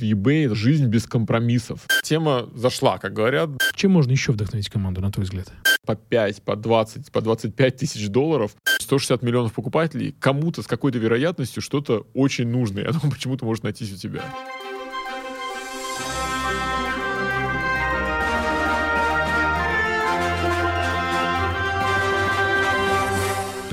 [0.00, 1.86] eBay— это жизнь без компромиссов.
[2.02, 3.50] Тема зашла, как говорят.
[3.74, 5.52] Чем можно еще вдохновить команду, на твой взгляд?
[5.86, 11.62] По 5, по 20, по 25 тысяч долларов, 160 миллионов покупателей, кому-то с какой-то вероятностью
[11.62, 12.88] что-то очень нужное.
[12.88, 14.22] Оно почему-то может найтись у тебя.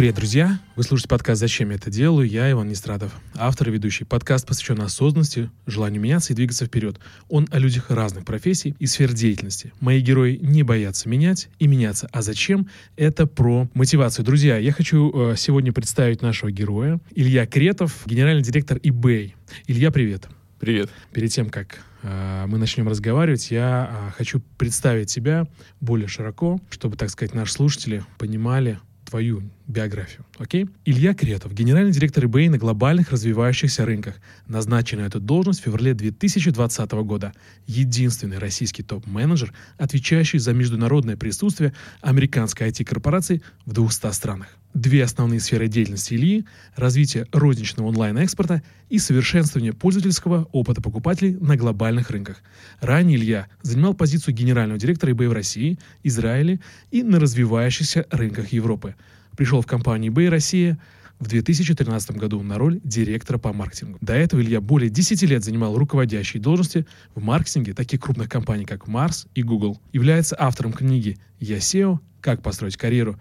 [0.02, 0.60] Привет, друзья!
[0.76, 4.04] Вы слушаете подкаст «Зачем я это делаю?» Я Иван Нестрадов, автор и ведущий.
[4.04, 7.00] Подкаст посвящен осознанности, желанию меняться и двигаться вперед.
[7.30, 9.74] Он о людях разных профессий и сфер деятельности.
[9.80, 12.10] Мои герои не боятся менять и меняться.
[12.12, 12.68] А зачем?
[12.96, 14.26] Это про мотивацию.
[14.26, 17.00] Друзья, я хочу э, сегодня представить нашего героя.
[17.14, 19.34] Илья Кретов, генеральный директор eBay.
[19.68, 20.28] Илья, привет!
[20.60, 20.90] Привет.
[21.14, 25.46] Перед тем, как э, мы начнем разговаривать, я э, хочу представить тебя
[25.80, 28.80] более широко, чтобы, так сказать, наши слушатели понимали,
[29.12, 30.70] твою биографию, окей?
[30.86, 34.16] Илья Кретов, генеральный директор eBay на глобальных развивающихся рынках,
[34.48, 37.34] назначен на эту должность в феврале 2020 года.
[37.68, 44.48] Единственный российский топ-менеджер, отвечающий за международное присутствие американской IT-корпорации в 200 странах.
[44.74, 46.46] Две основные сферы деятельности Ильи–
[46.78, 52.42] развитие розничного онлайн-экспорта и совершенствование пользовательского опыта покупателей на глобальных рынках.
[52.80, 58.96] Ранее Илья занимал позицию генерального директора eBay в России, Израиле и на развивающихся рынках Европы.
[59.36, 60.80] Пришел в компанию eBay Россия
[61.20, 63.98] в 2013 году на роль директора по маркетингу.
[64.00, 68.88] До этого Илья более 10 лет занимал руководящие должности в маркетинге таких крупных компаний, как
[68.88, 69.82] Mars и Google.
[69.92, 72.00] Является автором книги «Я SEO.
[72.22, 73.20] Как построить карьеру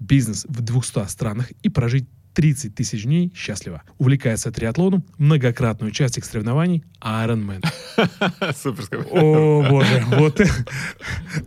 [0.00, 3.82] бизнес в 200 странах и прожить 30 тысяч дней счастливо.
[3.98, 7.64] Увлекается триатлоном, многократный участник соревнований Ironman.
[8.56, 9.06] Супер.
[9.10, 10.04] О, боже.
[10.06, 10.40] Вот.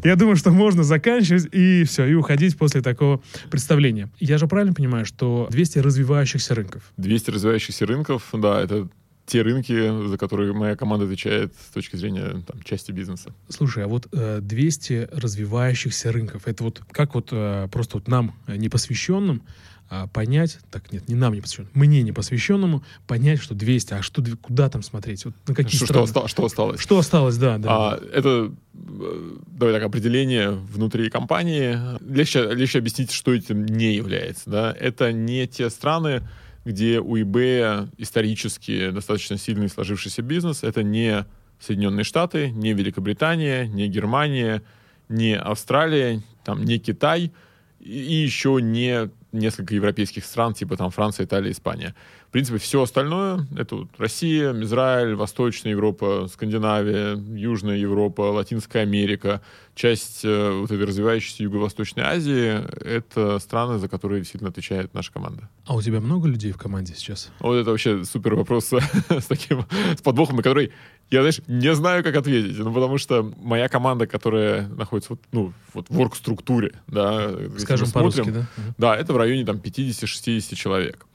[0.03, 4.09] Я думаю, что можно заканчивать и все, и уходить после такого представления.
[4.19, 6.83] Я же правильно понимаю, что 200 развивающихся рынков?
[6.97, 8.89] 200 развивающихся рынков, да, это
[9.25, 13.33] те рынки, за которые моя команда отвечает с точки зрения там, части бизнеса.
[13.49, 18.35] Слушай, а вот э, 200 развивающихся рынков, это вот как вот э, просто вот нам,
[18.47, 19.43] э, непосвященным,
[19.89, 24.23] э, понять, так нет, не нам не посвященным, мне непосвященному, понять, что 200, а что,
[24.41, 26.07] куда там смотреть, вот на какие что, страны?
[26.07, 26.81] что, что осталось?
[26.81, 27.69] Что осталось, да, да.
[27.69, 31.77] А, это, э, давай так, определение внутри компании.
[32.01, 34.49] Легче, легче объяснить, что этим не является.
[34.49, 34.75] Да?
[34.77, 36.23] Это не те страны,
[36.65, 40.63] где у eBay исторически достаточно сильный сложившийся бизнес.
[40.63, 41.25] Это не
[41.59, 44.61] Соединенные Штаты, не Великобритания, не Германия,
[45.09, 47.31] не Австралия, там, не Китай
[47.79, 51.95] и, еще не несколько европейских стран, типа там Франция, Италия, Испания.
[52.31, 59.41] В принципе, все остальное— это вот Россия, Израиль, Восточная Европа, Скандинавия, Южная Европа, Латинская Америка,
[59.75, 65.49] часть э, вот этой развивающейся Юго-Восточной Азии— это страны, за которые действительно отвечает наша команда.
[65.65, 67.33] А у тебя много людей в команде сейчас?
[67.41, 68.71] Вот это вообще супер вопрос
[69.09, 69.65] с таким,
[69.97, 70.71] с подвохом, на который
[71.09, 72.57] я, знаешь, не знаю, как ответить.
[72.57, 78.29] Ну, потому что моя команда, которая находится вот, ну, вот в орг-структуре, да, Скажем по-русски,
[78.29, 78.47] да?
[78.77, 81.05] Да, это в районе там 50-60 человек.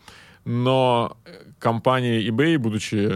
[0.46, 1.16] Но
[1.58, 3.12] компания eBay, будучи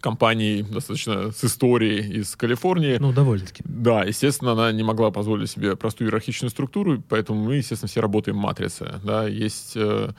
[0.00, 2.98] компанией достаточно с историей из Калифорнии.
[3.00, 3.62] Ну, довольно-таки.
[3.64, 8.36] Да, естественно, она не могла позволить себе простую иерархичную структуру, поэтому мы, естественно, все работаем
[8.36, 9.00] в матрице.
[9.02, 10.10] Да, есть э,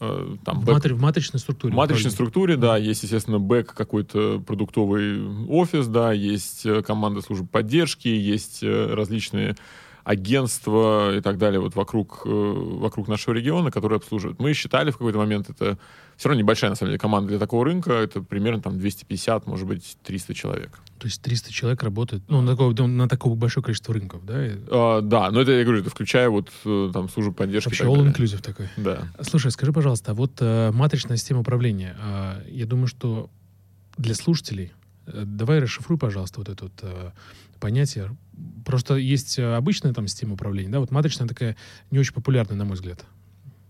[0.00, 1.72] э, там, В, бэк- матри- в матричной структуре.
[1.72, 2.14] в матричной правильно.
[2.14, 8.62] структуре, да, есть, естественно, бэк какой-то продуктовый офис, да, есть э, команда служб поддержки, есть
[8.62, 9.56] э, различные
[10.04, 14.38] агентства и так далее вот вокруг, э, вокруг нашего региона, которые обслуживают.
[14.40, 15.78] Мы считали в какой-то момент, это
[16.16, 19.66] все равно небольшая, на самом деле, команда для такого рынка, это примерно там 250, может
[19.66, 20.78] быть, 300 человек.
[20.98, 24.34] То есть 300 человек работает ну, на, такое, на такое большое количество рынков, да?
[24.70, 27.70] А, да, но это, я говорю, это включая вот э, там службу поддержки.
[27.70, 28.12] Вообще так all далее.
[28.12, 28.68] inclusive такой.
[28.76, 29.08] Да.
[29.20, 33.30] Слушай, скажи, пожалуйста, а вот э, матричная система управления, э, я думаю, что
[33.96, 34.72] для слушателей,
[35.06, 37.10] э, давай расшифруй, пожалуйста, вот это вот э,
[37.58, 38.16] понятие.
[38.64, 41.56] Просто есть обычная там система управления, да, вот матричная такая
[41.90, 43.04] не очень популярная, на мой взгляд,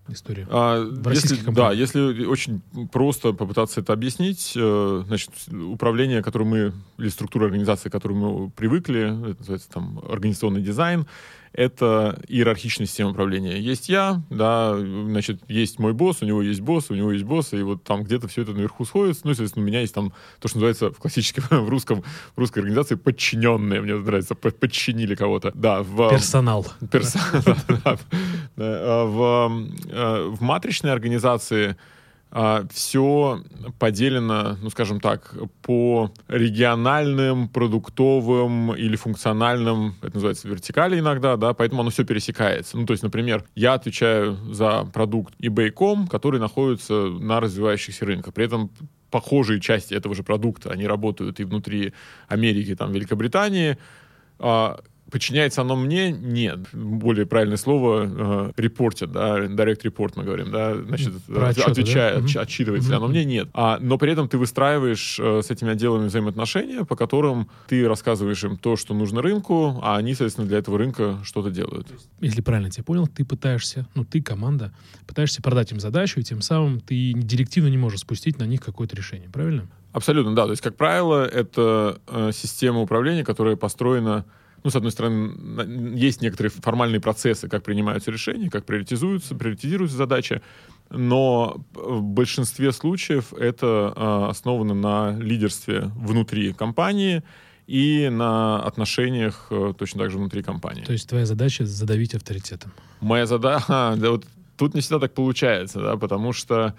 [0.09, 0.47] история.
[0.51, 6.73] А, В если, да, если очень просто попытаться это объяснить, э, значит, управление, которое мы,
[6.99, 11.07] или структура организации, к которой мы привыкли, это называется там организационный дизайн,
[11.53, 13.59] это иерархичная система управления.
[13.59, 17.53] Есть я, да, значит, есть мой босс, у него есть босс, у него есть босс,
[17.53, 19.23] и вот там где-то все это наверху сходится.
[19.25, 22.03] Ну, естественно, у меня есть там то, что называется в классическом, в русском,
[22.35, 23.81] в русской организации подчиненные.
[23.81, 25.53] Мне нравится, под- подчинили кого-то.
[25.55, 26.67] Да, в, Персонал.
[26.81, 27.21] Перса-
[28.57, 31.77] да, В э, в матричной организации
[32.73, 33.43] все
[33.79, 41.83] поделено, ну, скажем так, по региональным, продуктовым или функциональным, это называется вертикали иногда, да, поэтому
[41.83, 42.79] оно все пересекается.
[42.79, 48.33] Ну, то есть, например, я отвечаю за продукт eBay.com, который находится на развивающихся рынках.
[48.33, 48.71] При этом
[49.11, 51.93] похожие части этого же продукта, они работают и внутри
[52.29, 53.77] Америки, там, Великобритании,
[54.39, 54.81] а,
[55.13, 56.11] Подчиняется оно мне?
[56.11, 56.61] Нет.
[56.73, 62.33] Более правильное слово э, репортит, да, direct report мы говорим, да, значит, Про отчеты, отвечает,
[62.33, 62.41] да?
[62.41, 62.97] отчитывается Мгм.
[62.97, 63.25] оно мне?
[63.27, 63.49] Нет.
[63.53, 68.43] А, но при этом ты выстраиваешь э, с этими отделами взаимоотношения, по которым ты рассказываешь
[68.43, 71.89] им то, что нужно рынку, а они, соответственно, для этого рынка что-то делают.
[72.21, 74.73] Если правильно тебя понял, ты пытаешься, ну ты команда,
[75.07, 78.97] пытаешься продать им задачу, и тем самым ты директивно не можешь спустить на них какое-то
[78.97, 79.69] решение, правильно?
[79.93, 80.47] Абсолютно, да.
[80.47, 84.25] То есть, как правило, это э, система управления, которая построена,
[84.65, 90.41] ну, с одной стороны, есть некоторые формальные процессы, как принимаются решения, как приоритизуются, приоритизируются задачи,
[90.91, 97.23] но в большинстве случаев это э, основано на лидерстве внутри компании
[97.67, 100.85] и на отношениях э, точно так же внутри компании.
[100.85, 102.73] То есть твоя задача задавить авторитетом.
[103.01, 103.65] Моя задача,
[103.97, 104.27] да, вот
[104.57, 106.75] тут не всегда так получается, да, потому что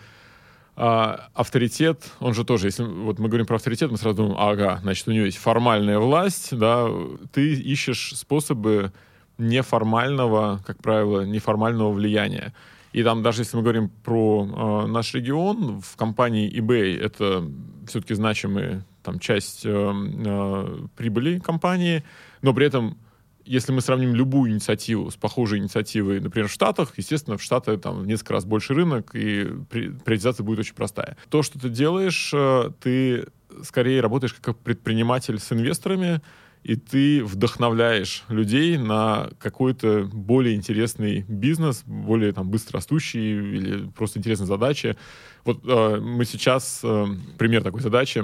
[0.75, 4.79] а, авторитет, он же тоже, если вот мы говорим про авторитет, мы сразу думаем, ага,
[4.81, 6.87] значит, у него есть формальная власть, да,
[7.31, 8.91] ты ищешь способы
[9.37, 12.53] неформального, как правило, неформального влияния.
[12.91, 17.43] И там даже если мы говорим про э, наш регион, в компании eBay это
[17.87, 22.03] все-таки значимая там часть э, э, прибыли компании,
[22.41, 22.97] но при этом
[23.45, 27.99] если мы сравним любую инициативу с похожей инициативой, например, в Штатах, естественно, в Штатах там
[27.99, 31.17] в несколько раз больше рынок, и при- приоритизация будет очень простая.
[31.29, 33.27] То, что ты делаешь, э, ты
[33.63, 36.21] скорее работаешь как предприниматель с инвесторами,
[36.63, 44.19] и ты вдохновляешь людей на какой-то более интересный бизнес, более там быстро растущий или просто
[44.19, 44.95] интересные задачи.
[45.43, 47.05] Вот э, мы сейчас, э,
[47.37, 48.23] пример такой задачи,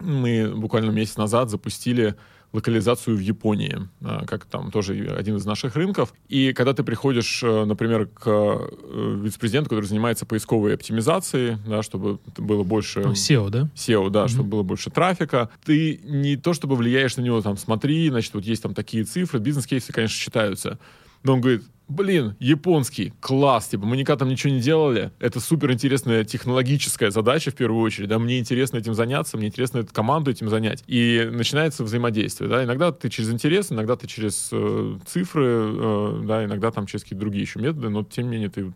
[0.00, 2.16] мы буквально месяц назад запустили
[2.52, 6.12] локализацию в Японии, а, как там тоже один из наших рынков.
[6.28, 12.18] И когда ты приходишь, э, например, к э, вице-президенту, который занимается поисковой оптимизацией, да, чтобы
[12.36, 13.00] было больше...
[13.00, 13.70] Ну, SEO, да?
[13.74, 14.28] SEO, да, Мгм.
[14.28, 15.48] чтобы было больше трафика.
[15.64, 19.40] Ты не то чтобы влияешь на него, там, смотри, значит, вот есть там такие цифры,
[19.40, 20.78] бизнес-кейсы, конечно, считаются.
[21.22, 25.72] Но он говорит, блин, японский, класс, типа, мы никогда там ничего не делали, это супер
[25.72, 30.30] интересная технологическая задача в первую очередь, да, мне интересно этим заняться, мне интересно эту команду
[30.30, 30.82] этим занять.
[30.86, 36.44] И начинается взаимодействие, да, иногда ты через интерес, иногда ты через э, цифры, э, да,
[36.44, 38.72] иногда там через какие-то другие еще методы, но тем не менее ты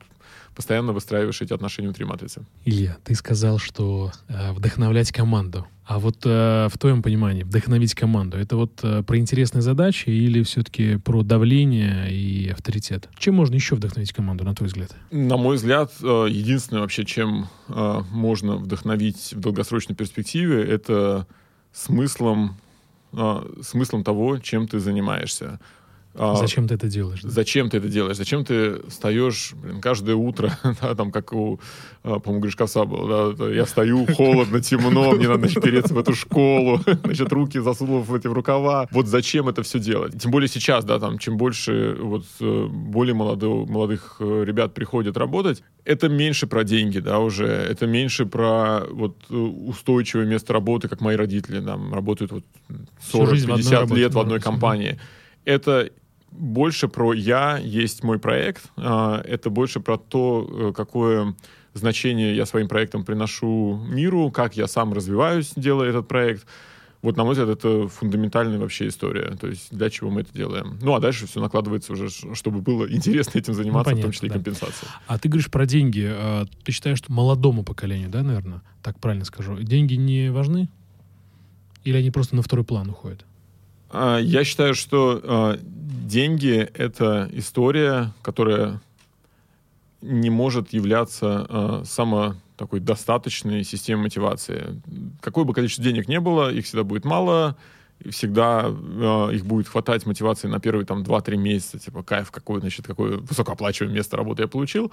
[0.55, 2.47] постоянно выстраиваешь эти отношения внутри матрицы.
[2.65, 5.67] Илья, ты сказал, что э, вдохновлять команду.
[5.87, 10.43] А вот э, в твоем понимании вдохновить команду, это вот э, про интересные задачи или
[10.43, 13.09] все-таки про давление и авторитет?
[13.17, 14.91] Чем можно еще вдохновить команду, на твой взгляд?
[15.13, 21.29] На мой взгляд, э, единственное вообще, чем э, можно вдохновить в долгосрочной перспективе, это
[21.73, 22.57] смыслом,
[23.13, 25.61] э, смыслом того, чем ты занимаешься.
[26.19, 27.21] А, Зачем ты это делаешь?
[27.23, 27.29] да?
[27.29, 28.17] Зачем ты это делаешь?
[28.17, 31.61] Зачем ты встаешь блин, каждое утро, да, там, как у,
[32.03, 36.15] а, по-моему, Гришковца был, да, я встаю, холодно, темно, мне надо, значит, переться в эту
[36.15, 38.89] школу, значит, руки засунув в эти в рукава.
[38.91, 40.21] Вот зачем это все делать?
[40.21, 45.19] Тем более сейчас, да, там, чем больше вот э, более молодых, молодых э, ребят приходят
[45.19, 50.89] работать, это меньше про деньги, да, уже, это меньше про вот э, устойчивое место работы,
[50.89, 52.45] как мои родители, там, работают вот
[53.01, 54.99] Всю жизнь в одной 40-50 работе, лет в да, одной компании.
[55.45, 55.91] Это
[56.39, 58.71] больше про я, есть мой проект.
[58.77, 61.35] а, Это больше про то, э, какое
[61.75, 66.47] значение я своим проектом приношу миру, как я сам развиваюсь, делая этот проект.
[67.03, 69.37] Вот, на мой взгляд, это фундаментальная вообще история.
[69.37, 70.79] То есть для чего мы это делаем.
[70.83, 74.27] Ну, а дальше все накладывается уже, чтобы было интересно этим заниматься, в понятно, том числе
[74.27, 74.35] и да.
[74.35, 74.89] компенсация.
[75.07, 76.05] А ты говоришь про деньги.
[76.11, 80.69] а Ты считаешь, что молодому поколению, да, наверное, так правильно скажу, деньги не важны?
[81.85, 83.25] Или они просто на второй план уходят?
[83.99, 88.81] А, Я считаю, что а, деньги— это история, которая
[90.03, 94.81] не может являться а, само такой достаточной системой мотивации.
[95.21, 97.57] Какое бы количество денег не было, их всегда будет мало,
[98.11, 102.87] всегда а, их будет хватать мотивации на первые там 2-3 месяца, типа кайф, какое, значит,
[102.87, 104.93] какое высокооплачиваемое место работы я получил,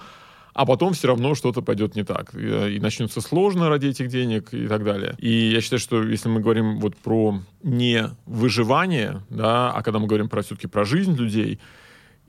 [0.54, 2.34] а потом все равно что-то пойдет не так.
[2.34, 5.14] И, и начнется сложно ради этих денег и так далее.
[5.18, 10.06] И я считаю, что если мы говорим вот про не выживание, да, а когда мы
[10.06, 11.58] говорим про все-таки про жизнь людей,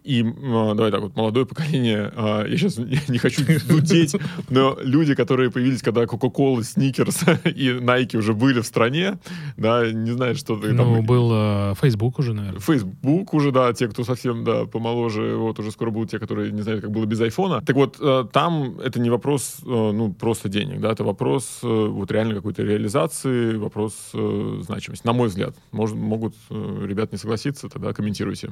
[0.05, 4.15] и, э, давай так вот, молодое поколение, э, я сейчас не хочу дудеть,
[4.49, 9.17] но люди, которые появились, когда Coca-Cola, Snickers и Nike уже были в стране,
[9.57, 11.05] да, не знаю, что ты Ну, там...
[11.05, 12.59] был э, Facebook уже, наверное.
[12.59, 16.61] Facebook уже, да, те, кто совсем, да, помоложе, вот уже скоро будут те, которые не
[16.61, 17.61] знают, как было без айфона.
[17.61, 21.67] Так вот, э, там это не вопрос, э, ну, просто денег, да, это вопрос э,
[21.67, 25.55] вот реально какой-то реализации, вопрос э, значимости, на мой взгляд.
[25.71, 28.51] Может, могут э, ребят не согласиться, тогда комментируйте.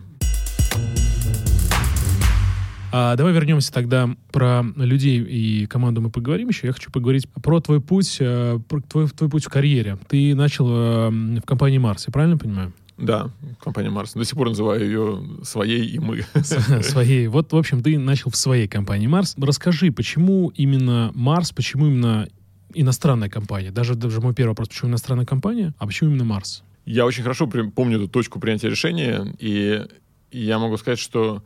[2.96, 6.68] А, давай вернемся тогда про людей и команду мы поговорим еще.
[6.68, 9.98] Я хочу поговорить про твой путь, э, про твой, твой путь в карьере.
[10.08, 12.72] Ты начал э, в компании Марс, я правильно понимаю?
[13.00, 14.14] Да, компания Марс.
[14.14, 16.24] До сих пор называю ее своей и мы.
[16.84, 17.28] Своей.
[17.30, 19.34] Вот, в общем, ты начал в своей компании Марс.
[19.40, 22.28] Расскажи, почему именно Марс, почему именно
[22.76, 23.72] иностранная компания?
[23.72, 26.64] Даже, даже мой первый вопрос, почему иностранная компания, а почему именно Марс?
[26.86, 29.86] Я очень хорошо помню эту точку принятия решения, и
[30.34, 31.44] я могу сказать, что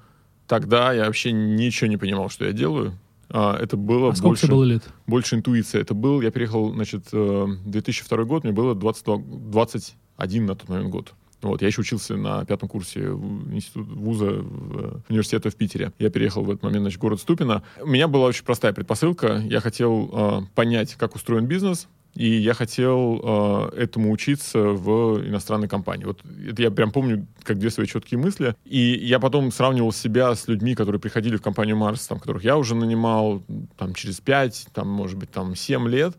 [0.47, 2.97] тогда я вообще ничего не понимал, что я делаю.
[3.29, 4.83] А, это было а больше, было лет?
[5.05, 5.81] больше интуиция.
[5.81, 10.89] Это был, я приехал, значит, 2002 э, год, мне было 22, 21 на тот момент
[10.89, 11.13] год.
[11.41, 15.91] Вот, я еще учился на пятом курсе института вуза в, университета в Питере.
[15.99, 17.61] Я переехал в этот момент, значит, в город Ступино.
[17.79, 19.43] У меня была очень простая предпосылка.
[19.45, 25.67] Я хотел э, понять, как устроен бизнес, и я хотел э, этому учиться в иностранной
[25.67, 26.05] компании.
[26.05, 28.55] Вот это я прям помню, как две свои четкие мысли.
[28.65, 32.57] И я потом сравнивал себя с людьми, которые приходили в компанию Марс, там, которых я
[32.57, 33.43] уже нанимал
[33.77, 36.15] там, через пять, там, может быть, там, семь лет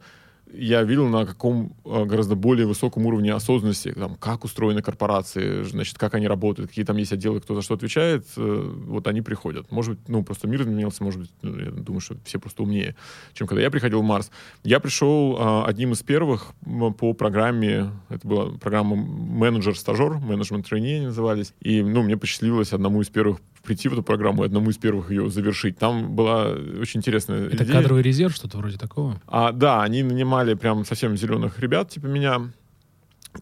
[0.53, 5.99] я видел на каком э, гораздо более высоком уровне осознанности, там, как устроены корпорации, значит,
[5.99, 9.71] как они работают, какие там есть отделы, кто за что отвечает, э, вот они приходят.
[9.71, 12.97] Может быть, ну, просто мир изменился, может быть, ну, я думаю, что все просто умнее,
[13.35, 14.31] чем когда я приходил в Марс.
[14.65, 16.53] Я пришел а, одним из первых
[16.99, 23.39] по программе, это была программа менеджер-стажер, менеджмент-трейни назывались, и, ну, мне посчастливилось одному из первых
[23.69, 25.77] прийти в эту программу и одному из первых ее завершить.
[25.79, 26.47] Там была
[26.81, 27.77] очень интересная Это идея.
[27.77, 29.21] кадровый резерв, что-то вроде такого?
[29.27, 32.51] А, да, они нанимали прям совсем зеленых ребят, типа меня,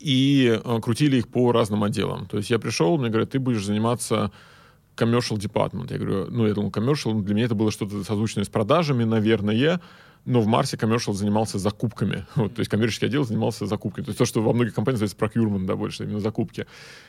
[0.00, 2.26] и э, крутили их по разным отделам.
[2.26, 4.32] То есть я пришел, мне говорят, ты будешь заниматься
[4.96, 5.92] commercial department.
[5.92, 9.80] Я говорю, ну, я думал, commercial, для меня это было что-то созвучное с продажами, наверное,
[10.26, 12.26] но в Марсе коммершал занимался закупками.
[12.36, 14.04] Вот, то есть коммерческий отдел занимался закупками.
[14.04, 16.66] То есть то, что во многих компаниях называется procurement, да, больше, именно закупки.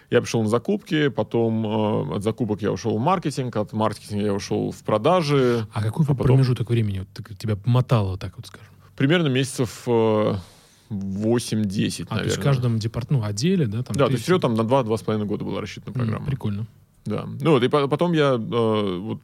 [0.10, 4.34] Я пришел на закупки, потом э, от закупок я ушел в маркетинг, от маркетинга я
[4.34, 5.68] ушел в продажи.
[5.74, 6.28] А какой а потом...
[6.28, 8.74] промежуток времени вот, тебя мотало, так вот скажем?
[8.96, 9.84] Примерно месяцев...
[9.88, 10.36] Э,
[10.90, 12.06] 8-10, а, наверное.
[12.08, 13.12] то есть в каждом департ...
[13.12, 13.84] ну, отделе, да?
[13.84, 16.24] Там да, то есть всего там на 2-2,5 года была рассчитана программа.
[16.24, 16.68] Mm, прикольно.
[17.06, 17.28] Да.
[17.42, 19.20] Ну вот, и потом я э, вот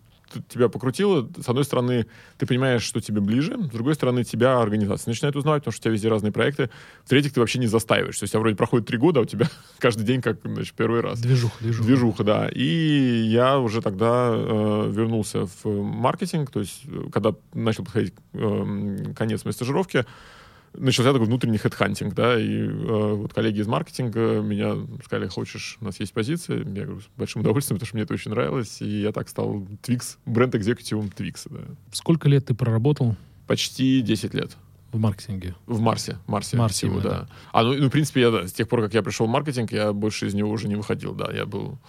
[0.47, 2.05] тебя покрутило, с одной стороны,
[2.37, 5.83] ты понимаешь, что тебе ближе, с другой стороны, тебя организация начинает узнавать, потому что у
[5.83, 6.69] тебя везде разные проекты.
[7.05, 8.17] В-третьих, ты вообще не застаиваешь.
[8.17, 9.49] То есть, у тебя вроде проходит три года, а у тебя
[9.79, 11.19] каждый день как, значит, первый раз.
[11.19, 11.87] Движуха, движуха.
[11.87, 12.49] Движуха, да.
[12.49, 19.45] И я уже тогда э, вернулся в маркетинг, то есть, когда начал подходить э, конец
[19.45, 20.05] моей стажировки,
[20.73, 25.85] начался такой внутренний хедхантинг, да, и э, вот коллеги из маркетинга меня сказали, хочешь, у
[25.85, 29.01] нас есть позиция, я говорю, с большим удовольствием, потому что мне это очень нравилось, и
[29.01, 31.61] я так стал Twix, бренд-экзекутивом Twix, да.
[31.91, 33.15] Сколько лет ты проработал?
[33.47, 34.57] Почти 10 лет.
[34.91, 35.55] В маркетинге?
[35.65, 36.17] В Марсе.
[36.27, 37.09] Марсе, Марсе всего, да.
[37.09, 37.29] да.
[37.51, 39.71] А, ну, ну, в принципе, я, да, с тех пор, как я пришел в маркетинг,
[39.71, 41.79] я больше из него уже не выходил, да, я был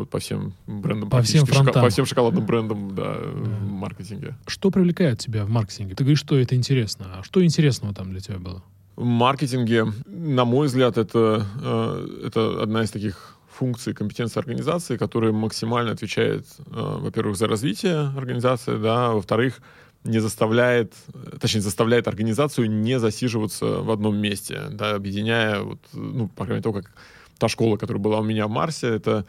[0.00, 1.08] вот по всем брендам.
[1.08, 1.82] По всем фронтам.
[1.82, 4.34] По всем шоколадным брендам, да, да, в маркетинге.
[4.46, 5.94] Что привлекает тебя в маркетинге?
[5.94, 7.06] Ты говоришь, что это интересно.
[7.18, 8.62] А что интересного там для тебя было?
[8.96, 15.32] В маркетинге, на мой взгляд, это, э, это одна из таких функций компетенции организации, которая
[15.32, 19.60] максимально отвечает, э, во-первых, за развитие организации, да, во-вторых,
[20.04, 20.94] не заставляет,
[21.40, 26.62] точнее, заставляет организацию не засиживаться в одном месте, да, объединяя, вот, ну, по крайней мере,
[26.62, 26.90] то, как
[27.38, 29.24] та школа, которая была у меня в Марсе, это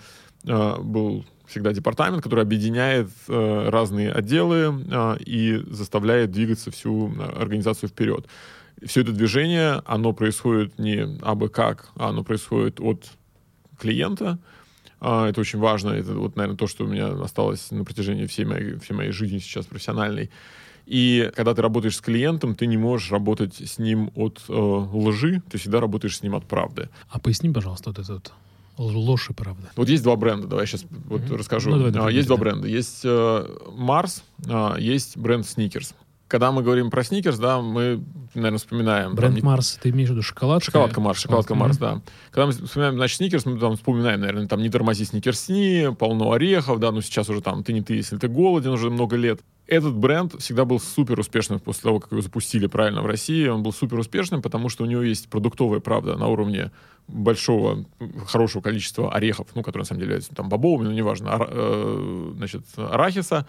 [0.46, 7.90] э, был всегда департамент, который объединяет э, разные отделы э, и заставляет двигаться всю организацию
[7.90, 8.28] вперед.
[8.84, 13.06] Все это движение, оно происходит не абы как, а оно происходит от
[13.78, 14.40] клиента.
[15.00, 15.90] Это очень важно.
[15.90, 19.40] Это вот, наверное, то, что у меня осталось на протяжении всей моей, всей моей жизни
[19.40, 20.30] сейчас профессиональной.
[20.86, 25.42] И когда ты работаешь с клиентом, ты не можешь работать с ним от э, лжи,
[25.50, 26.90] ты всегда работаешь с ним от правды.
[27.10, 28.34] А поясни, пожалуйста, вот этот
[28.78, 29.72] ложь и правда.
[29.76, 31.04] Вот есть два бренда, давай я сейчас mm-hmm.
[31.08, 31.70] вот расскажу.
[31.70, 32.36] Ну, давай, давай, есть да.
[32.36, 32.68] два бренда.
[32.68, 35.94] Есть э, Mars, э, есть бренд Sneakers.
[36.32, 38.02] Когда мы говорим про Sneakers, да, мы,
[38.34, 39.16] наверное, вспоминаем...
[39.16, 40.68] Бренд там, Марс, ты имеешь в виду шоколадка?
[40.68, 42.02] Шоколадка Марс, шоколадка Марс, да.
[42.32, 46.80] Когда мы вспоминаем, значит, Sneakers, мы там вспоминаем, наверное, там не тормози сникерсни, полно орехов,
[46.80, 49.96] да, ну сейчас уже там ты не ты, если ты голоден уже много лет этот
[49.96, 53.48] бренд всегда был супер успешным после того, как его запустили правильно в России.
[53.48, 56.72] Он был супер успешным, потому что у него есть продуктовая правда на уровне
[57.08, 57.86] большого,
[58.28, 62.34] хорошего количества орехов, ну, которые на самом деле являются там бобовыми, но неважно, ар, э,
[62.36, 63.48] значит, арахиса.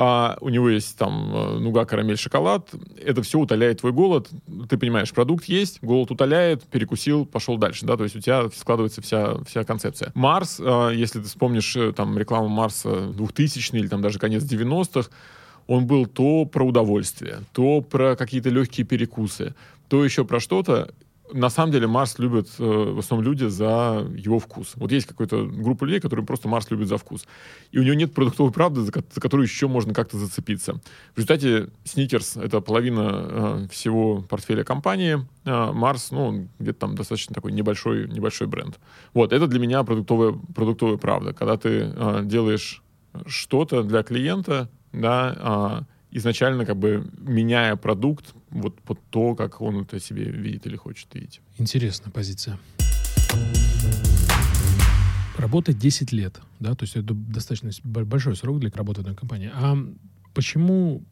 [0.00, 2.70] А, у него есть там э, нуга, карамель, шоколад.
[3.04, 4.28] Это все утоляет твой голод.
[4.68, 9.02] Ты понимаешь, продукт есть, голод утоляет, перекусил, пошел дальше, да, то есть у тебя складывается
[9.02, 10.12] вся, вся концепция.
[10.14, 15.10] Марс, э, если ты вспомнишь э, там рекламу Марса 2000 или там даже конец 90-х,
[15.66, 19.56] он был то про удовольствие, то про какие-то легкие перекусы,
[19.88, 20.94] то еще про что-то.
[21.32, 24.72] На самом деле Марс любят э, в основном люди за его вкус.
[24.76, 27.26] Вот есть какая-то группа людей, которые просто Марс любят за вкус.
[27.70, 30.74] И у него нет продуктовой правды, за, за которую еще можно как-то зацепиться.
[31.14, 35.26] В результате Сникерс— это половина э, всего портфеля компании.
[35.44, 38.78] Э, Марс, ну, где-то там достаточно такой небольшой, небольшой бренд.
[39.14, 41.32] Вот, это для меня продуктовая, продуктовая правда.
[41.32, 42.82] Когда ты э, делаешь
[43.26, 49.82] что-то для клиента, да, э, изначально как бы меняя продукт вот под то, как он
[49.82, 51.40] это себе видит или хочет видеть.
[51.58, 52.58] Интересная позиция.
[55.36, 59.50] Работать 10 лет, да, то есть это достаточно большой срок для работы в одной компании.
[59.54, 59.76] А
[60.34, 61.04] почему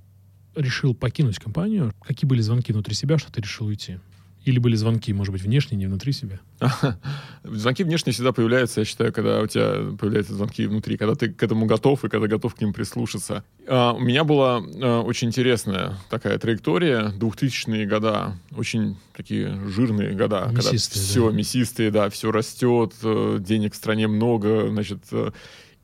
[0.57, 1.93] решил покинуть компанию?
[2.03, 3.99] Какие были звонки внутри себя, что ты решил уйти?
[4.47, 6.39] Или были звонки, может быть, внешние, не внутри себя?
[7.43, 11.43] Звонки внешние всегда появляются, я считаю, когда у тебя появляются звонки внутри, когда ты к
[11.43, 13.43] этому готов и когда готов к ним прислушаться.
[13.67, 20.49] А, у меня была а, очень интересная такая траектория, 2000-е года, очень такие жирные года,
[20.53, 21.37] мясистые, когда все да.
[21.37, 25.33] мясистые, да, все растет, э, денег в стране много, значит, э,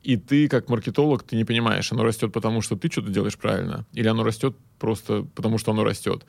[0.03, 3.85] и ты, как маркетолог, ты не понимаешь, оно растет потому, что ты что-то делаешь правильно,
[3.91, 6.25] или оно растет просто потому, что оно растет.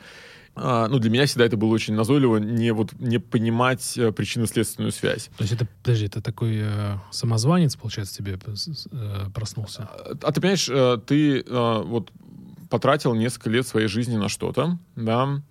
[0.56, 4.92] А, ну, для меня всегда это было очень назойливо, не, вот, не понимать э, причинно-следственную
[4.92, 5.30] связь.
[5.36, 9.88] То есть это, подожди, это такой э, самозванец, получается, тебе э, проснулся?
[9.90, 12.12] А, а ты понимаешь, э, ты э, вот
[12.70, 15.42] потратил несколько лет своей жизни на что-то, да,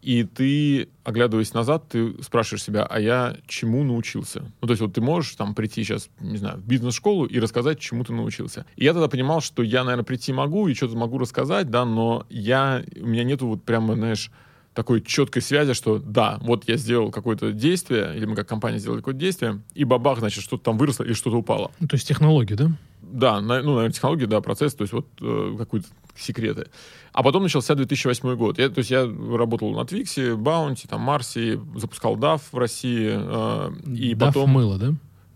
[0.00, 4.52] и ты, оглядываясь назад, ты спрашиваешь себя, а я чему научился?
[4.60, 7.80] Ну, то есть вот ты можешь там прийти сейчас, не знаю, в бизнес-школу и рассказать,
[7.80, 8.64] чему ты научился.
[8.76, 12.26] И я тогда понимал, что я, наверное, прийти могу и что-то могу рассказать, да, но
[12.30, 14.30] я, у меня нету вот прямо, знаешь,
[14.78, 19.00] такой четкой связи, что да, вот я сделал какое-то действие, или мы как компания сделали
[19.00, 21.72] какое-то действие, и бабах, значит, что-то там выросло и что-то упало.
[21.80, 22.70] Ну, то есть технологии, да?
[23.02, 26.68] Да, на, ну, наверное, технологии, да, процесс, то есть вот э, какие-то секреты.
[27.12, 28.60] А потом начался 2008 год.
[28.60, 33.10] Я, то есть я работал на Твиксе, Баунти, там, Марсе, запускал DAF в России.
[33.10, 34.50] Э, и DAF потом...
[34.50, 34.94] мыло, да?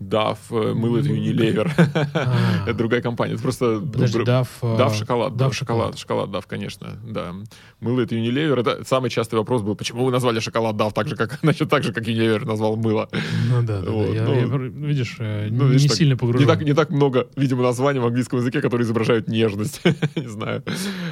[0.09, 1.71] DAF, э, мыло это Unilever.
[2.15, 2.65] А.
[2.67, 3.35] это другая компания.
[3.35, 3.81] Это просто...
[3.81, 4.47] Подожди, DAF...
[4.63, 5.33] DAF шоколад.
[5.35, 5.99] DAF шоколад.
[5.99, 7.35] Шоколад DAF, конечно, да.
[7.81, 8.61] Мыло это Unilever.
[8.61, 11.83] Это самый частый вопрос был, почему вы назвали шоколад DAF так же, как, значит, так
[11.83, 13.09] же, как Unilever назвал мыло.
[13.49, 13.91] Ну да, да.
[13.91, 16.47] вот, я, ну, я, видишь, э, ну, не видишь, сильно погружен.
[16.47, 19.81] Не так, не так много, видимо, названий в английском языке, которые изображают нежность.
[20.17, 20.63] не знаю.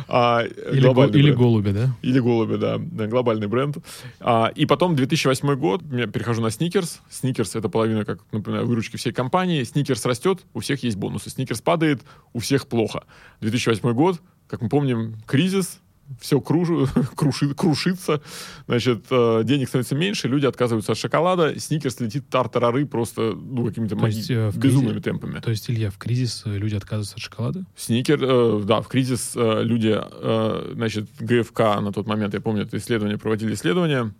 [0.08, 1.96] А, или, го, или голуби, да?
[2.02, 2.78] Или голуби, да.
[3.06, 3.78] Глобальный бренд.
[4.20, 7.00] А, и потом 2008 год, я перехожу на Сникерс.
[7.10, 9.62] Сникерс это половина, как, например, выручки всей компании.
[9.62, 11.28] Сникерс растет, у всех есть бонусы.
[11.30, 13.04] Сникерс падает, у всех плохо.
[13.40, 15.80] 2008 год, как мы помним, кризис,
[16.18, 18.20] все кружи, круши, крушится,
[18.66, 23.94] значит, э, денег становится меньше, люди отказываются от шоколада, сникерс летит тартарары просто, ну, какими-то
[23.94, 24.16] маги...
[24.16, 25.04] есть, э, безумными кризис...
[25.04, 25.38] темпами.
[25.40, 27.64] То есть, Илья, в кризис э, люди отказываются от шоколада?
[27.76, 32.62] Сникер, э, да, в кризис э, люди, э, значит, ГФК на тот момент, я помню,
[32.62, 34.12] это исследование, проводили исследования,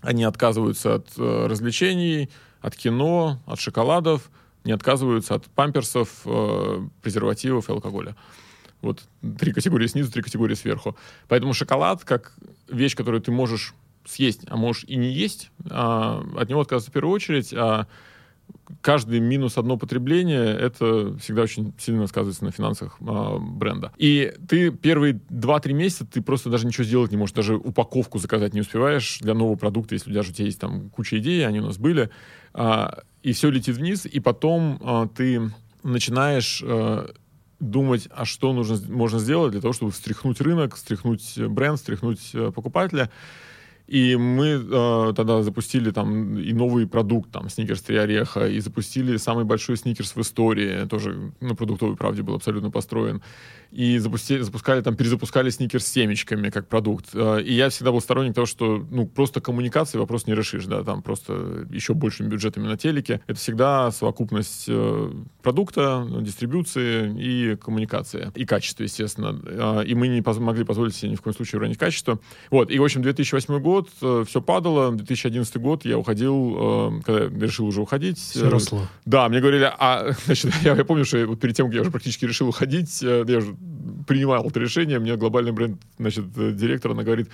[0.00, 2.28] они отказываются от э, развлечений,
[2.60, 4.30] от кино, от шоколадов,
[4.64, 8.14] не отказываются от памперсов, э, презервативов и алкоголя.
[8.82, 9.02] Вот
[9.38, 10.96] три категории снизу, три категории сверху.
[11.28, 12.34] Поэтому шоколад, как
[12.68, 13.74] вещь, которую ты можешь
[14.06, 17.86] съесть, а можешь и не есть, а, от него отказываться в первую очередь, а
[18.80, 23.92] каждый минус одно потребление, это всегда очень сильно сказывается на финансах э, бренда.
[23.96, 28.54] И ты первые 2-3 месяца, ты просто даже ничего сделать не можешь, даже упаковку заказать
[28.54, 31.66] не успеваешь для нового продукта, если даже у тебя есть там куча идей, они у
[31.66, 32.10] нас были,
[32.54, 32.86] э,
[33.22, 35.50] и все летит вниз, и потом э, ты
[35.82, 37.08] начинаешь э,
[37.60, 42.50] думать, а что нужно, можно сделать для того, чтобы встряхнуть рынок, встряхнуть бренд, встряхнуть э,
[42.54, 43.10] покупателя.
[43.90, 49.16] И мы э, тогда запустили там и новый продукт, там, сникерс 3 ореха, и запустили
[49.16, 53.20] самый большой сникерс в истории, тоже на продуктовой правде был абсолютно построен
[53.72, 57.06] и запустили, запускали, там, перезапускали сникерс с семечками как продукт.
[57.14, 60.82] Э, и я всегда был сторонник того, что, ну, просто коммуникации вопрос не решишь, да,
[60.82, 63.20] там просто еще большими бюджетами на телеке.
[63.26, 68.32] Это всегда совокупность э, продукта, дистрибуции и коммуникации.
[68.34, 69.40] И качество, естественно.
[69.44, 72.18] Э, и мы не могли позволить себе ни в коем случае уронить качество.
[72.50, 73.88] Вот, и, в общем, 2008 год,
[74.26, 78.18] все падало, 2011 год я уходил, когда решил уже уходить.
[78.18, 78.86] Все росло.
[79.04, 81.90] Да, мне говорили, а, значит, я, я помню, что вот перед тем, как я уже
[81.90, 83.56] практически решил уходить, я уже
[84.06, 87.28] принимал это решение, мне глобальный бренд, значит, э, директор, она говорит,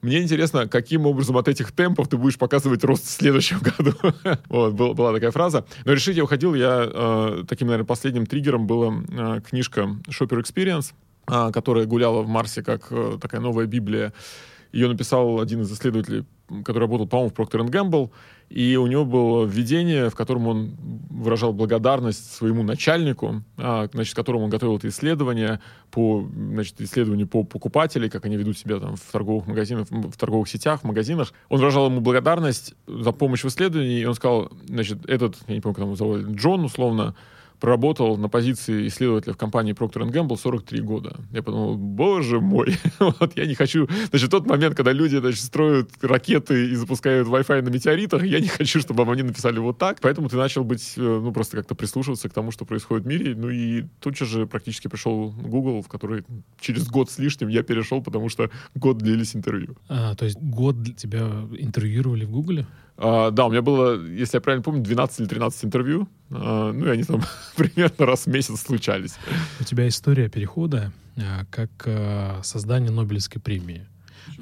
[0.00, 3.92] мне интересно, каким образом от этих темпов ты будешь показывать рост в следующем году.
[4.48, 5.64] вот, был, была такая фраза.
[5.84, 10.92] Но решить я уходил, я э, таким, наверное, последним триггером была э, книжка Shopper Experience,
[11.52, 12.90] которая гуляла в Марсе как
[13.20, 14.14] такая новая Библия.
[14.72, 16.24] Ее написал один из исследователей,
[16.64, 18.10] который работал, по-моему, в Procter Gamble.
[18.50, 20.76] И у него было введение, в котором он
[21.10, 27.44] выражал благодарность своему начальнику, а, значит, которому он готовил это исследование по, значит, исследованию по
[27.44, 31.34] покупателей, как они ведут себя там в торговых магазинах, в торговых сетях, в магазинах.
[31.50, 35.60] Он выражал ему благодарность за помощь в исследовании, и он сказал, значит, этот, я не
[35.60, 37.14] помню, как его зовут, Джон, условно,
[37.60, 41.16] проработал на позиции исследователя в компании Procter Gamble 43 года.
[41.32, 43.88] Я подумал, боже мой, вот я не хочу...
[44.10, 48.48] Значит, тот момент, когда люди значит, строят ракеты и запускают Wi-Fi на метеоритах, я не
[48.48, 49.98] хочу, чтобы они написали вот так.
[50.00, 53.34] Поэтому ты начал быть, э, ну, просто как-то прислушиваться к тому, что происходит в мире.
[53.34, 56.24] Ну и тут же практически пришел Google, в который
[56.60, 59.76] через год с лишним я перешел, потому что год длились интервью.
[59.88, 62.66] А, то есть год тебя интервьюировали в Гугле?
[62.98, 66.08] Uh, да, у меня было, если я правильно помню, 12 или 13 интервью.
[66.30, 67.22] Uh, ну, и они там
[67.56, 69.14] примерно раз в месяц случались.
[69.60, 73.86] У тебя история перехода uh, как создание Нобелевской премии.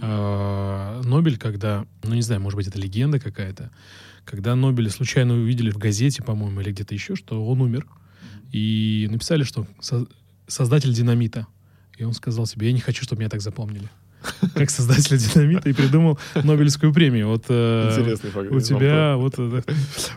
[0.00, 3.70] Нобель, когда, ну, не знаю, может быть, это легенда какая-то,
[4.24, 7.86] когда Нобеля случайно увидели в газете, по-моему, или где-то еще, что он умер,
[8.52, 9.66] и написали, что
[10.48, 11.46] создатель динамита.
[11.98, 13.88] И он сказал себе, я не хочу, чтобы меня так запомнили
[14.54, 17.28] как создатель динамита и придумал Нобелевскую премию.
[17.28, 18.50] Вот, э, Интересный факт.
[18.50, 19.62] У тебя вот э,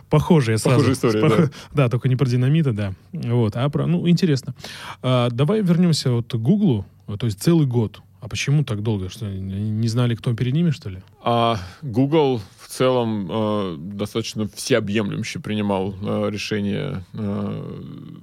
[0.08, 0.76] похожая сразу.
[0.76, 1.36] Похожая история, пох...
[1.36, 1.50] да.
[1.72, 2.92] Да, только не про динамита, да.
[3.12, 3.86] Вот, а про...
[3.86, 4.54] Ну, интересно.
[5.02, 6.86] А, давай вернемся вот к Гуглу.
[7.18, 8.00] То есть целый год.
[8.20, 9.08] А почему так долго?
[9.08, 10.98] Что, не знали, кто перед ними, что ли?
[11.24, 17.74] А, Google в целом э, достаточно всеобъемлюще принимал э, решения э,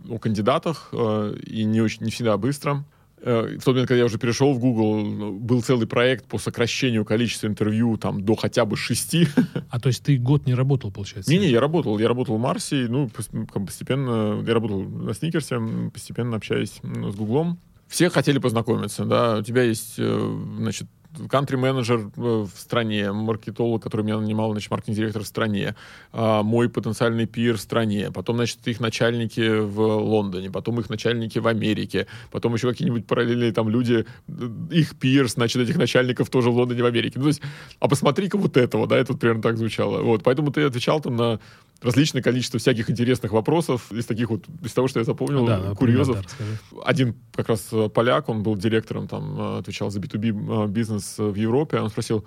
[0.09, 2.85] о кандидатах э, и не очень не всегда быстро.
[3.21, 7.03] Э, в тот момент, когда я уже перешел в Google, был целый проект по сокращению
[7.03, 9.27] количества интервью там до хотя бы шести.
[9.69, 11.31] А то есть ты год не работал, получается?
[11.31, 11.97] Не-не, я работал.
[11.99, 15.59] Я работал в Марсе, ну, постепенно, я работал на Сникерсе,
[15.91, 17.59] постепенно общаясь с Гуглом.
[17.87, 19.37] Все хотели познакомиться, да.
[19.37, 20.87] У тебя есть, э, значит,
[21.29, 25.75] кантри-менеджер э, в стране, маркетолог, который меня нанимал, значит, маркетинг-директор в стране,
[26.11, 31.39] а, мой потенциальный пир в стране, потом, значит, их начальники в Лондоне, потом их начальники
[31.39, 36.51] в Америке, потом еще какие-нибудь параллельные там люди, э, их пир, значит, этих начальников тоже
[36.51, 37.13] в Лондоне, в Америке.
[37.17, 37.41] Ну, то есть,
[37.79, 40.01] а посмотри-ка вот этого, да, это вот примерно так звучало.
[40.01, 41.39] Вот, поэтому ты отвечал там на
[41.81, 46.25] различное количество всяких интересных вопросов из таких вот, из того, что я запомнил, да, курьезов.
[46.39, 51.35] Да, Один как раз э, поляк, он был директором, там, отвечал за B2B бизнес в
[51.35, 52.25] Европе, он спросил,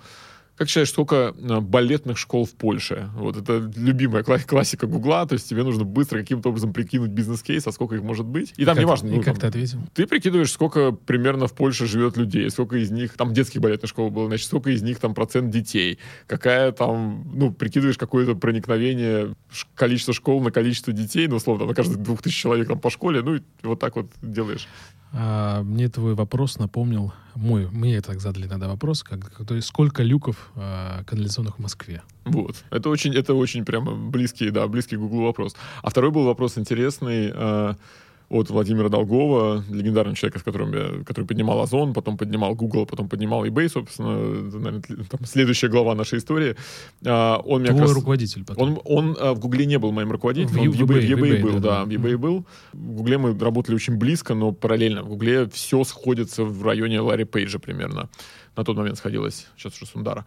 [0.61, 3.09] как считаешь, сколько э, балетных школ в Польше?
[3.15, 7.71] Вот это любимая классика Гугла, то есть тебе нужно быстро каким-то образом прикинуть бизнес-кейс, а
[7.71, 8.53] сколько их может быть.
[8.57, 9.07] И там как, неважно.
[9.07, 9.79] И ну, как там, ты ответил?
[9.95, 14.11] Ты прикидываешь, сколько примерно в Польше живет людей, сколько из них, там детских балетных школ
[14.11, 19.33] было, значит, сколько из них там процент детей, какая там, ну, прикидываешь какое-то проникновение
[19.73, 23.23] количества школ на количество детей, ну, условно, на каждых двух тысяч человек там по школе,
[23.23, 24.67] ну, и вот так вот делаешь.
[25.13, 30.03] А, мне твой вопрос напомнил, мой, мне так задали иногда вопрос, как, то есть сколько
[30.03, 32.01] люков а, канализационных в Москве?
[32.23, 35.55] Вот, это очень, это очень прямо близкий, да, близкий Гуглу вопрос.
[35.81, 37.75] А второй был вопрос интересный, а,
[38.31, 43.09] от Владимира Долгова, легендарного человека, с которым я, который поднимал Озон, потом поднимал Google, потом
[43.09, 46.55] поднимал eBay, собственно, наверное, там, следующая глава нашей истории.
[47.05, 48.69] А, он Твой раз, руководитель потом.
[48.69, 51.23] Он, он а, в Гугле не был моим руководителем, в, он в eBay, eBay, в
[51.23, 52.45] eBay был, да, да, в eBay был.
[52.71, 55.03] В Гугле мы работали очень близко, но параллельно.
[55.03, 58.09] В Гугле все сходится в районе Ларри Пейджа примерно.
[58.55, 60.25] На тот момент сходилось, сейчас уже Сундара.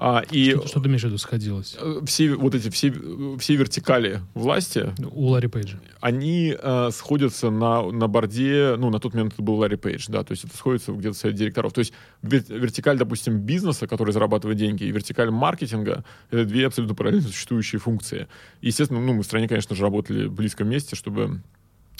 [0.00, 1.76] А, и что, что ты имеешь в виду сходилось?
[1.80, 2.94] Э, все вот эти все,
[3.38, 5.80] все вертикали власти у Ларри Пейджа.
[6.00, 10.22] Они э, сходятся на, на борде, ну, на тот момент это был Ларри Пейдж, да,
[10.22, 11.72] то есть это сходится где-то совет директоров.
[11.72, 17.26] То есть вертикаль, допустим, бизнеса, который зарабатывает деньги, и вертикаль маркетинга— это две абсолютно параллельно
[17.26, 18.28] существующие функции.
[18.60, 21.42] Естественно, ну, мы в стране, конечно же, работали близко вместе, чтобы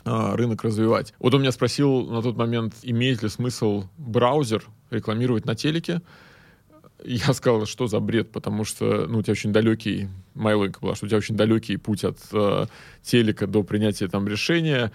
[0.04, 1.14] а, рынок развивать.
[1.18, 6.00] Вот он меня спросил на тот момент, имеет ли смысл браузер рекламировать на телеке,
[7.04, 10.94] я сказал, что за бред, потому что ну, у тебя очень далекий, моя логика была,
[10.94, 12.66] что у тебя очень далекий путь от э,
[13.02, 14.92] телека до принятия там решения,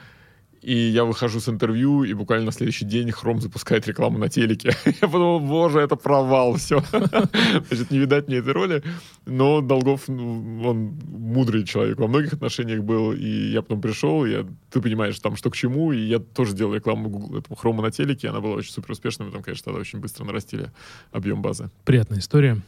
[0.63, 4.71] и я выхожу с интервью, и буквально на следующий день Хром запускает рекламу на телеке.
[5.01, 6.81] Я подумал, боже, это провал, все.
[6.91, 8.83] Значит, не видать мне этой роли.
[9.25, 14.45] Но Долгов, ну, он мудрый человек во многих отношениях был, и я потом пришел, я,
[14.69, 17.91] ты понимаешь, там что к чему, и я тоже делал рекламу Google, этому Хрома на
[17.91, 20.71] телеке, она была очень супер успешной, мы там, конечно, тогда очень быстро нарастили
[21.11, 21.69] объем базы.
[21.85, 22.61] Приятная история.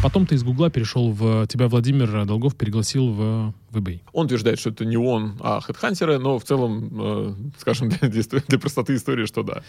[0.00, 1.46] Потом ты из Гугла перешел в...
[1.48, 4.00] Тебя Владимир Долгов пригласил в, в eBay.
[4.12, 8.58] Он утверждает, что это не он, а хедхантеры, но в целом, э, скажем, для, для
[8.60, 9.62] простоты истории, что да.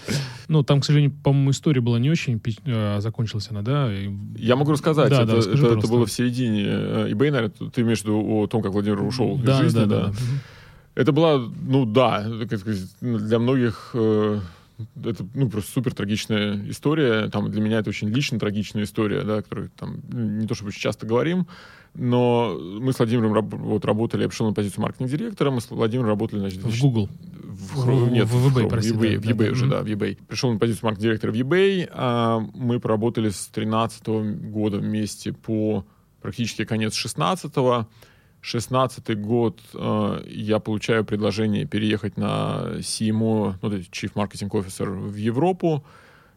[0.47, 3.91] Ну, там, к сожалению, по-моему, история была не очень, э, закончилась она, да?
[3.91, 4.11] И...
[4.37, 5.09] Я могу рассказать.
[5.09, 7.69] Да, это, да, это, это было в середине э, eBay, наверное.
[7.71, 9.85] Ты имеешь в виду о том, как Владимир ушел да, из жизни, да?
[9.85, 10.07] да, да.
[10.11, 10.13] да.
[10.93, 12.23] Это была, ну да,
[13.01, 13.91] для многих...
[13.95, 14.39] Э,
[15.03, 17.29] это ну, просто супер трагичная история.
[17.29, 20.81] Там для меня это очень лично трагичная история, да, которую там не то чтобы очень
[20.81, 21.47] часто говорим,
[21.95, 26.09] но мы с Владимиром раб, вот, работали, я пришел на позицию маркетинг-директора, мы с Владимиром
[26.09, 26.59] работали, значит...
[26.59, 27.09] В Google.
[27.33, 28.97] В, в, нет, в, в eBay, простите.
[28.97, 30.17] В eBay, да, в eBay да, уже, да, в eBay.
[30.27, 31.89] Пришел на позицию маркетинг-директора в eBay.
[31.91, 34.07] А мы проработали с 2013
[34.51, 35.85] года вместе по
[36.21, 37.85] практически конец 16 -го.
[38.41, 45.84] 16 год э, я получаю предложение переехать на CMO, ну, Chief Marketing Officer в Европу.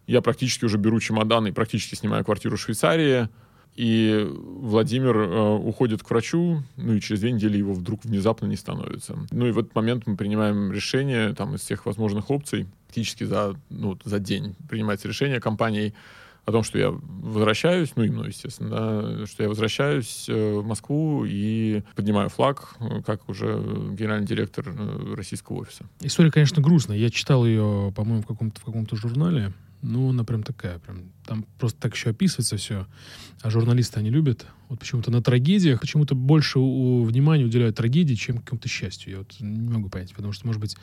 [0.07, 3.29] Я практически уже беру чемоданы и практически снимаю квартиру в Швейцарии.
[3.75, 8.57] И Владимир э, уходит к врачу, ну и через две недели его вдруг внезапно не
[8.57, 9.17] становится.
[9.31, 12.67] Ну и в этот момент мы принимаем решение там, из всех возможных опций.
[12.87, 15.95] Практически за, ну, за день принимается решение компанией
[16.44, 20.66] о том, что я возвращаюсь, ну и мной, естественно, да, что я возвращаюсь э, в
[20.66, 23.46] Москву и поднимаю флаг, э, как уже
[23.92, 25.85] генеральный директор э, российского офиса.
[26.00, 26.96] История, конечно, грустная.
[26.96, 29.52] Я читал ее, по-моему, в каком-то, в каком-то журнале.
[29.83, 32.87] Ну, она прям такая, прям, там просто так еще описывается все.
[33.42, 34.47] А журналисты, они любят.
[34.68, 39.12] Вот почему-то на трагедиях, почему-то больше у, внимания уделяют трагедии, чем какому-то счастью.
[39.12, 40.77] Я вот не могу понять, потому что, может быть,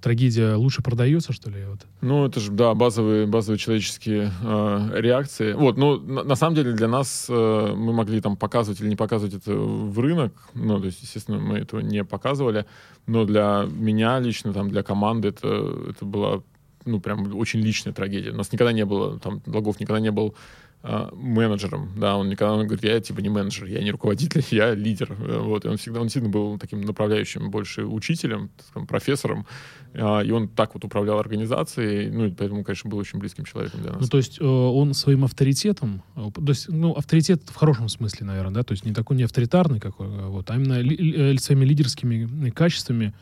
[0.00, 1.64] трагедия лучше продается, что ли?
[1.64, 1.80] Вот.
[2.00, 5.52] Ну, это же, да, базовые, базовые человеческие э, реакции.
[5.54, 8.96] Вот, ну, на, на самом деле для нас э, мы могли там показывать или не
[8.96, 12.66] показывать это в рынок, ну, то есть, естественно, мы этого не показывали,
[13.06, 15.48] но для меня лично, там, для команды это,
[15.90, 16.42] это была
[16.84, 18.30] ну, прям очень личная трагедия.
[18.30, 20.34] У нас никогда не было, там, Логов никогда не был
[20.82, 24.74] э, менеджером, да, он никогда он говорит, я типа не менеджер, я не руководитель, я
[24.74, 29.46] лидер, вот, и он всегда, он всегда был таким направляющим, больше учителем, скажем, профессором,
[29.92, 33.80] э, и он так вот управлял организацией, ну, и поэтому, конечно, был очень близким человеком
[33.82, 34.00] для нас.
[34.02, 38.26] Ну, то есть э, он своим авторитетом, э, то есть, ну, авторитет в хорошем смысле,
[38.26, 41.64] наверное, да, то есть не такой не авторитарный какой, а вот, а именно ли, своими
[41.64, 43.14] лидерскими качествами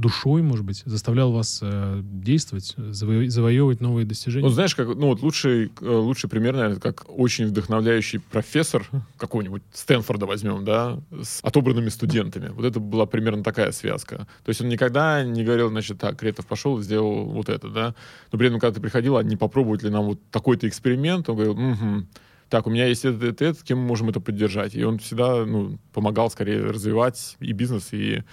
[0.00, 4.46] душой, может быть, заставлял вас э, действовать, заво- завоевывать новые достижения?
[4.46, 8.86] Ну, знаешь, как, ну, вот лучший, э, лучший пример, наверное, как очень вдохновляющий профессор
[9.16, 12.48] какого-нибудь Стэнфорда возьмем, да, с отобранными студентами.
[12.48, 14.26] Вот это была примерно такая связка.
[14.44, 17.94] То есть он никогда не говорил, значит, так, Кретов пошел сделал вот это, да.
[18.32, 21.36] Но при этом, когда ты приходил, а не попробовать ли нам вот такой-то эксперимент, он
[21.36, 22.06] говорил, угу,
[22.50, 24.74] так, у меня есть это, это, это, кем мы можем это поддержать?
[24.74, 28.24] И он всегда ну, помогал скорее развивать и бизнес, и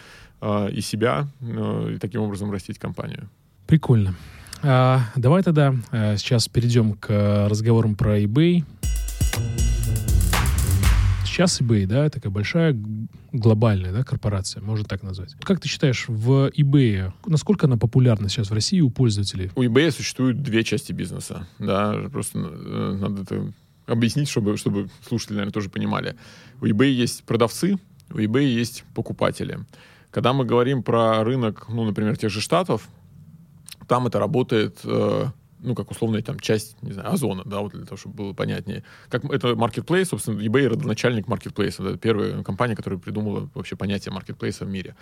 [0.42, 3.30] э, и себя, э, и таким образом растить компанию.
[3.68, 4.16] Прикольно.
[4.64, 8.64] А, давай тогда а, сейчас перейдем к разговорам про eBay.
[11.26, 12.76] Сейчас eBay, да, такая большая
[13.32, 15.36] глобальная да, корпорация, можно так назвать.
[15.42, 19.52] Как ты считаешь, в eBay, насколько она популярна сейчас в России у пользователей?
[19.56, 21.48] У eBay существуют две части бизнеса.
[21.60, 23.54] Да, просто э, надо это
[23.86, 26.16] объяснить, чтобы, чтобы слушатели, наверное, тоже понимали.
[26.62, 27.78] У eBay есть продавцы,
[28.10, 29.60] у eBay есть покупатели.
[30.12, 32.88] Когда мы говорим про рынок, ну, например, тех же Штатов,
[33.88, 35.26] там это работает, э,
[35.60, 38.84] ну, как условная там часть, не знаю, Озона, да, вот для того, чтобы было понятнее.
[39.10, 41.76] Как это marketplace, собственно, eBay родоначальник marketplace.
[41.86, 44.96] Это первая компания, которая придумала вообще понятие marketplace в мире.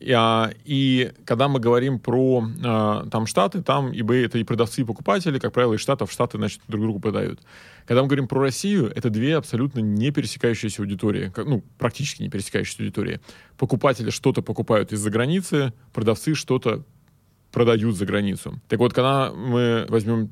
[0.00, 4.82] И, а, и когда мы говорим про а, там штаты, там eBay это и продавцы,
[4.82, 7.40] и покупатели, как правило, из штатов штаты, значит, друг другу продают.
[7.84, 12.82] Когда мы говорим про Россию, это две абсолютно не пересекающиеся аудитории, ну, практически не пересекающиеся
[12.82, 13.20] аудитории.
[13.56, 16.84] Покупатели что-то покупают из-за границы, продавцы что-то
[17.58, 18.60] продают за границу.
[18.68, 20.30] Так вот, когда мы возьмем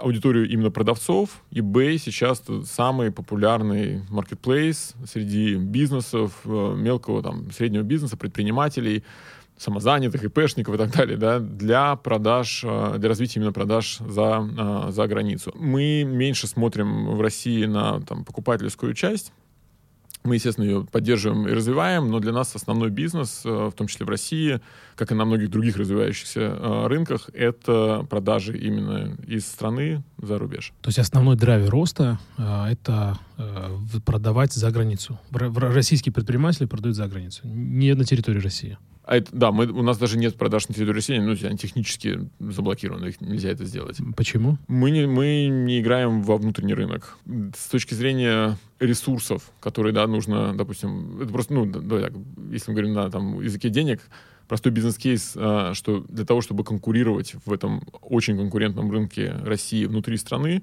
[0.00, 8.16] аудиторию именно продавцов, eBay сейчас самый популярный marketplace среди бизнесов, э, мелкого там, среднего бизнеса,
[8.16, 9.04] предпринимателей,
[9.56, 14.90] самозанятых, ИПшников и так далее, да, для продаж, э, для развития именно продаж за, э,
[14.90, 15.52] за границу.
[15.54, 19.32] Мы меньше смотрим в России на там, покупательскую часть,
[20.24, 24.06] мы, естественно, ее поддерживаем и развиваем, но для нас основной бизнес, э, в том числе
[24.06, 24.58] в России,
[24.96, 30.72] как и на многих других развивающихся э, рынках, это продажи именно из страны за рубеж.
[30.80, 33.18] То есть основной драйвер роста э, это
[34.06, 35.18] продавать за границу.
[35.30, 38.78] Российские предприниматели продают за границу, не на территории России.
[39.06, 42.20] А это, да, мы, у нас даже нет продаж на территории России, ну, они технически
[42.40, 43.98] заблокированы, их нельзя это сделать.
[44.16, 44.56] Почему?
[44.66, 47.18] Мы не, мы не играем во внутренний рынок.
[47.54, 52.12] С точки зрения ресурсов, которые, да, нужно, допустим, это просто, ну, да, так,
[52.50, 54.00] если мы говорим на там, языке денег,
[54.48, 60.16] простой бизнес-кейс, а, что для того, чтобы конкурировать в этом очень конкурентном рынке России внутри
[60.16, 60.62] страны,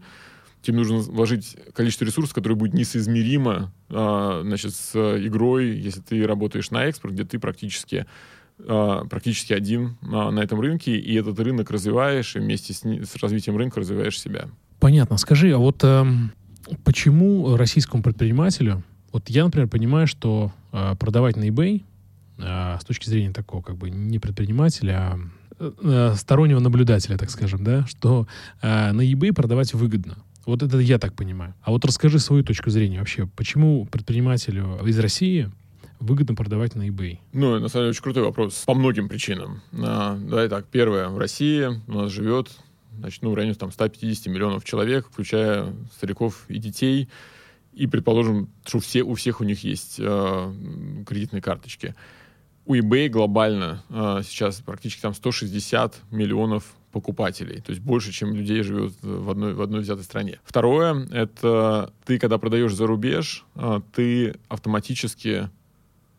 [0.62, 6.72] тебе нужно вложить количество ресурсов, которое будет несоизмеримо а, значит, с игрой, если ты работаешь
[6.72, 8.06] на экспорт, где ты практически
[8.60, 13.58] а, практически один на этом рынке, и этот рынок развиваешь, и вместе с, с развитием
[13.58, 14.48] рынка развиваешь себя.
[14.80, 15.18] Понятно.
[15.18, 16.06] Скажи, а вот э,
[16.84, 21.84] почему российскому предпринимателю, вот я, например, понимаю, что э, продавать на eBay
[22.40, 25.20] э, с точки зрения такого как бы не предпринимателя, а
[25.60, 28.28] э, стороннего наблюдателя, так скажем, да, что
[28.62, 30.18] э, на eBay продавать выгодно.
[30.46, 31.54] Вот это я так понимаю.
[31.62, 33.28] А вот расскажи свою точку зрения вообще.
[33.36, 35.52] Почему предпринимателю из России
[36.00, 37.20] выгодно продавать на eBay?
[37.34, 38.64] Ну, на самом деле, очень крутой вопрос.
[38.66, 39.62] По многим причинам.
[39.72, 41.10] А, давай так, первое.
[41.10, 42.50] В России у нас живет
[42.98, 47.10] значит, ну, в районе там, 150 миллионов человек, включая стариков и детей.
[47.74, 50.54] И, предположим, что все, у всех у них есть э,
[51.08, 51.96] кредитные карточки.
[52.66, 57.62] У eBay глобально э, сейчас практически там 160 миллионов покупателей.
[57.62, 60.40] То есть больше, чем людей живет в одной, в одной взятой стране.
[60.44, 65.50] Второе, это ты, когда продаешь за рубеж, э, ты автоматически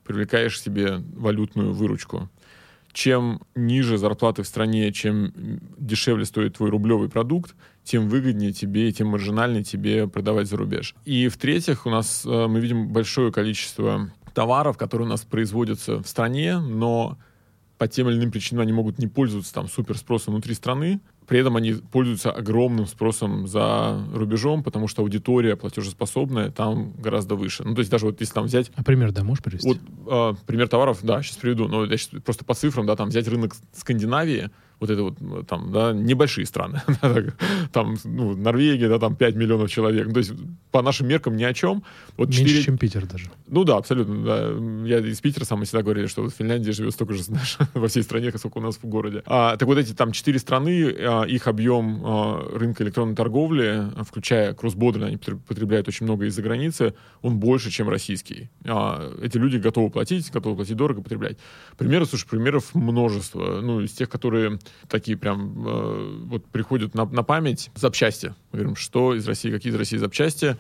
[0.05, 2.29] привлекаешь себе валютную выручку.
[2.93, 5.33] Чем ниже зарплаты в стране, чем
[5.79, 7.55] дешевле стоит твой рублевый продукт,
[7.85, 10.95] тем выгоднее тебе и тем маржинальнее тебе продавать за рубеж.
[11.05, 16.07] И в-третьих, у нас э, мы видим большое количество товаров, которые у нас производятся в
[16.07, 17.19] стране, но
[17.83, 21.41] по тем или иным причинам они могут не пользоваться там супер спросом внутри страны, при
[21.41, 27.65] этом они пользуются огромным спросом за рубежом, потому что аудитория платежеспособная там гораздо выше.
[27.65, 28.71] Ну, то есть даже вот если там взять...
[28.77, 29.67] А пример, да, можешь привести?
[29.67, 31.67] Вот э, пример товаров, да, сейчас приведу.
[31.67, 34.51] Но я сейчас просто по цифрам, да, там взять рынок Скандинавии,
[34.83, 36.83] вот это вот э, там, да, небольшие страны.
[37.73, 40.09] там, ну, Норвегия, да, там 5 миллионов человек.
[40.09, 40.33] Ну, то есть
[40.73, 41.85] по нашим меркам ни о чем.
[42.17, 42.63] Вот Меньше, 4...
[42.65, 43.31] чем Питер даже.
[43.47, 44.25] Ну да, абсолютно.
[44.25, 44.89] Да.
[44.89, 48.03] Я из Питера сам всегда говорили, что в Финляндии живет столько же, знаешь, во всей
[48.03, 49.23] стране, сколько у нас в городе.
[49.27, 54.53] А, так вот эти там четыре страны, а, их объем а, рынка электронной торговли, включая
[54.53, 58.51] кроссбордер, они потребляют очень много из-за границы, он больше, чем российский.
[58.65, 61.39] А, эти люди готовы платить, готовы платить дорого, потреблять.
[61.79, 63.61] Примеры, слушай, примеров множество.
[63.61, 68.35] Ну, из тех, которые такие прям э, вот приходят на, на память запчасти.
[68.53, 70.57] Мы говорим, что из России, какие из России запчасти.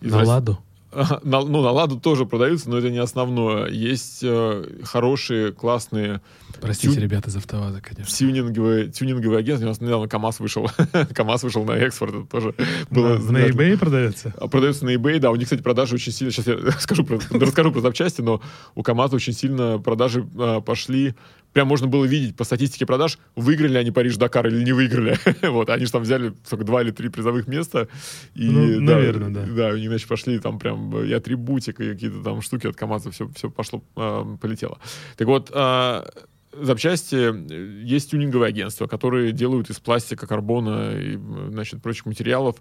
[0.00, 0.32] Из на России...
[0.32, 0.58] «Ладу»?
[1.24, 3.68] На, ну, на «Ладу» тоже продаются, но это не основное.
[3.68, 6.20] Есть э, хорошие, классные...
[6.60, 7.00] Простите, тю...
[7.00, 8.14] ребята из «АвтоВАЗа», конечно.
[8.16, 9.66] Тюнинговые, тюнинговые агентства.
[9.66, 10.70] У нас недавно КАМАЗ вышел.
[11.14, 12.14] КАМАЗ вышел на экспорт.
[12.14, 12.54] Это тоже
[12.88, 13.18] было...
[13.18, 14.32] На, на eBay продается?
[14.38, 15.30] А, продается на eBay, да.
[15.30, 16.32] У них, кстати, продажи очень сильно...
[16.32, 18.40] Сейчас я скажу про, расскажу про запчасти, но
[18.74, 21.14] у КАМАЗа очень сильно продажи э, пошли
[21.56, 25.16] прям можно было видеть по статистике продаж, выиграли они Париж-Дакар или не выиграли.
[25.48, 27.88] вот, они же там взяли только два или три призовых места.
[28.34, 29.46] И, ну, да, наверное, да.
[29.46, 33.10] Да, у них, значит, пошли там прям и атрибутика, и какие-то там штуки от КамАЗа,
[33.10, 34.78] все, все пошло, э, полетело.
[35.16, 36.04] Так вот, э,
[36.52, 41.16] запчасти есть тюнинговые агентства, которые делают из пластика, карбона и,
[41.48, 42.56] значит, прочих материалов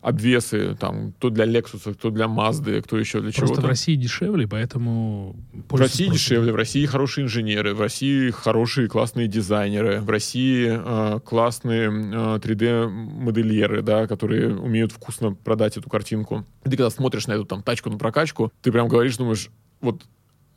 [0.00, 3.54] обвесы, там, то для Lexus, то для Mazda, кто еще для чего-то.
[3.54, 5.36] Просто в России дешевле, поэтому...
[5.68, 6.22] В России просто...
[6.22, 12.38] дешевле, в России хорошие инженеры, в России хорошие классные дизайнеры, в России э, классные э,
[12.38, 16.46] 3D-модельеры, да, которые умеют вкусно продать эту картинку.
[16.64, 19.50] Ты когда смотришь на эту там тачку на прокачку, ты прям говоришь, думаешь,
[19.82, 20.04] вот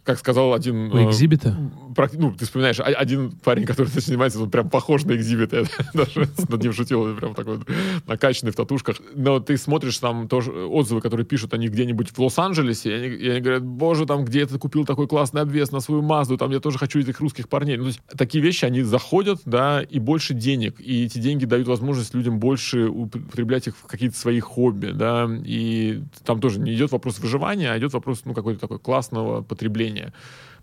[0.04, 0.92] как сказал один...
[0.92, 1.56] У экзибита?
[1.98, 5.54] Э, ну, ты вспоминаешь, один парень, который занимается, он прям похож на экзибит.
[5.54, 5.64] Я
[5.94, 7.60] даже над ним шутил, прям такой
[8.06, 8.98] накачанный в татушках.
[9.16, 13.30] Но ты смотришь там тоже отзывы, которые пишут они где-нибудь в Лос-Анджелесе, и они, и
[13.30, 16.60] они говорят, боже, там где ты купил такой классный обвес на свою Мазду, там я
[16.60, 17.78] тоже хочу этих русских парней.
[17.78, 20.82] Ну, то есть такие вещи, они заходят, да, и больше денег.
[20.82, 26.02] И эти деньги дают возможность людям больше употреблять их в какие-то свои хобби, да, и
[26.26, 30.14] там тоже не идет вопрос выживания, а идет вопрос, ну, какой-то такой классного потребления потребления.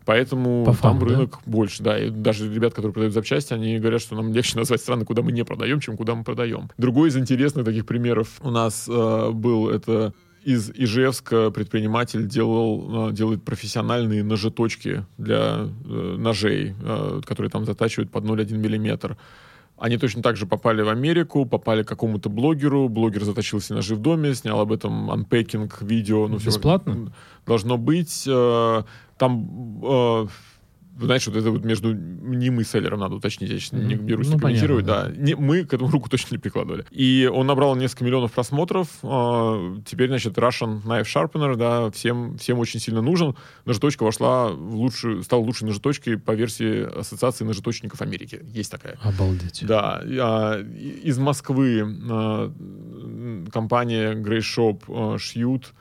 [0.07, 1.53] Поэтому По там фану, рынок да?
[1.53, 1.99] больше, да.
[1.99, 5.33] И даже ребят, которые продают запчасти, они говорят, что нам легче назвать страны, куда мы
[5.33, 6.71] не продаем, чем куда мы продаем.
[6.79, 10.13] Другой из интересных таких примеров у нас э, был это
[10.43, 18.11] из Ижевска предприниматель делал, э, делает профессиональные ножеточки для э, ножей, э, которые там затачивают
[18.11, 19.19] под 0,1 миллиметр.
[19.77, 23.95] Они точно так же попали в Америку, попали к какому-то блогеру, блогер заточил все ножи
[23.95, 26.27] в доме, снял об этом анпекинг, видео.
[26.27, 26.95] Ну, Бесплатно?
[26.95, 27.13] Все,
[27.47, 28.29] должно быть.
[29.21, 30.27] Там э,
[30.99, 34.39] знаешь, вот это вот между ним и селлером надо уточнить, я сейчас не берусь ну,
[34.39, 35.11] комментировать, да.
[35.15, 36.85] Не, мы к этому руку точно не прикладывали.
[36.91, 38.89] И он набрал несколько миллионов просмотров.
[39.03, 43.37] Э, теперь, значит, Russian Knife Sharpener, да, всем, всем очень сильно нужен.
[43.65, 48.41] Ножеточка вошла в лучшую, стала лучшей ножеточкой по версии Ассоциации ножеточников Америки.
[48.43, 48.99] Есть такая.
[49.03, 49.65] Обалдеть.
[49.67, 50.01] Да.
[50.03, 52.51] Э, из Москвы э,
[53.53, 55.73] компания Grey Shop э, шьют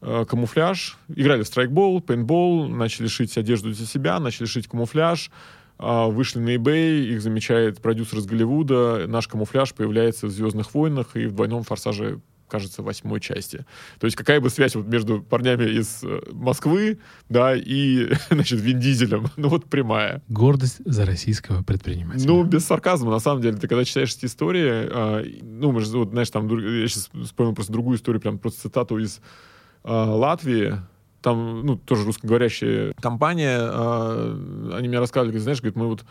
[0.00, 5.30] камуфляж, играли в страйкбол, пейнтбол, начали шить одежду для себя, начали шить камуфляж,
[5.78, 11.16] э, вышли на eBay, их замечает продюсер из Голливуда, наш камуфляж появляется в «Звездных войнах»
[11.16, 13.66] и в «Двойном форсаже» кажется, восьмой части.
[13.98, 18.80] То есть какая бы связь вот между парнями из э, Москвы, да, и, значит, Вин
[18.80, 19.26] Дизелем?
[19.36, 20.22] Ну вот прямая.
[20.28, 22.26] Гордость за российского предпринимателя.
[22.26, 23.58] Ну, без сарказма, на самом деле.
[23.58, 27.54] Ты когда читаешь эти истории, а, ну, мы же, вот, знаешь, там, я сейчас вспомнил
[27.54, 29.22] просто другую историю, прям просто цитату из Э,
[29.84, 30.74] Латвии,
[31.22, 36.04] там, ну, тоже русскоговорящая компания, э, они мне рассказывали, знаешь, говорит, мы вот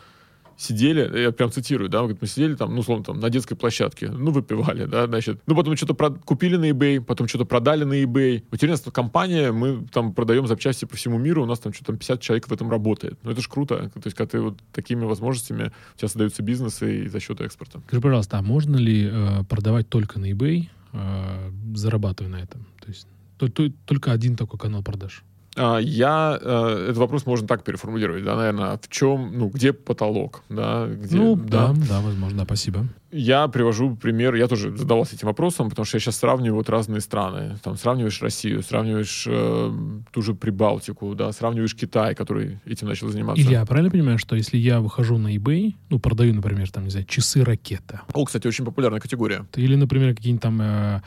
[0.57, 4.31] сидели, я прям цитирую, да, мы сидели там, ну, условно, там, на детской площадке, ну,
[4.31, 8.43] выпивали, да, значит, ну, потом что-то про- купили на eBay, потом что-то продали на eBay.
[8.49, 12.21] Вот нас компания, мы там продаем запчасти по всему миру, у нас там что-то 50
[12.21, 13.19] человек в этом работает.
[13.23, 13.89] Ну, это же круто.
[13.93, 17.79] То есть, когда ты вот такими возможностями, у тебя создаются бизнесы и за счет экспорта.
[17.87, 22.65] Скажи, пожалуйста, а можно ли э, продавать только на eBay, э, зарабатывая на этом?
[22.81, 23.07] То есть
[23.37, 25.23] только один такой канал продаж?
[25.57, 30.43] А, Я э, этот вопрос можно так переформулировать, да, наверное, в чем, ну, где потолок,
[30.49, 32.85] да, где, ну, да, да, возможно, да, спасибо.
[33.11, 36.99] Я привожу пример, я тоже задавался этим вопросом, потому что я сейчас сравниваю вот разные
[36.99, 37.57] страны.
[37.63, 39.71] Там сравниваешь Россию, сравниваешь э,
[40.11, 43.41] ту же Прибалтику, да, сравниваешь Китай, который этим начал заниматься.
[43.41, 47.05] Илья, правильно понимаю, что если я выхожу на eBay, ну, продаю, например, там, не знаю,
[47.05, 49.45] часы ракета, О, кстати, очень популярная категория.
[49.55, 51.01] или, например, какие-нибудь там э,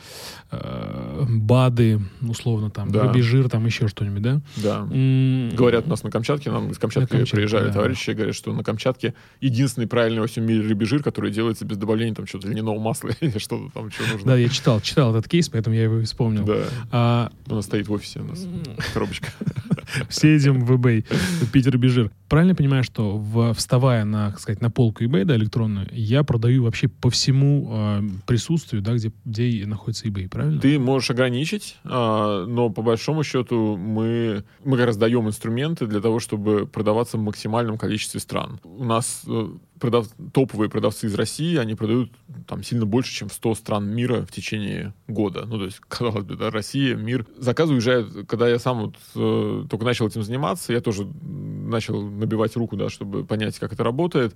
[0.51, 3.03] э, БАДы, условно, там, Да.
[3.03, 4.41] рубежир, там, еще что-нибудь, да?
[4.57, 4.87] Да.
[4.91, 7.73] М, Говорят у нас на Камчатке, нам из Камчатки На Камчатке, приезжали да.
[7.73, 12.15] товарищи, говорят, что на Камчатке единственный правильный во всем мире рыбежир, который делается без добавления
[12.15, 14.27] там что-то льняного масла или что-то там, что нужно.
[14.31, 16.45] Да, я читал, читал этот кейс, поэтому я его вспомнил.
[16.45, 16.63] Да.
[16.91, 18.45] А, У нас стоит в офисе у нас
[18.93, 19.27] коробочка.
[20.09, 21.05] все едем в eBay,
[21.51, 22.11] Питер Бежир.
[22.29, 26.63] Правильно понимаю, что в- вставая на, так сказать, на полку eBay, да, электронную, я продаю
[26.63, 30.61] вообще по всему э, присутствию, да, где, где находится eBay, правильно?
[30.61, 35.99] Ты можешь ограничить, а, но по большому счету мы, мы как раз даем инструменты для
[35.99, 38.59] того, чтобы продаваться в максимальном количестве стран.
[38.63, 39.49] У нас э,
[39.81, 42.11] продав- топовые продавцы из России, они продают
[42.47, 45.45] там сильно больше, чем в 100 стран мира в течение года.
[45.45, 47.25] Ну, то есть, казалось бы, да, Россия, мир.
[47.37, 52.55] Заказы уезжают, когда я сам вот, э, только начал этим заниматься, я тоже начал набивать
[52.55, 54.35] руку, да, чтобы понять, как это работает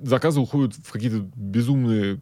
[0.00, 2.20] заказы уходят в какие-то безумные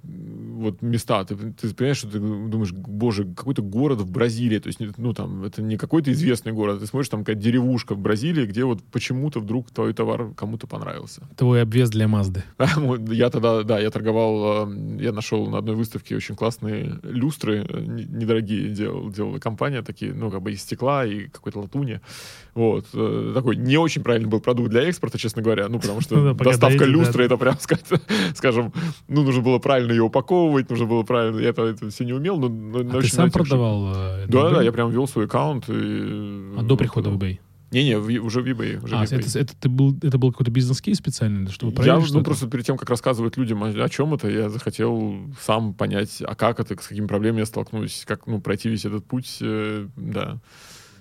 [0.61, 1.25] вот места.
[1.25, 5.45] Ты, ты понимаешь, что ты думаешь, боже, какой-то город в Бразилии, то есть, ну, там,
[5.45, 9.41] это не какой-то известный город, ты смотришь, там какая-то деревушка в Бразилии, где вот почему-то
[9.41, 11.23] вдруг твой товар кому-то понравился.
[11.37, 12.45] Твой обвес для Мазды.
[12.77, 17.67] Вот Я тогда, да, я торговал, э, я нашел на одной выставке очень классные люстры,
[17.69, 22.01] э, не- недорогие делал, делала компания, такие, ну, как бы из стекла и какой-то латуни.
[22.55, 22.87] Вот.
[22.95, 26.25] э, Такой не очень правильный был продукт для экспорта, честно говоря, ну, потому Ну что
[26.25, 27.01] да, пока доставка доедет, да.
[27.05, 27.85] люстры, это прям, сказать,
[28.35, 28.73] скажем,
[29.09, 32.39] ну, нужно было правильно ее упаковывать, нужно было правильно, я это, это все не умел,
[32.39, 33.93] но, но А ты сам что- продавал?
[33.95, 35.69] э, Да, да, я прям вел свой аккаунт.
[35.69, 35.73] И,
[36.59, 37.39] А до прихода в eBay?
[37.73, 38.83] Не-не, уже в eBay.
[38.83, 39.21] Уже А, в eBay.
[39.29, 42.25] это, это, ты был, это был какой-то бизнес-кейс специальный, что вы Я, проверили ну, что-то?
[42.25, 46.35] просто перед тем, как рассказывать людям о, о чем это, я захотел сам понять, а
[46.35, 50.39] как это, с какими проблемами я столкнусь, как, ну, пройти весь этот путь, э, да.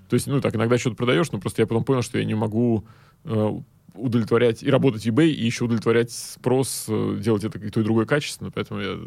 [0.10, 2.34] То есть, ну, так, иногда что-то продаешь, но просто я потом понял, что я не
[2.34, 2.86] могу
[3.26, 3.52] э,
[3.94, 7.84] удовлетворять и работать в eBay, и еще удовлетворять спрос, э, делать это и то, и
[7.84, 8.98] другое качественно, поэтому я...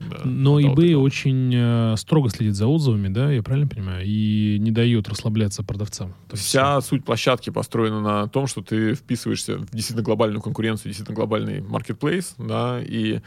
[0.00, 0.98] да, Но eBay это.
[0.98, 6.10] очень э, строго следит за отзывами, да, я правильно понимаю, и не дает расслабляться продавцам.
[6.28, 10.90] То есть, Вся суть площадки построена на том, что ты вписываешься в действительно глобальную конкуренцию,
[10.90, 13.20] действительно глобальный marketplace, да, и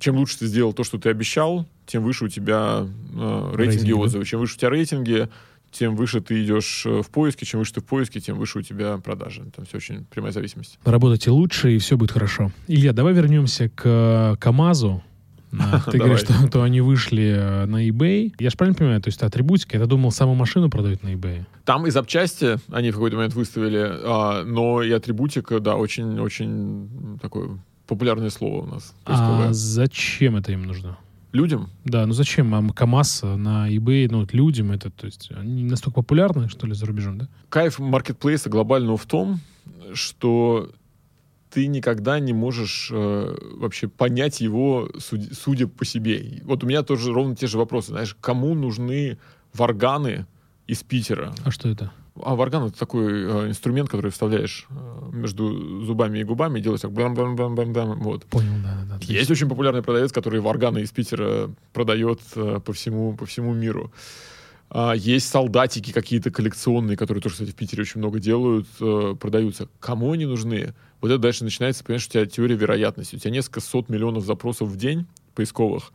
[0.00, 3.92] чем лучше ты сделал то, что ты обещал, тем выше у тебя э, рейтинги Рейтинги,
[3.92, 3.98] да.
[3.98, 4.24] отзывы.
[4.24, 5.28] Чем выше у тебя рейтинги,
[5.74, 8.62] тем выше ты идешь э, в поиске, чем выше ты в поиске, тем выше у
[8.62, 9.44] тебя продажи.
[9.54, 10.78] Там все очень прямая зависимость.
[10.84, 12.52] Работайте лучше, и все будет хорошо.
[12.68, 15.02] Илья, давай вернемся к э, КАМАЗу.
[15.52, 18.32] Да, Ты говоришь, что то они вышли э, на eBay.
[18.38, 21.44] Я же правильно понимаю, то есть атрибутика, я думал, саму машину продают на eBay.
[21.64, 27.58] Там и запчасти они в какой-то момент выставили, а, но и атрибутика, да, очень-очень такое
[27.86, 28.94] популярное слово у нас.
[29.04, 30.98] А зачем это им нужно?
[31.34, 35.64] Людям Да, ну зачем а, КАМАЗ на eBay, ну вот людям это, то есть они
[35.64, 37.28] настолько популярны, что ли, за рубежом, да?
[37.48, 39.40] кайф маркетплейса глобального в том,
[39.94, 40.70] что
[41.50, 46.40] ты никогда не можешь э, вообще понять его, суд- судя по себе.
[46.44, 47.88] Вот у меня тоже ровно те же вопросы.
[47.88, 49.18] Знаешь, кому нужны
[49.52, 50.26] варганы
[50.68, 51.34] из Питера?
[51.44, 51.92] А что это?
[52.22, 56.82] А варган— это такой э, инструмент, который вставляешь э, между зубами и губами и делаешь
[56.82, 57.98] так бам-бам-бам-бам-бам.
[58.00, 58.24] Вот.
[58.26, 58.98] Понял, да, да.
[59.00, 63.92] Есть очень популярный продавец, который варганы из Питера продает э, по всему, по всему миру.
[64.70, 68.68] А, есть солдатики какие-то коллекционные, которые тоже, кстати, в Питере очень много делают,
[69.18, 69.68] продаются.
[69.80, 70.72] Кому они нужны?
[71.00, 73.16] Вот это дальше начинается, понимаешь, у тебя теория вероятности.
[73.16, 75.92] У тебя несколько сот миллионов запросов в день поисковых.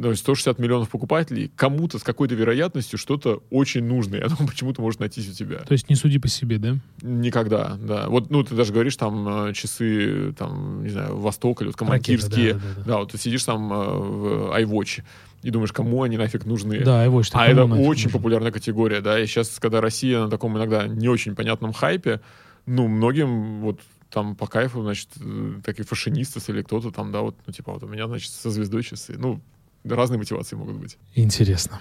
[0.00, 1.50] То есть 160 миллионов покупателей.
[1.54, 4.16] Кому-то с какой-то вероятностью что-то очень нужно.
[4.16, 5.58] И оно почему-то может найтись у тебя.
[5.58, 6.76] То есть не суди по себе, да?
[7.02, 8.08] Никогда, да.
[8.08, 12.54] Вот, ну, ты даже говоришь, там, э, часы, там, не знаю, Восток или вот командирские.
[12.54, 12.92] Ракета, да, да, да.
[12.92, 15.02] Да, вот ты сидишь там э, в iWatch
[15.42, 16.80] и думаешь, кому они нафиг нужны.
[16.84, 19.20] Да, что а это очень популярная категория, да.
[19.20, 22.20] И сейчас, когда Россия на таком иногда не очень понятном хайпе,
[22.64, 27.36] ну, многим вот там по кайфу, значит, э, такие фашинисты или кто-то там, да, вот,
[27.46, 29.16] ну, типа, вот у меня, значит, со звездой часы.
[29.18, 29.40] Ну,
[29.84, 30.98] разные мотивации могут быть.
[31.14, 31.80] Интересно.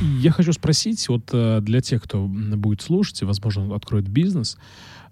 [0.00, 4.58] Я хочу спросить, вот э, для тех, кто будет слушать и, возможно, откроет бизнес,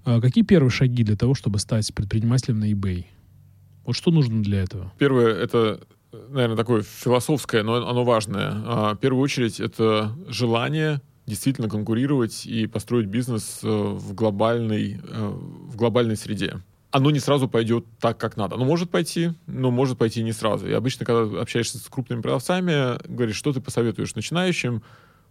[0.05, 3.07] э, какие первые шаги для того, чтобы стать предпринимателем на eBay?
[3.85, 4.93] Вот что нужно для этого?
[4.99, 5.81] Первое, это,
[6.13, 8.51] наверное, такое философское, но оно важное.
[8.53, 15.77] А, в первую очередь, это желание действительно конкурировать и построить бизнес э, в глобальной, в
[15.77, 16.61] глобальной среде
[16.93, 18.57] оно не сразу пойдет так, как надо.
[18.57, 20.69] Оно может пойти, но может пойти не сразу.
[20.69, 24.83] И обычно, когда общаешься с крупными продавцами, говоришь, что ты посоветуешь начинающим,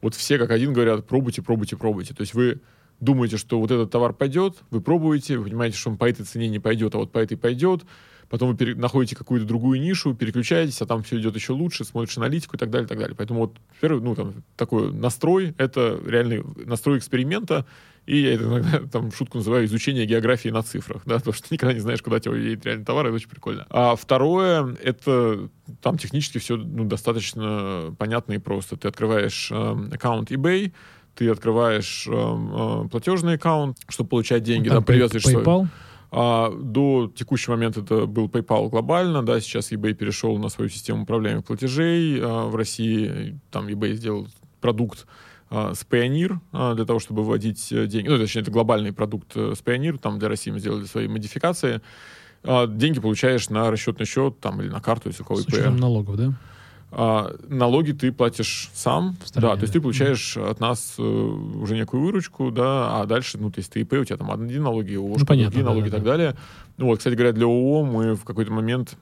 [0.02, 2.16] вот все как один говорят, пробуйте, пробуйте, пробуйте.
[2.16, 2.62] То есть вы
[3.00, 6.50] думаете, что вот этот товар пойдет, вы пробуете, вы понимаете, что он по этой цене
[6.50, 7.84] не пойдет, а вот по этой пойдет,
[8.28, 12.56] потом вы находите какую-то другую нишу, переключаетесь, а там все идет еще лучше, смотришь аналитику
[12.56, 13.16] и так далее, и так далее.
[13.16, 17.68] Поэтому вот первый, ну, там, такой настрой, это реальный настрой эксперимента,
[18.06, 21.56] и я это иногда там шутку называю изучение географии на цифрах, да, потому что ты
[21.56, 23.66] никогда не знаешь, куда тебе едет реальный товар, это очень прикольно.
[23.70, 25.50] А второе, это
[25.82, 28.78] там технически все ну, достаточно понятно и просто.
[28.78, 30.74] Ты открываешь э, аккаунт eBay,
[31.16, 35.44] ты открываешь э, э, платежный аккаунт, чтобы получать деньги, Там да, привязываешь PayPal?
[35.44, 35.68] свой...
[36.14, 41.04] А, до текущего момента это был PayPal глобально, да, сейчас eBay перешел на свою систему
[41.04, 42.20] управления платежей.
[42.22, 44.28] А, в России там eBay сделал
[44.60, 45.08] продукт
[45.52, 48.08] с Payoneer а, для того, чтобы вводить э, деньги.
[48.08, 51.82] Ну, точнее, это глобальный продукт э, с Payoneer, там для России мы сделали свои модификации.
[52.44, 56.18] Деньги получаешь на расчетный счет там, или на карту, если у кого С учетом налогов,
[56.18, 56.34] да?
[56.94, 59.80] А, налоги ты платишь сам, стране, да, то есть да.
[59.80, 63.80] ты получаешь от нас э, уже некую выручку, да, а дальше, ну, то есть ты
[63.82, 66.04] ИП, у тебя там одни налоги, ООО, Ну, понятно, другие да, налоги да, и так
[66.04, 66.12] да.
[66.12, 66.36] далее.
[66.78, 68.98] Ну, вот, кстати говоря, для ООО мы в какой-то момент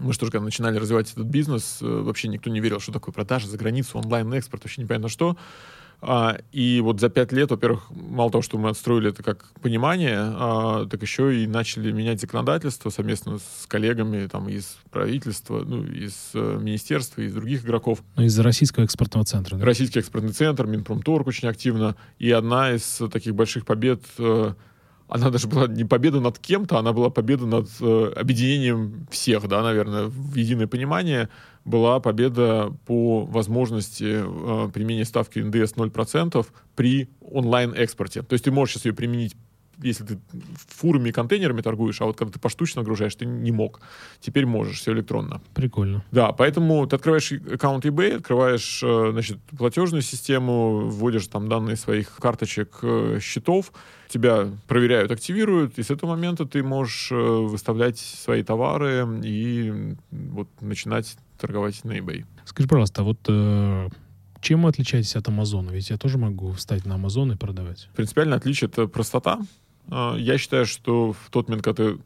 [0.00, 3.12] мы же тоже, когда начинали развивать этот бизнес, э, вообще никто не верил, что такое
[3.12, 5.36] продажа за границу, онлайн-экспорт, вообще непонятно что.
[6.02, 10.18] А, и вот за пять лет, во-первых, мало того, что мы отстроили это как понимание,
[10.18, 16.30] а, так еще и начали менять законодательство совместно с коллегами там, из правительства, ну, из
[16.32, 18.02] э, министерства, из других игроков.
[18.16, 19.64] Ну, из-за российского экспортного центра, да?
[19.64, 21.96] Российский экспортный центр, Минпромторг очень активно.
[22.18, 24.54] И одна из таких больших побед, э,
[25.10, 29.62] она даже была не победа над кем-то, она была победа над э, объединением всех, да,
[29.62, 31.28] наверное, в единое понимание.
[31.64, 36.46] Была победа по возможности э, применения ставки НДС 0%
[36.76, 38.22] при онлайн-экспорте.
[38.22, 39.36] То есть ты можешь сейчас ее применить
[39.82, 40.18] если ты
[40.68, 43.80] фурами и контейнерами торгуешь, а вот когда ты поштучно нагружаешь, ты не мог.
[44.20, 45.40] Теперь можешь, все электронно.
[45.54, 46.04] Прикольно.
[46.10, 52.16] Да, поэтому ты открываешь аккаунт eBay, открываешь, э, значит, платежную систему, вводишь там данные своих
[52.16, 53.72] карточек, э, счетов,
[54.08, 60.48] тебя проверяют, активируют, и с этого момента ты можешь э, выставлять свои товары и вот
[60.60, 62.24] начинать торговать на eBay.
[62.44, 63.88] Скажи, пожалуйста, а вот э,
[64.40, 65.70] чем вы отличаетесь от Амазона?
[65.70, 67.88] Ведь я тоже могу встать на Амазон и продавать.
[67.94, 69.40] Принципиальное отличие— это простота.
[69.90, 71.98] А, Я считаю, что в тот момент, когда ты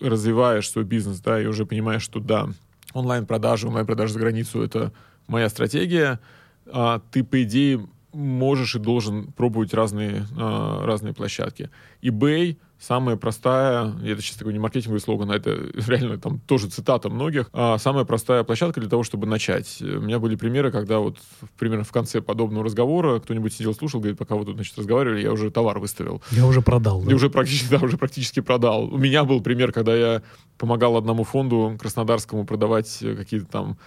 [0.00, 2.48] развиваешь свой бизнес, да, и уже понимаешь, что да,
[2.94, 4.92] онлайн-продажи, онлайн-продажи за границу— это
[5.26, 6.20] моя стратегия,
[6.66, 11.70] а, ты, по идее, можешь и должен пробовать разные, а, разные площадки.
[12.02, 15.50] eBay самая простая, это сейчас такой не маркетинговый слоган, а это
[15.86, 19.80] реально там тоже цитата многих, а, самая простая площадка для того, чтобы начать.
[19.80, 21.18] У меня были примеры, когда вот
[21.58, 25.32] примерно в конце подобного разговора кто-нибудь сидел, слушал, говорит, пока вы тут, значит, разговаривали, я
[25.32, 26.22] уже товар выставил.
[26.30, 27.10] Я уже продал, да?
[27.10, 28.92] И уже практически, да, уже практически продал.
[28.92, 30.22] У меня был пример, когда я
[30.58, 33.78] помогал одному фонду краснодарскому продавать э, какие-то там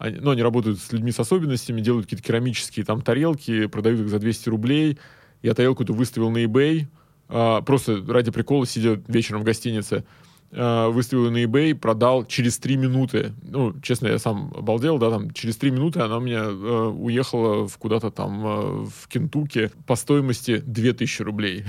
[0.00, 4.08] они- ну, они работают с людьми с особенностями, делают какие-то керамические там тарелки, продают их
[4.08, 4.98] за 200 рублей.
[5.42, 6.86] Я тарелку эту выставил на eBay,
[7.28, 10.04] а, просто ради прикола, сидя вечером в гостинице,
[10.52, 13.32] а, выставил ее на eBay, продал через 3 минуты.
[13.42, 17.68] Ну, честно, я сам обалдел, да, там, через 3 минуты она у меня э, уехала
[17.68, 21.64] в куда-то там э, в Кентукки по стоимости 2000 рублей.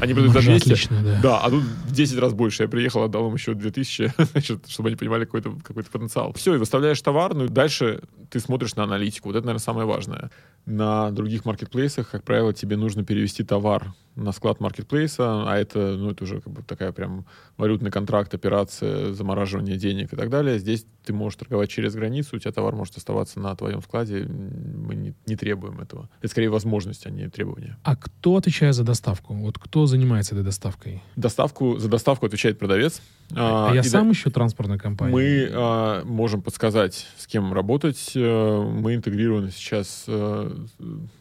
[0.00, 0.64] Они продают за Уже 200.
[0.64, 1.20] отлично, да.
[1.22, 2.64] Да, а тут в 10 раз больше.
[2.64, 6.32] Я приехал, отдал им еще 2000, значит, чтобы они понимали какой-то какой потенциал.
[6.32, 9.28] Все, и выставляешь товар, ну и дальше ты смотришь на аналитику.
[9.28, 10.30] Вот это, наверное, самое важное.
[10.66, 16.10] На других маркетплейсах, как правило, тебе нужно перевести товар на склад маркетплейса, а это, ну,
[16.10, 17.26] это уже как бы такая прям
[17.56, 20.58] валютный контракт, операция, замораживание денег и так далее.
[20.58, 24.24] Здесь ты можешь торговать через границу, у тебя товар может оставаться на твоем складе.
[24.24, 26.08] Мы не, не требуем этого.
[26.20, 27.76] Это скорее возможность, а не требование.
[27.82, 29.34] А кто отвечает за доставку?
[29.34, 31.02] Вот кто занимается этой доставкой?
[31.16, 33.00] Доставку, за доставку отвечает продавец.
[33.34, 35.14] А, я и да- сам ищу транспортную компанию.
[35.14, 38.12] Мы а, можем подсказать, с кем работать.
[38.14, 40.50] Э, Мы интегрированы сейчас, э,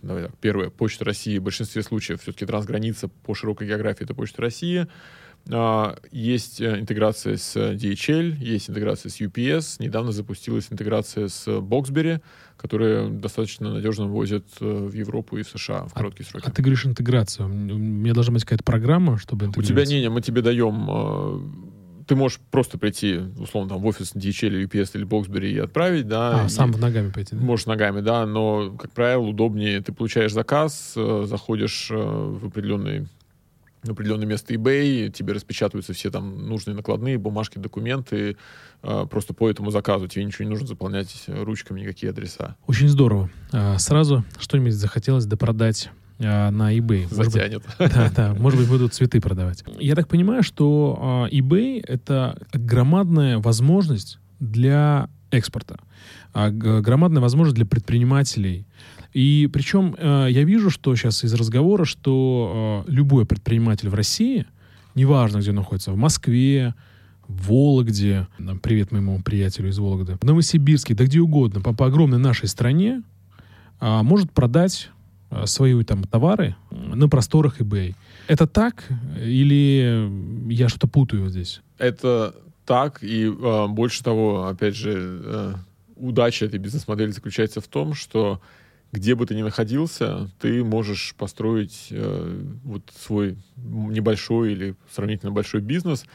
[0.01, 1.37] давай так, первое, Почта России.
[1.37, 4.87] В большинстве случаев все-таки трансграница по широкой географии— это Почта России.
[5.49, 9.77] А, Есть э, интеграция с DHL, есть интеграция с UPS.
[9.79, 12.21] Недавно запустилась интеграция с Boxberry,
[12.57, 16.45] которые достаточно надежно возят э, в Европу и в США в короткие сроки.
[16.47, 17.47] А ты говоришь интеграцию.
[17.47, 21.71] У меня должна быть какая-то программа, чтобы У тебя не, не, мы тебе даем э,
[22.07, 26.07] ты можешь просто прийти, условно, там, в офис DHL или UPS или Boxberry и отправить,
[26.07, 26.43] да.
[26.43, 27.41] А, сам ногами пойти, да?
[27.41, 29.81] Можешь ногами, да, но, как правило, удобнее.
[29.81, 33.07] Ты получаешь заказ, заходишь в определенный
[33.83, 38.37] в определенное место eBay, тебе распечатываются все там нужные накладные, бумажки, документы,
[38.83, 40.07] э, просто по этому заказу.
[40.07, 42.55] Тебе ничего не нужно заполнять ручками, никакие адреса.
[42.67, 43.29] Очень здорово.
[43.51, 47.03] А, Сразу что-нибудь захотелось допродать а, на eBay.
[47.03, 47.63] Может быть, Затянет.
[47.79, 48.33] Да, да.
[48.35, 49.63] Может быть, будут цветы продавать.
[49.79, 55.79] Я так понимаю, что а, eBay— это громадная возможность для экспорта.
[56.33, 58.65] А, громадная возможность для предпринимателей.
[59.13, 64.45] И причем э, я вижу, что сейчас из разговора, что э, любой предприниматель в России,
[64.95, 66.73] неважно, где он находится, в Москве,
[67.27, 68.27] в Вологде,
[68.61, 73.03] привет моему приятелю из Вологды, в Новосибирске, да где угодно, по, по огромной нашей стране,
[73.81, 74.89] а, может продать
[75.29, 77.95] а, свои там товары на просторах eBay.
[78.27, 78.87] Это так
[79.21, 80.09] или
[80.49, 81.61] я что-то путаю здесь?
[81.77, 82.33] Это
[82.65, 85.53] так, и э, больше того, опять же, э,
[86.01, 88.41] удача этой бизнес-модели заключается в том, что
[88.91, 95.61] где бы ты ни находился, ты можешь построить э, вот свой небольшой или сравнительно большой
[95.61, 96.05] бизнес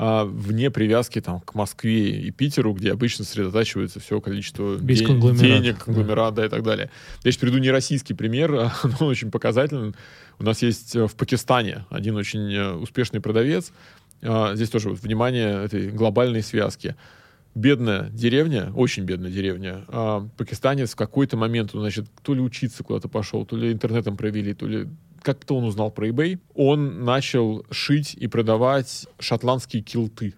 [0.00, 5.08] а, вне привязки там, к Москве и Питеру, где обычно сосредотачивается все количество Весь ден-
[5.08, 5.84] конгломерат, денег, да.
[5.84, 6.46] конгломерат, да.
[6.46, 6.88] и так далее.
[7.24, 9.94] Я сейчас приведу не российский пример, а, но он очень показательный.
[10.38, 13.72] У нас есть э, в Пакистане один очень э, успешный продавец.
[14.22, 16.94] А, Здесь тоже вот, внимание этой глобальной связки
[17.58, 23.08] бедная деревня, очень бедная деревня, а пакистанец в какой-то момент, значит, то ли учиться куда-то
[23.08, 24.88] пошел, то ли интернетом провели, то ли
[25.22, 30.34] как-то он узнал про eBay, он начал шить и продавать шотландские килты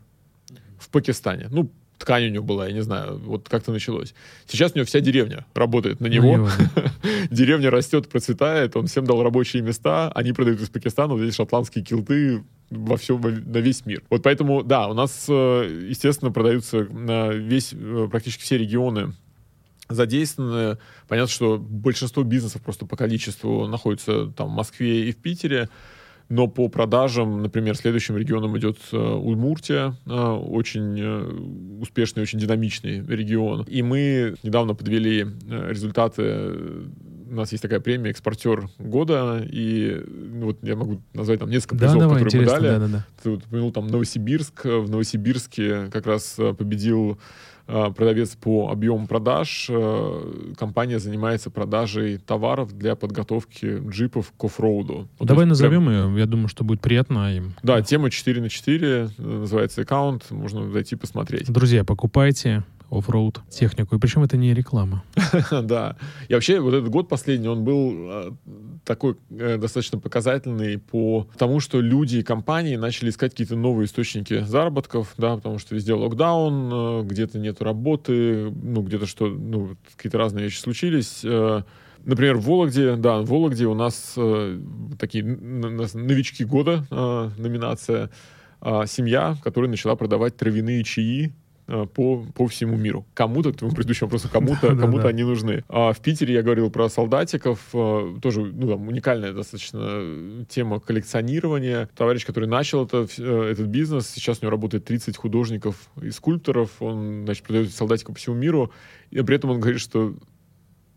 [0.78, 1.48] в Пакистане.
[1.50, 1.70] Ну,
[2.01, 4.14] ткань у него была, я не знаю, вот как-то началось.
[4.48, 6.32] Сейчас у него вся деревня работает на него.
[6.32, 6.48] него,
[7.30, 11.84] Деревня растет, процветает, он всем дал рабочие места, они продают из Пакистана вот здесь шотландские
[11.84, 14.03] килты во всем, на весь мир.
[14.11, 19.12] Вот поэтому, да, у нас, э, естественно, продаются на весь, э, практически все регионы
[19.88, 20.78] задействованы.
[21.09, 25.68] Понятно, что большинство бизнесов просто по количеству находится там в Москве и в Питере.
[26.30, 33.04] Но по продажам, например, следующим регионом идет э, Удмуртия, э, очень э, успешный, очень динамичный
[33.04, 33.64] регион.
[33.64, 36.54] И мы недавно подвели результаты.
[37.28, 41.74] У нас есть такая премия «Экспортер года», и ну, вот я могу назвать там несколько
[41.74, 42.66] Да, призов, давай, которые мы дали.
[42.68, 43.06] да, да, да.
[43.24, 44.64] Ты вот упомянул там Новосибирск.
[44.64, 47.18] В Новосибирске как раз победил
[47.94, 49.66] продавец по объему продаж.
[49.68, 55.08] Э, Компания занимается продажей товаров для подготовки джипов к оффроуду.
[55.18, 57.54] Вот, Давай есть прям- назовем ее, я думаю, что будет приятно им.
[57.62, 61.50] Да, тема 4 на 4 э, называется аккаунт, можно зайти посмотреть.
[61.50, 63.97] Друзья, покупайте оффроуд технику.
[63.97, 65.03] И причем это не реклама.
[65.62, 65.97] Да.
[66.28, 68.30] И вообще вот этот год последний, он был э,
[68.84, 74.41] такой э, достаточно показательный по тому, что люди и компании начали искать какие-то новые источники
[74.43, 80.18] заработков, да, потому что везде локдаун, э, где-то нет работы, ну, где-то что, ну, какие-то
[80.18, 81.20] разные вещи случились.
[81.24, 81.62] Э,
[82.03, 84.59] Например, в Вологде, да, в Вологде у нас э,
[84.99, 88.11] такие новички года э, номинация
[88.61, 91.30] а, семья, которая начала продавать травяные чаи э,
[91.86, 93.06] по, по всему миру.
[93.14, 94.80] Кому-то, к твоему предыдущему вопросу, кому-то Да-да-да.
[94.82, 95.64] кому-то они нужны.
[95.68, 101.88] А в Питере я говорил про солдатиков, э, тоже ну, там, уникальная достаточно тема коллекционирования.
[101.96, 106.80] Товарищ, который начал это, э, этот бизнес, сейчас у него работает 30 художников и скульпторов,
[106.80, 108.72] он, значит, продает солдатиков по всему миру,
[109.10, 110.14] и при этом он говорит, что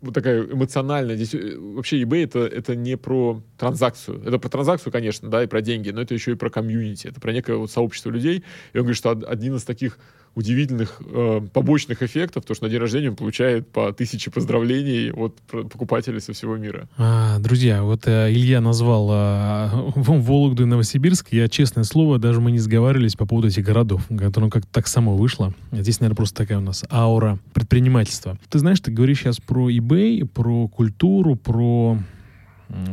[0.04, 1.16] вот такая эмоциональная.
[1.16, 4.22] Здесь э, вообще eBay это, это не про транзакцию.
[4.26, 7.08] Это про транзакцию, конечно, да, и про деньги, но это еще и про комьюнити.
[7.08, 8.44] Это про некое вот сообщество людей.
[8.74, 9.98] И он говорит, что од- один из таких
[10.36, 15.36] удивительных э, побочных эффектов, то, что на день рождения он получает по тысяче поздравлений от
[15.48, 16.88] покупателей со всего мира.
[16.98, 21.28] А, друзья, вот э, Илья назвал э, Вологду и Новосибирск.
[21.32, 25.16] Я, честное слово, даже мы не сговаривались по поводу этих городов, которым как-то так само
[25.16, 25.54] вышло.
[25.72, 28.38] Здесь, наверное, просто такая у нас аура предпринимательства.
[28.50, 31.98] Ты знаешь, ты говоришь сейчас про eBay, про культуру, про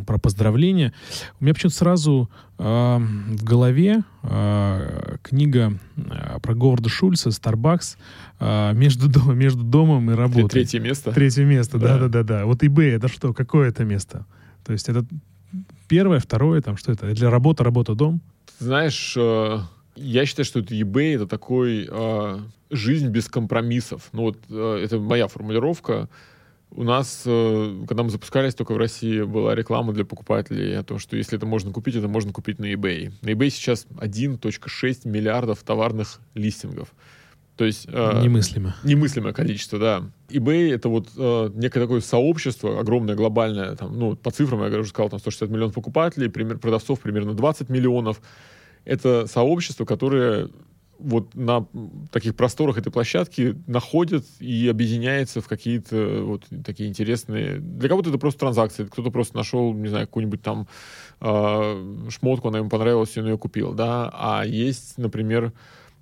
[0.07, 0.93] про поздравления.
[1.41, 7.97] У меня почему-то сразу э, в голове э, книга э, про Говарда Шульца «Старбакс»
[8.39, 10.49] э, между, дом- между домом и работой.
[10.49, 11.13] Третье место.
[11.13, 11.99] Третье место, Да.
[11.99, 12.45] да-да-да.
[12.47, 14.27] Вот eBay, это что, какое это место?
[14.65, 15.05] То есть это
[15.89, 17.13] первое, второе, там что это?
[17.13, 18.21] Для работы, работа, дом?
[18.59, 19.59] Ты Знаешь, э,
[19.97, 21.89] я считаю, что это eBay это такой
[22.71, 24.09] жизнь без компромиссов.
[24.13, 26.09] Ну вот э, это моя формулировка.
[26.73, 30.99] У нас, э, когда мы запускались только в России, была реклама для покупателей о том,
[30.99, 33.13] что если это можно купить, это можно купить на eBay.
[33.23, 36.95] На eBay сейчас 1.6 миллиардов товарных листингов.
[37.57, 37.87] То есть...
[37.91, 38.77] э, Немыслимо.
[38.85, 40.03] Немыслимое количество, да.
[40.29, 44.91] eBay— это вот э, некое такое сообщество, огромное, глобальное, там, ну, по цифрам, я уже
[44.91, 48.23] сказал, там 160 миллионов покупателей, пример, продавцов примерно 20 миллионов.
[48.85, 50.49] Это сообщество, которое
[51.03, 51.67] вот на
[52.13, 57.59] таких просторах этой площадки находят и объединяется в какие-то вот такие интересные...
[57.59, 60.69] Для кого-то это просто транзакции, кто-то просто нашел, не знаю, какую-нибудь там
[61.21, 65.53] э, шмотку, она ему понравилась, и он ее купил, да, а есть, например,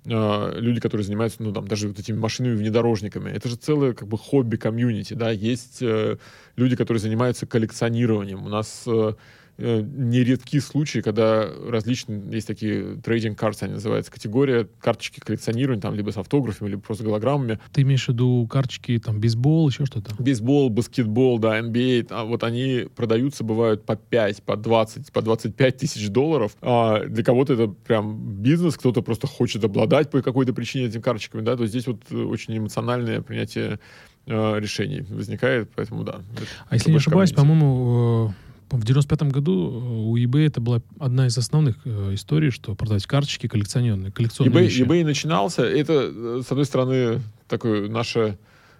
[0.05, 3.29] э, люди, которые занимаются, ну, там, даже вот этими машинами внедорожниками.
[3.29, 5.31] Это же целое, как бы, хобби-комьюнити, да.
[5.31, 6.17] Есть э,
[6.55, 8.45] люди, которые занимаются коллекционированием.
[8.45, 9.13] У нас э,
[9.59, 16.11] нередки случаи, когда различные, есть такие трейдинг карты, они называются, категория карточки коллекционирования, там, либо
[16.11, 17.59] с автографами, либо просто голограммами.
[17.73, 20.15] Ты имеешь в виду карточки, там, бейсбол, еще что-то?
[20.21, 25.77] Бейсбол, баскетбол, да, NBA, а вот они продаются, бывают по 5, по 20, по 25
[25.77, 26.55] тысяч долларов.
[26.61, 31.41] А для кого-то это прям бизнес, кто-то просто хочет обладать по какой-то причине этими карточками,
[31.41, 33.79] да, то здесь вот очень эмоциональное принятие
[34.25, 36.21] э, решений возникает, поэтому да.
[36.69, 41.27] А если не ошибаюсь, по-моему, э, в 95 году э, у eBay это была одна
[41.27, 44.81] из основных э, историй, что продать карточки коллекционные, коллекционные eBay, вещи.
[44.81, 48.37] eBay начинался, это, э, с одной стороны, такое наше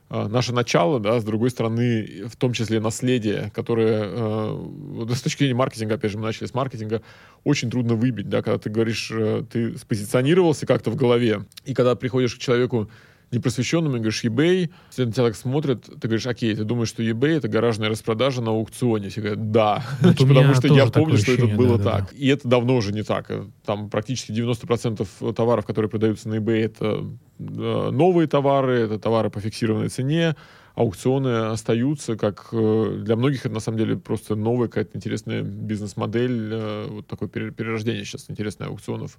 [0.10, 5.40] э, наше начало, да, с другой стороны, в том числе наследие, которое э, с точки
[5.40, 7.02] зрения маркетинга, опять же, мы начали с маркетинга,
[7.44, 11.96] очень трудно выбить, да, когда ты говоришь, э, ты спозиционировался как-то в голове, и когда
[11.96, 12.90] приходишь к человеку
[13.32, 17.04] непросвещенным, и говоришь eBay, все на тебя так смотрят, ты говоришь, окей, ты думаешь, что
[17.04, 19.10] eBay это гаражная распродажа на аукционе?
[19.10, 22.14] Все говорят, да, вот потому что я помню, что это было так.
[22.14, 23.32] И это давно уже не так.
[23.66, 27.06] Там практически 90% товаров, которые продаются на eBay, это
[27.40, 30.36] э, новые товары, это товары по фиксированной цене,
[30.76, 36.50] аукционы остаются, как э, для многих это на самом деле просто новая какая-то интересная бизнес-модель,
[36.52, 39.18] э, вот такое перерождение сейчас интересное аукционов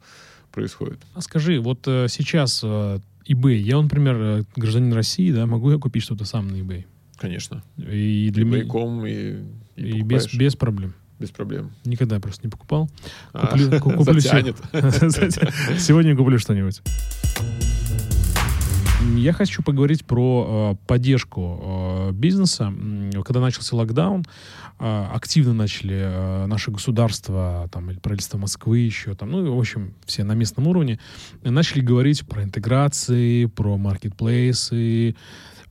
[0.51, 0.99] происходит.
[1.15, 2.65] А скажи, вот сейчас
[3.31, 3.57] eBay.
[3.57, 6.85] Я, например, э, гражданин России, да, могу я купить что-то сам на eBay?
[7.17, 7.63] Конечно.
[7.77, 9.45] И для eBay.com и,
[9.77, 10.95] и, и без, без проблем.
[11.19, 11.73] Без проблем.
[11.85, 12.89] Никогда просто не покупал.
[13.33, 14.57] Куплю, а, куплю затянет.
[15.79, 16.81] Сегодня куплю что-нибудь.
[19.03, 22.73] Я хочу поговорить про э, поддержку э, бизнеса.
[23.25, 24.25] Когда начался локдаун,
[24.79, 29.95] э, активно начали э, наши государства, там, или правительство Москвы еще, там, ну, в общем,
[30.05, 30.99] все на местном уровне,
[31.43, 35.17] начали говорить про интеграции, про маркетплейсы,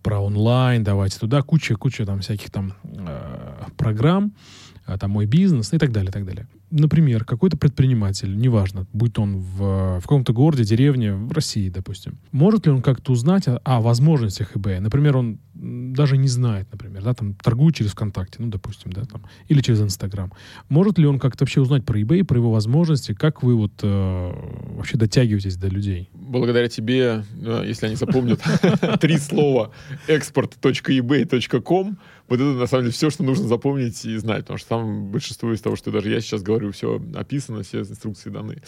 [0.02, 5.78] про онлайн, давайте туда, куча-куча там всяких там э, программ, э, там мой бизнес и
[5.78, 10.64] так далее, и так далее например, какой-то предприниматель, неважно, будь он в, в каком-то городе,
[10.64, 14.80] деревне, в России, допустим, может ли он как-то узнать о, о возможностях eBay?
[14.80, 19.24] Например, он даже не знает, например, да, там, торгует через ВКонтакте, ну, допустим, да, там,
[19.48, 20.32] или через Инстаграм.
[20.70, 23.14] Может ли он как-то вообще узнать про eBay, про его возможности?
[23.14, 24.32] Как вы вот э,
[24.76, 26.10] вообще дотягиваетесь до людей?
[26.14, 28.42] Благодаря тебе, э, если они запомнят
[29.02, 29.72] три слова
[30.08, 31.98] export.ebay.com,
[32.30, 35.52] вот это, на самом деле, все, что нужно запомнить и знать, потому что там большинство
[35.54, 38.62] из того, что даже я сейчас говорю, все описано, все инструкции даны.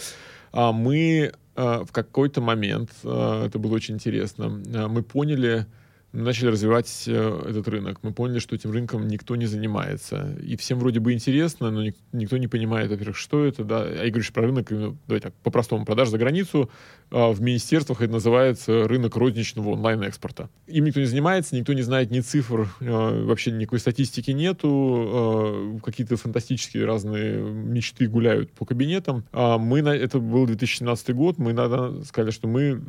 [0.52, 5.66] А мы а, в какой-то момент, а, это было очень интересно, а, мы поняли,
[6.14, 8.00] начали развивать э, этот рынок.
[8.02, 10.36] Мы поняли, что этим рынком никто не занимается.
[10.44, 13.84] И всем вроде бы интересно, но никто не понимает, во-первых, что это, да.
[13.84, 14.68] А я говорю про рынок,
[15.08, 16.70] давай так, по-простому, продаж за границу.
[17.12, 20.50] А в министерствах это называется рынок розничного онлайн-экспорта.
[20.68, 25.80] Им никто не занимается, никто не знает ни цифр, э, вообще никакой статистики нету, э,
[25.84, 29.26] какие-то фантастические разные мечты гуляют по кабинетам.
[29.34, 32.82] А мы, это был 2017 год, мы надо сказали, что мы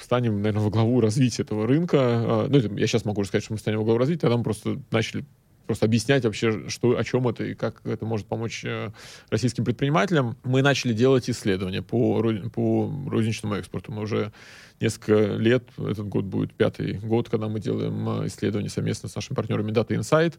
[0.00, 3.80] станем, наверное, во главу развития этого рынка, ну, я сейчас могу сказать, что мы станем
[3.80, 5.24] угловым развития, а там просто начали
[5.70, 8.90] просто объяснять вообще, что, о чем это и как это может помочь э,
[9.30, 10.36] российским предпринимателям.
[10.42, 12.20] Мы начали делать исследования по,
[12.52, 13.92] по розничному экспорту.
[13.92, 14.32] Мы уже
[14.80, 19.36] несколько лет, этот год будет пятый год, когда мы делаем э, исследования совместно с нашими
[19.36, 20.34] партнерами Data Insight.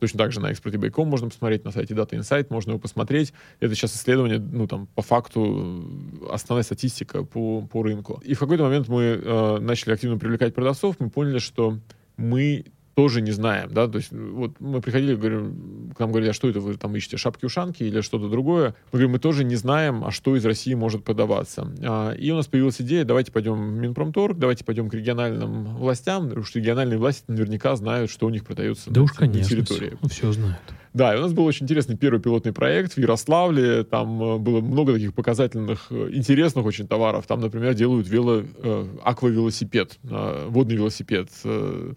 [0.00, 3.32] Точно так же на expertebay.com можно посмотреть, на сайте Data Insight можно его посмотреть.
[3.60, 5.88] Это сейчас исследование, ну, там, по факту
[6.28, 8.20] основная статистика по, по рынку.
[8.24, 11.78] И в какой-то момент мы э, начали активно привлекать продавцов, мы поняли, что
[12.16, 12.64] мы
[12.94, 16.48] тоже не знаем, да, то есть вот мы приходили, говорим, к нам говорили, а что
[16.48, 18.74] это вы там ищете, шапки-ушанки или что-то другое?
[18.92, 21.72] Мы говорим, мы тоже не знаем, а что из России может подаваться.
[21.82, 26.28] А, и у нас появилась идея, давайте пойдем в Минпромторг, давайте пойдем к региональным властям,
[26.28, 29.48] потому что региональные власти наверняка знают, что у них продается да на, уж, конечно, на
[29.48, 29.96] территории.
[30.02, 30.62] Все, все знают.
[30.94, 33.84] Да, и у нас был очень интересный первый пилотный проект в Ярославле.
[33.84, 37.26] Там э, было много таких показательных, э, интересных очень товаров.
[37.26, 41.28] Там, например, делают вело, э, аквавелосипед, э, водный велосипед.
[41.44, 41.94] Э,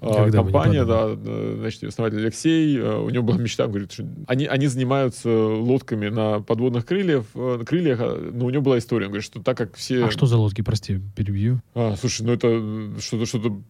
[0.00, 4.66] когда компания, да, значит, основатель Алексей, э, у него была мечта, говорит, что они, они
[4.66, 7.98] занимаются лодками на подводных крыльях, э, крыльях,
[8.32, 10.06] но у него была история, он говорит, что так как все...
[10.06, 11.60] А что за лодки, прости, перебью?
[11.74, 13.60] А, слушай, ну это что-то, что-то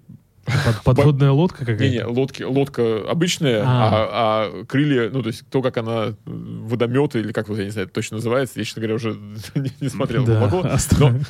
[0.44, 1.84] Под- подводная лодка какая-то?
[1.84, 4.08] Не-не, лодки, лодка обычная, а.
[4.12, 7.88] А, крылья, ну, то есть то, как она водомет, или как, вот, я не знаю,
[7.88, 9.10] точно называется, я, честно говоря, уже
[9.54, 10.68] не, не смотрел Да, глубоко.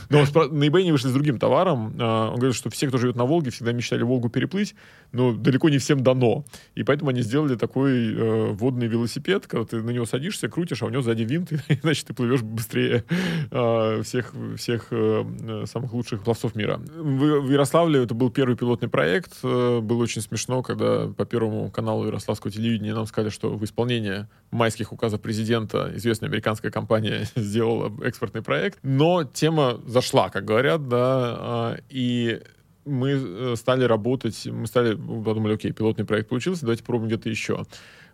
[0.08, 1.94] Но, но на eBay не вышли с другим товаром.
[1.98, 4.74] А, Он говорит, что все, кто живет на Волге, всегда мечтали Волгу переплыть,
[5.12, 6.44] но далеко не всем дано.
[6.74, 10.86] И поэтому они сделали такой э, водный велосипед, когда ты на него садишься, крутишь, а
[10.86, 13.04] у него сзади винт, и, значит, ты плывешь быстрее
[13.50, 16.80] э, всех, всех э, самых лучших пловцов мира.
[16.96, 18.99] В, в Ярославле это был первый пилотный проект.
[19.42, 24.28] Э, Было очень смешно, когда по первому каналу Ярославского телевидения нам сказали, что в исполнение
[24.50, 28.78] майских указов президента известная американская компания сделала экспортный проект.
[28.82, 32.40] Но тема зашла, как говорят, да, а, и
[32.84, 37.64] мы э, стали работать, мы стали, подумали, окей, пилотный проект получился, давайте попробуем где-то еще.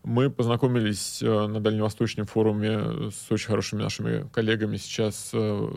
[0.07, 5.69] Мы познакомились э, на Дальневосточном форуме с очень хорошими нашими коллегами сейчас, э,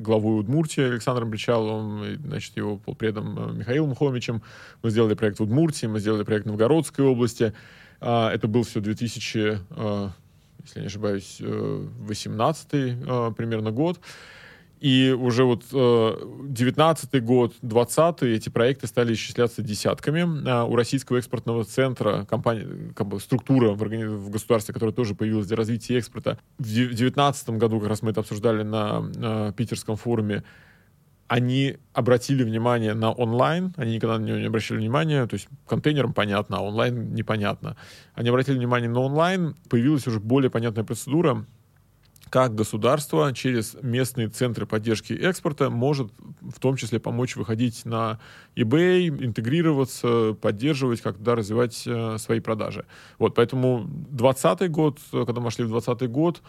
[0.00, 4.40] главой Удмуртии Александром Бричаловым, и, значит, его полпредом э, Михаилом Хомичем.
[4.82, 7.52] Мы сделали проект в Удмуртии, мы сделали проект в Новгородской области.
[8.00, 10.08] А, Это был все 2000, э,
[10.62, 12.70] если я не ошибаюсь, 18
[13.36, 14.00] примерно год.
[14.80, 16.16] И уже вот э,
[16.48, 20.48] 19 год, 20 эти проекты стали исчисляться десятками.
[20.48, 25.14] А у Российского экспортного центра, компания, как бы структура в, органи- в государстве, которая тоже
[25.14, 29.96] появилась для развития экспорта, в 2019 году, как раз мы это обсуждали на, на питерском
[29.96, 30.44] форуме,
[31.28, 36.12] они обратили внимание на онлайн, они никогда на него не обращали внимания, то есть контейнерам
[36.12, 37.76] понятно, а онлайн непонятно.
[38.14, 41.46] Они обратили внимание на онлайн, появилась уже более понятная процедура,
[42.34, 46.10] как государство через местные центры поддержки экспорта может
[46.40, 48.18] в том числе помочь выходить на
[48.56, 52.86] eBay, интегрироваться, поддерживать, когда развивать э, свои продажи.
[53.20, 56.42] Вот, поэтому 2020 год, э, когда мы шли в 2020 год,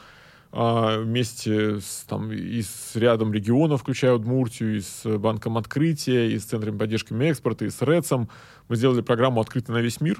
[0.51, 6.39] а, вместе с, там, и с рядом регионов, включая Удмуртию, и с Банком Открытия, и
[6.39, 8.27] с Центрами поддержки экспорта, и с РЭЦом,
[8.69, 10.17] мы сделали программу «Открыто на весь мир»,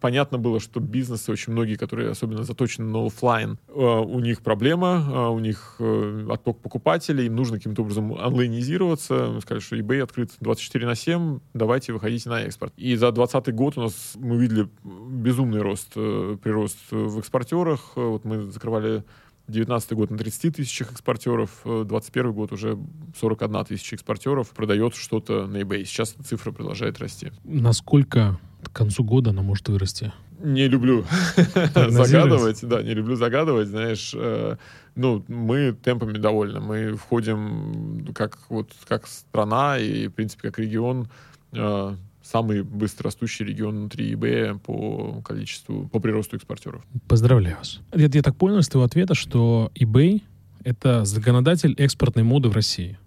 [0.00, 5.04] понятно было, что бизнесы, очень многие, которые особенно заточены на офлайн, э, у них проблема,
[5.08, 9.40] э, у них э, отток покупателей, им нужно каким-то образом онлайнизироваться.
[9.40, 12.72] Сказали, что eBay открыт 24 на 7, давайте выходите на экспорт.
[12.76, 17.92] И за 2020 год у нас мы видели безумный рост, прирост в экспортерах.
[17.96, 19.04] Вот мы закрывали
[19.48, 22.78] 19 год на 30 тысячах экспортеров, э, 21 год уже
[23.18, 25.84] 41 тысяча экспортеров продает что-то на eBay.
[25.84, 27.30] Сейчас цифра продолжает расти.
[27.44, 28.38] Насколько
[28.68, 30.12] к концу года она может вырасти?
[30.42, 31.04] Не люблю
[31.74, 34.56] загадывать, да, не люблю загадывать, знаешь, э,
[34.94, 41.08] ну, мы темпами довольны, мы входим как вот как страна и, в принципе, как регион,
[41.52, 46.82] э, самый быстрорастущий регион внутри eBay по количеству, по приросту экспортеров.
[47.08, 47.80] Поздравляю вас.
[47.94, 50.22] Я, я так понял из твоего ответа, что eBay—
[50.64, 52.98] это законодатель экспортной моды в России.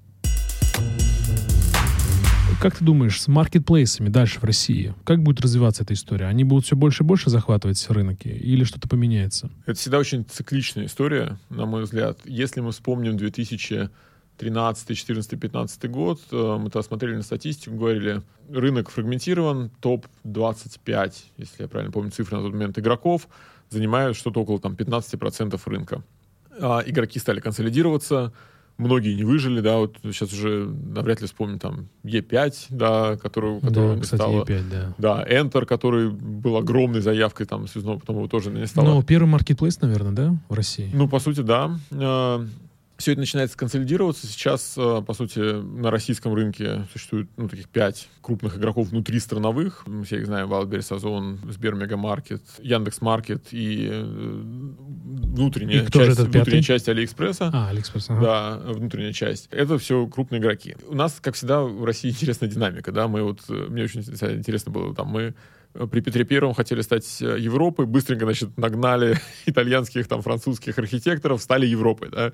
[2.59, 6.25] Как ты думаешь, с маркетплейсами дальше в России, как будет развиваться эта история?
[6.25, 9.49] Они будут все больше и больше захватывать рынок или что-то поменяется?
[9.65, 12.19] Это всегда очень цикличная история, на мой взгляд.
[12.25, 13.89] Если мы вспомним 2013,
[14.87, 21.69] 2014, 2015 год, э, мы тогда смотрели на статистику, говорили, рынок фрагментирован, топ-25, если я
[21.69, 23.29] правильно помню цифры на тот момент, игроков
[23.69, 26.03] занимают что-то около там, 15% рынка.
[26.59, 28.33] А игроки стали консолидироваться,
[28.79, 33.91] многие не выжили, да, вот сейчас уже навряд ли вспомним там E5, да, которую, которого
[33.91, 34.43] Да, не кстати, стало.
[34.43, 34.95] E5, да.
[34.97, 38.85] Да, Enter, который был огромной заявкой там связного, потом его тоже не стало.
[38.85, 40.89] Ну, первый маркетплейс, наверное, да, в России?
[40.93, 41.77] Ну, по сути, да.
[42.99, 44.27] Все это начинает консолидироваться.
[44.27, 49.87] Сейчас, э, по сути, на российском рынке существует ну, таких пять крупных игроков внутри страновых.
[49.87, 50.51] Мы все их знаем.
[50.51, 56.37] Wildberries, Озон, Сбер, Мегамаркет, Яндекс.Маркет и э, внутренняя, И кто же часть, этот пятый?
[56.39, 57.49] внутренняя часть Алиэкспресса.
[57.53, 58.21] А, Алиэкспресс, ага.
[58.21, 59.47] Да, внутренняя часть.
[59.51, 60.75] Это все крупные игроки.
[60.85, 64.73] У нас, как всегда, в России интересная динамика, да, мы вот, э, мне очень интересно
[64.73, 65.35] было, там, мы
[65.73, 71.65] при Петре Первом хотели стать э, Европой, быстренько, значит, нагнали итальянских, там, французских архитекторов, стали
[71.65, 72.31] Европой, да.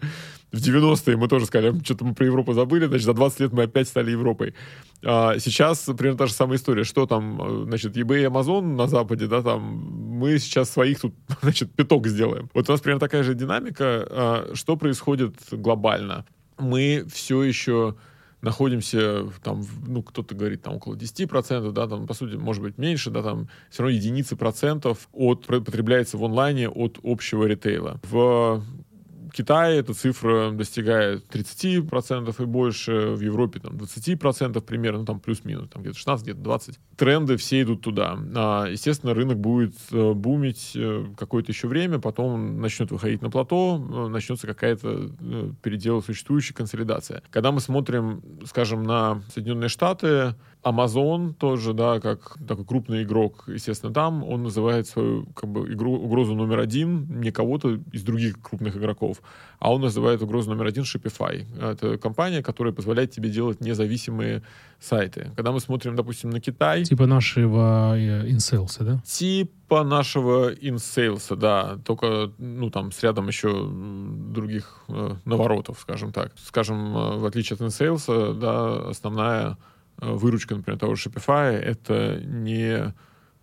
[0.51, 3.63] В 90-е мы тоже сказали, что-то мы про Европу забыли, значит, за 20 лет мы
[3.63, 4.55] опять стали Европой.
[5.03, 6.83] А сейчас примерно та же самая история.
[6.85, 11.13] Что там, э, значит, eBay и Amazon на Западе, да, там, мы сейчас своих тут,
[11.41, 12.49] значит, пяток сделаем.
[12.53, 14.07] Вот у нас примерно такая же динамика.
[14.09, 16.25] А, Что происходит глобально?
[16.57, 17.95] Мы все еще
[18.45, 23.09] находимся там, ну, кто-то говорит, там, около 10%, да, там, по сути, может быть, меньше,
[23.09, 27.99] да, там, все равно единицы процентов от, потребляется в онлайне от общего ритейла.
[28.03, 28.63] В
[29.35, 35.67] Китае эта цифра достигает 30% и больше, в Европе там 20% примерно, ну, там плюс-минус,
[35.69, 36.79] там где-то 16, где-то 20.
[36.95, 38.17] Тренды все идут туда.
[38.33, 43.75] А, естественно, рынок будет э, бумить э, какое-то еще время, потом начнет выходить на плато,
[43.77, 45.11] э, начнется какая-то
[45.61, 47.21] передел существующая консолидация.
[47.29, 50.35] Когда мы смотрим, скажем, на Соединенные Штаты,
[50.65, 55.93] Amazon тоже, да, как такой крупный игрок, естественно, там он называет свою как бы игру,
[55.93, 59.21] угрозу номер один не кого-то из других крупных игроков,
[59.59, 61.45] а он называет угрозу номер один Shopify.
[61.61, 64.41] Это компания, которая позволяет тебе делать независимые
[64.79, 65.31] сайты.
[65.35, 66.83] Когда мы смотрим, допустим, на Китай...
[66.83, 69.01] Типа нашего э, InSales, да?
[69.05, 71.77] Типа нашего InSales, да.
[71.85, 73.69] Только, ну, там, с рядом еще
[74.33, 76.31] других э, наворотов, скажем так.
[76.43, 82.19] Скажем, э, в отличие от InSales, да, основная Э, выручка, например, того же Shopify, это
[82.23, 82.93] не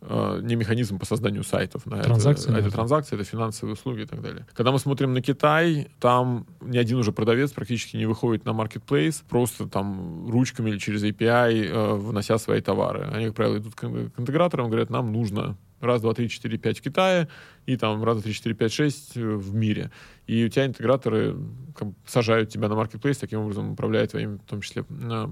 [0.08, 1.82] не механизм по созданию сайтов.
[1.84, 4.46] Да, транзакции, это, это транзакции, это финансовые услуги и так далее.
[4.54, 9.22] Когда мы смотрим на Китай, там ни один уже продавец практически не выходит на marketplace,
[9.28, 13.08] просто там ручками или через API э, внося свои товары.
[13.12, 16.78] Они, как правило, идут к, к интеграторам, говорят, нам нужно раз, два, три, четыре, пять
[16.78, 17.28] в Китае
[17.66, 19.90] и там раз, два, три, четыре, пять, шесть в мире.
[20.26, 21.36] И у тебя интеграторы
[21.74, 24.84] как сажают тебя на маркетплейс, таким образом управляют твоими, в том числе,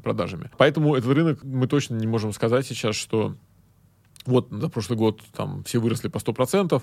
[0.03, 0.51] продажами.
[0.59, 3.37] Поэтому этот рынок мы точно не можем сказать сейчас, что
[4.27, 6.83] вот за прошлый год там все выросли по 100%,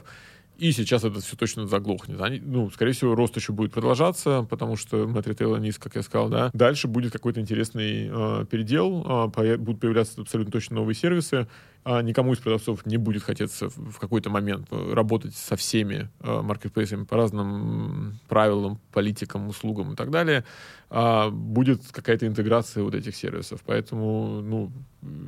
[0.57, 2.19] и сейчас это все точно заглохнет.
[2.19, 5.95] Они, ну, скорее всего, рост еще будет продолжаться, потому что мы от ритейла низ, как
[5.95, 6.49] я сказал, да.
[6.53, 11.47] Дальше будет какой-то интересный э, передел, э, будут появляться абсолютно точно новые сервисы,
[11.89, 16.41] а никому из продавцов не будет хотеться в какой-то момент э, работать со всеми э,
[16.41, 20.43] маркетплейсами по разным правилам, политикам, услугам и так далее.
[20.89, 23.61] А будет какая-то интеграция вот этих сервисов.
[23.65, 24.69] Поэтому, ну,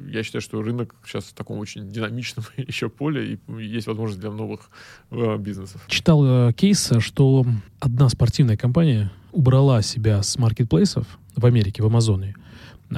[0.10, 4.32] я считаю, что рынок сейчас в таком очень динамичном еще поле, и есть возможность для
[4.32, 4.70] новых
[5.12, 5.82] э, бизнесов.
[5.88, 7.45] Читал кейс, что
[7.80, 11.07] одна спортивная компания убрала себя с маркетплейсов
[11.38, 12.49] в Америке, в Амазоне, а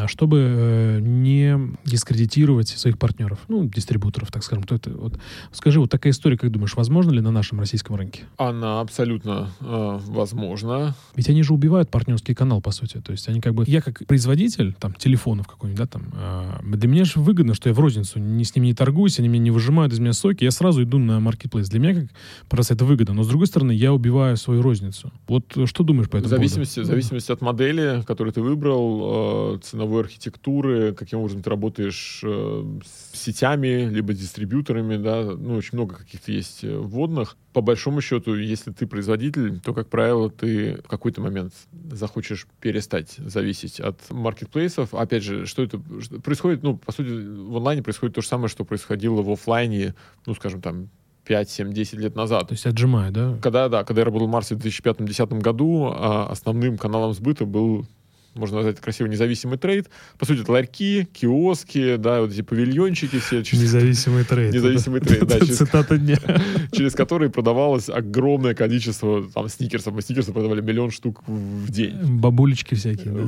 [0.07, 4.63] чтобы э, не дискредитировать своих партнеров, ну, дистрибуторов, так скажем.
[4.63, 5.19] То это, вот,
[5.51, 8.23] скажи, вот такая история, как думаешь, возможна ли на нашем российском рынке?
[8.37, 10.95] Она абсолютно э, возможна.
[11.15, 13.01] Ведь они же убивают партнерский канал, по сути.
[13.01, 13.63] То есть они как бы...
[13.67, 17.75] Я как производитель там телефонов какой-нибудь, да, там, э, для меня же выгодно, что я
[17.75, 20.51] в розницу не, с ними не торгуюсь, они мне не выжимают из меня соки, я
[20.51, 21.69] сразу иду на маркетплейс.
[21.69, 22.09] Для меня как
[22.49, 23.13] просто это выгодно.
[23.13, 25.11] Но с другой стороны, я убиваю свою розницу.
[25.27, 26.87] Вот что думаешь по этому в зависимости, поводу?
[26.87, 32.79] В зависимости от модели, которую ты выбрал, э, ценовой архитектуры, каким образом ты работаешь э,
[32.85, 37.35] с сетями, либо дистрибьюторами, да, ну, очень много каких-то есть э, вводных.
[37.53, 41.53] По большому счету, если ты производитель, то, как правило, ты в какой-то момент
[41.91, 44.93] захочешь перестать зависеть от маркетплейсов.
[44.93, 45.79] Опять же, что это
[46.23, 49.95] происходит, ну, по сути, в онлайне происходит то же самое, что происходило в офлайне,
[50.27, 50.89] ну, скажем, там,
[51.25, 52.47] 5, 7, 10 лет назад.
[52.49, 53.37] То есть отжимаю, да?
[53.41, 57.85] Когда, да, когда я работал в Марсе в 2005-2010 году, а основным каналом сбыта был
[58.33, 59.89] можно назвать красиво независимый trade.
[60.17, 63.43] По сути, это ларьки, киоски, да, вот эти павильончики все.
[63.43, 63.63] Через...
[63.63, 64.53] Независимый trade.
[64.53, 65.39] Независимый trade, да.
[65.39, 65.57] Через...
[65.57, 66.17] Цитата дня.
[66.71, 69.93] Через которые продавалось огромное количество там сникерсов.
[69.93, 71.97] Мы сникерсы продавали миллион штук в день.
[72.19, 73.21] Бабулечки всякие, да?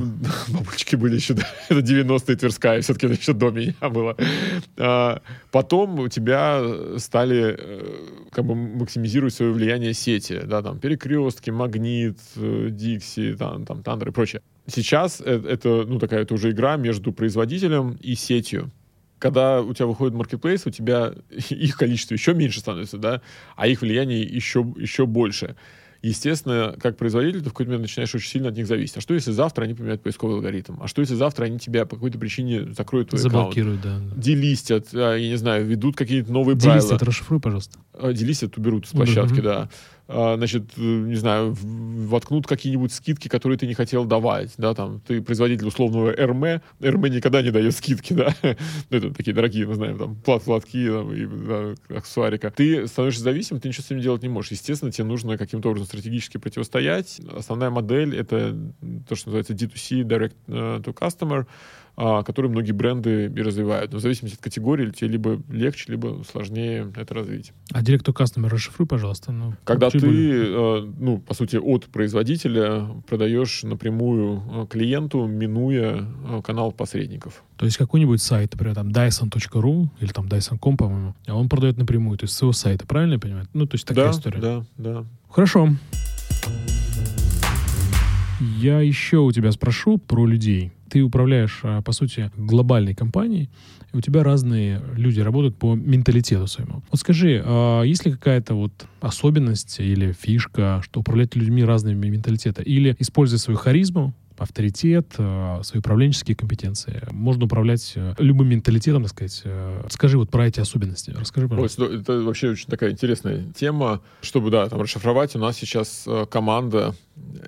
[0.48, 1.46] Бабулечки были еще, да.
[1.68, 4.16] Это 90-е Тверская, все-таки это еще до меня было.
[4.78, 6.62] А, потом у тебя
[6.98, 13.66] стали э, как бы максимизировать свое влияние сети, да, там, перекрестки, магнит, э, Дикси, там,
[13.66, 14.42] там, Тандер и прочее.
[14.66, 18.70] Сейчас э, это, ну, такая это уже игра между производителем и сетью.
[19.18, 23.20] Когда у тебя выходит маркетплейс, у тебя их количество еще меньше становится, да,
[23.56, 25.56] а их влияние еще, еще больше.
[26.04, 28.98] Естественно, как производитель, ты в какой-то момент начинаешь очень сильно от них зависеть.
[28.98, 30.74] А что, если завтра они поменяют поисковый алгоритм?
[30.82, 34.10] А что, если завтра они тебя по какой-то причине закроют твой Заблокируют, аккаунт?
[34.10, 34.20] да.
[34.20, 36.88] Делистят, а, я не знаю, ведут какие-то новые Делистят, правила.
[36.90, 37.78] Делистят, расшифруй, пожалуйста.
[37.94, 39.42] А, делистят, уберут с площадки, uh-huh.
[39.42, 39.68] да.
[40.06, 45.00] А, значит, э, не знаю, воткнут какие-нибудь скидки, которые ты не хотел давать, да, там,
[45.00, 49.74] ты производитель условного РМ, РМ никогда не дает скидки, да, ну, это такие дорогие, мы
[49.74, 52.50] знаем, там, плат платки, там, и, да, аксессуарика.
[52.50, 54.50] Ты становишься зависимым, ты ничего с этим делать не можешь.
[54.50, 57.20] Естественно, тебе нужно каким-то образом стратегически противостоять.
[57.34, 58.54] Основная модель— это
[59.08, 61.46] то, что называется D2C, Direct э, to Customer,
[61.96, 63.92] которые многие бренды и развивают.
[63.92, 67.52] Но в зависимости от категории тебе либо легче, либо сложнее это развить.
[67.72, 69.32] А директор customer расшифруй, пожалуйста.
[69.32, 76.42] Ну, Когда ты, э, ну, по сути, от производителя продаешь напрямую э, клиенту, минуя э,
[76.42, 77.42] канал посредников.
[77.56, 82.18] То есть какой-нибудь сайт, например, там dyson.ru или там dyson.com, по-моему, а он продает напрямую,
[82.18, 83.48] то есть с его сайта, правильно я понимаю?
[83.54, 84.40] Ну, то есть такая да, история.
[84.40, 85.04] Да, да.
[85.30, 85.70] Хорошо.
[88.40, 93.50] Я еще у тебя спрошу про людей ты управляешь, а, по сути, глобальной компанией,
[93.92, 96.82] и у тебя разные люди работают по менталитету своему.
[96.90, 102.62] Вот скажи, а есть ли какая-то вот особенность или фишка, что управлять людьми разными менталитета?
[102.62, 107.02] Или, используя свою харизму, авторитет, а, свои управленческие компетенции.
[107.10, 109.42] Можно управлять э, любым менталитетом, так сказать.
[109.44, 111.12] Э, скажи вот про эти особенности.
[111.16, 111.84] Расскажи, пожалуйста.
[111.84, 114.00] Ой, это вообще очень такая интересная тема.
[114.22, 116.94] Чтобы, да, там расшифровать, у нас сейчас э, команда,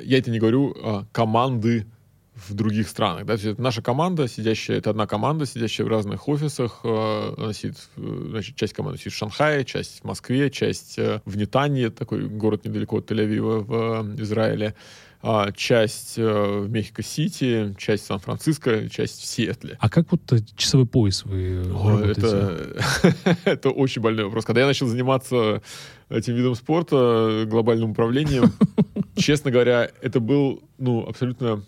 [0.03, 0.77] я это не говорю,
[1.13, 1.87] команды
[2.37, 3.25] в других странах.
[3.27, 3.37] Да?
[3.37, 6.81] То есть это наша команда, сидящая, это одна команда, сидящая в разных офисах.
[6.85, 11.21] Э, она сидит, э, значит, часть команды сидит в Шанхае, часть в Москве, часть э,
[11.25, 14.75] в Нетанье, такой город недалеко от Тель-Авива в Израиле
[15.23, 19.77] а, часть в Мехико-Сити, часть в Сан-Франциско, часть в Сиэтле.
[19.81, 20.21] А как вот
[20.55, 22.77] часовой пояс вы О, это,
[23.45, 24.45] это очень больной вопрос.
[24.45, 25.63] Когда я начал заниматься
[26.11, 28.53] этим видом спорта, глобальным управлением,
[29.17, 31.65] честно говоря, это был ну, абсолютно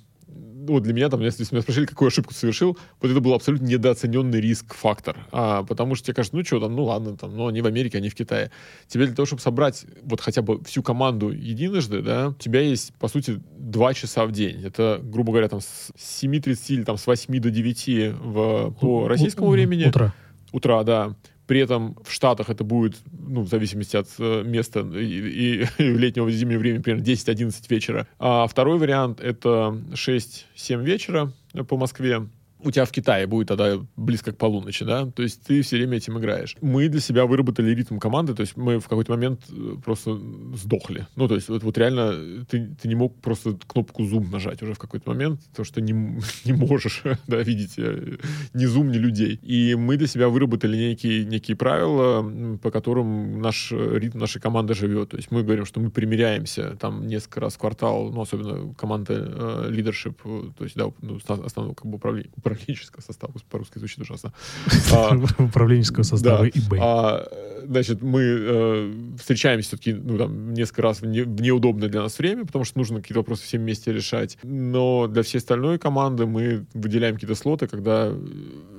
[0.69, 3.67] ну, вот для меня, там, если меня спросили, какую ошибку совершил, вот это был абсолютно
[3.67, 5.17] недооцененный риск-фактор.
[5.33, 7.99] А, потому что тебе кажется, ну что там, ну ладно, там, ну они в Америке,
[7.99, 8.51] они в Китае.
[8.87, 12.95] Тебе для того, чтобы собрать вот хотя бы всю команду единожды, да, у тебя есть,
[12.95, 14.63] по сути, два часа в день.
[14.63, 19.51] Это, грубо говоря, там с 7.30 или там с 8 до 9 в, по российскому
[19.51, 19.87] времени.
[19.87, 20.13] Утро.
[20.53, 21.15] Утра, да.
[21.49, 25.83] При этом в Штатах это будет, ну, в зависимости от э, места и, и, и
[25.83, 28.07] летнего и зимнего времени, примерно 10-11 вечера.
[28.19, 31.33] А второй вариант— это 6-7 вечера
[31.67, 32.29] по Москве
[32.61, 35.97] у тебя в Китае будет тогда близко к полуночи, да, то есть ты все время
[35.99, 36.57] этим играешь.
[36.61, 40.19] Мы для себя выработали ритм команды, то есть мы в какой-то момент э, просто
[40.55, 41.07] сдохли.
[41.17, 44.75] Ну, то есть вот, вот реально ты, ты не мог просто кнопку Zoom нажать уже
[44.75, 45.93] в какой-то момент, потому что не,
[46.45, 48.17] не можешь, да, видеть э,
[48.55, 49.39] ни Zoom, ни людей.
[49.43, 55.11] И мы для себя выработали некие, некие правила, по которым наш ритм нашей команды живет.
[55.11, 59.15] То есть мы говорим, что мы примеряемся там несколько раз в квартал, ну, особенно команда
[59.15, 60.17] э, leadership,
[60.57, 64.33] то есть, да, ну, основного как бы управления управленческого состава, по-русски звучит ужасно.
[64.93, 66.79] А, управленческого состава eBay.
[66.81, 67.29] А,
[67.65, 72.65] значит, мы э, встречаемся все-таки ну, там, несколько раз в, неудобное для нас время, потому
[72.65, 74.39] что нужно какие-то вопросы всем вместе решать.
[74.43, 78.13] Но для всей остальной команды мы выделяем какие-то слоты, когда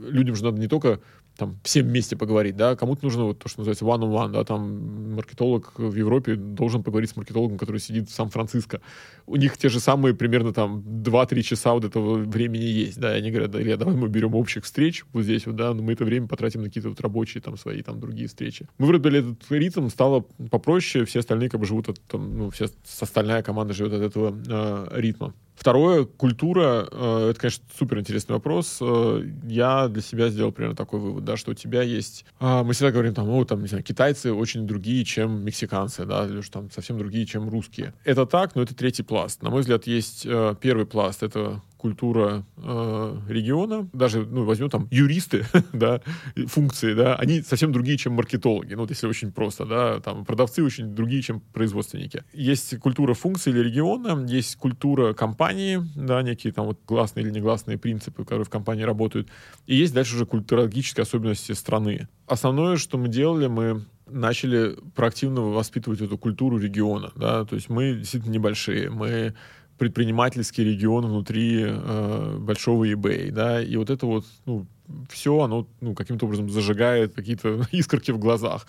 [0.10, 1.00] людям же надо не только
[1.40, 5.74] там всем вместе поговорить, да, кому-то нужно вот то, что называется one-on-one, да, там маркетолог
[5.78, 8.82] в Европе должен поговорить с маркетологом, который сидит в Сан-Франциско.
[9.26, 13.20] У них те же самые примерно там 2-3 часа вот этого времени есть, да, и
[13.20, 15.94] они говорят, да, Илья, давай мы берем общих встреч вот здесь вот, да, но мы
[15.94, 18.68] это время потратим на какие-то вот рабочие там свои там другие встречи.
[18.78, 22.66] Мы выбрали этот ритм, стало попроще, все остальные как бы живут от, там, ну, вся
[23.00, 25.34] остальная команда живет от этого э, ритма.
[25.60, 28.78] Второе, культура, э, это, конечно, супер интересный вопрос.
[28.80, 32.24] Э, я для себя сделал примерно такой вывод, да, что у тебя есть...
[32.40, 36.26] Э, мы всегда говорим, там, ну, там, не знаю, китайцы очень другие, чем мексиканцы, да,
[36.26, 37.94] или уж там совсем другие, чем русские.
[38.06, 39.44] Это так, но это третий пласт.
[39.44, 40.26] На мой взгляд, есть
[40.62, 46.02] первый пласт, это культура э, региона, даже, ну, возьмем там юристы, да,
[46.48, 50.62] функции, да, они совсем другие, чем маркетологи, ну, вот если очень просто, да, там продавцы
[50.62, 52.24] очень другие, чем производственники.
[52.34, 57.78] Есть культура функции или региона, есть культура компании, да, некие там вот гласные или негласные
[57.78, 59.30] принципы, которые в компании работают,
[59.66, 62.10] и есть дальше уже культурологические особенности страны.
[62.28, 67.94] Основное, что мы делали, мы начали проактивно воспитывать эту культуру региона, да, то есть мы
[67.94, 69.34] действительно небольшие, мы
[69.80, 74.68] предпринимательский регион внутри э, большого eBay, да, и вот это вот, ну,
[75.10, 78.68] все, оно, ну, каким-то образом зажигает какие-то искорки в глазах.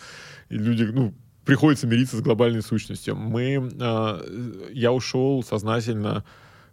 [0.48, 1.12] И люди, ну,
[1.44, 3.16] приходится мириться с глобальной сущностью.
[3.16, 6.24] Мы, э, я ушел сознательно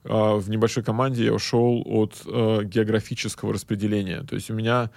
[0.03, 4.21] э, в небольшой команде, я ушел от э, географического распределения.
[4.21, 4.91] То есть у меня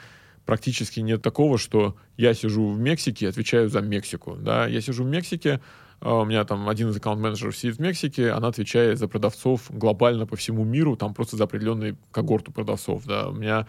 [0.45, 5.07] практически нет такого, что я сижу в Мексике, отвечаю за Мексику, да, я сижу в
[5.09, 5.61] Мексике,
[6.01, 10.36] у меня там один из аккаунт-менеджеров сидит в Мексике, она отвечает за продавцов глобально по
[10.36, 13.28] всему миру, там просто за определенный когорту продавцов, да.
[13.28, 13.66] У меня а,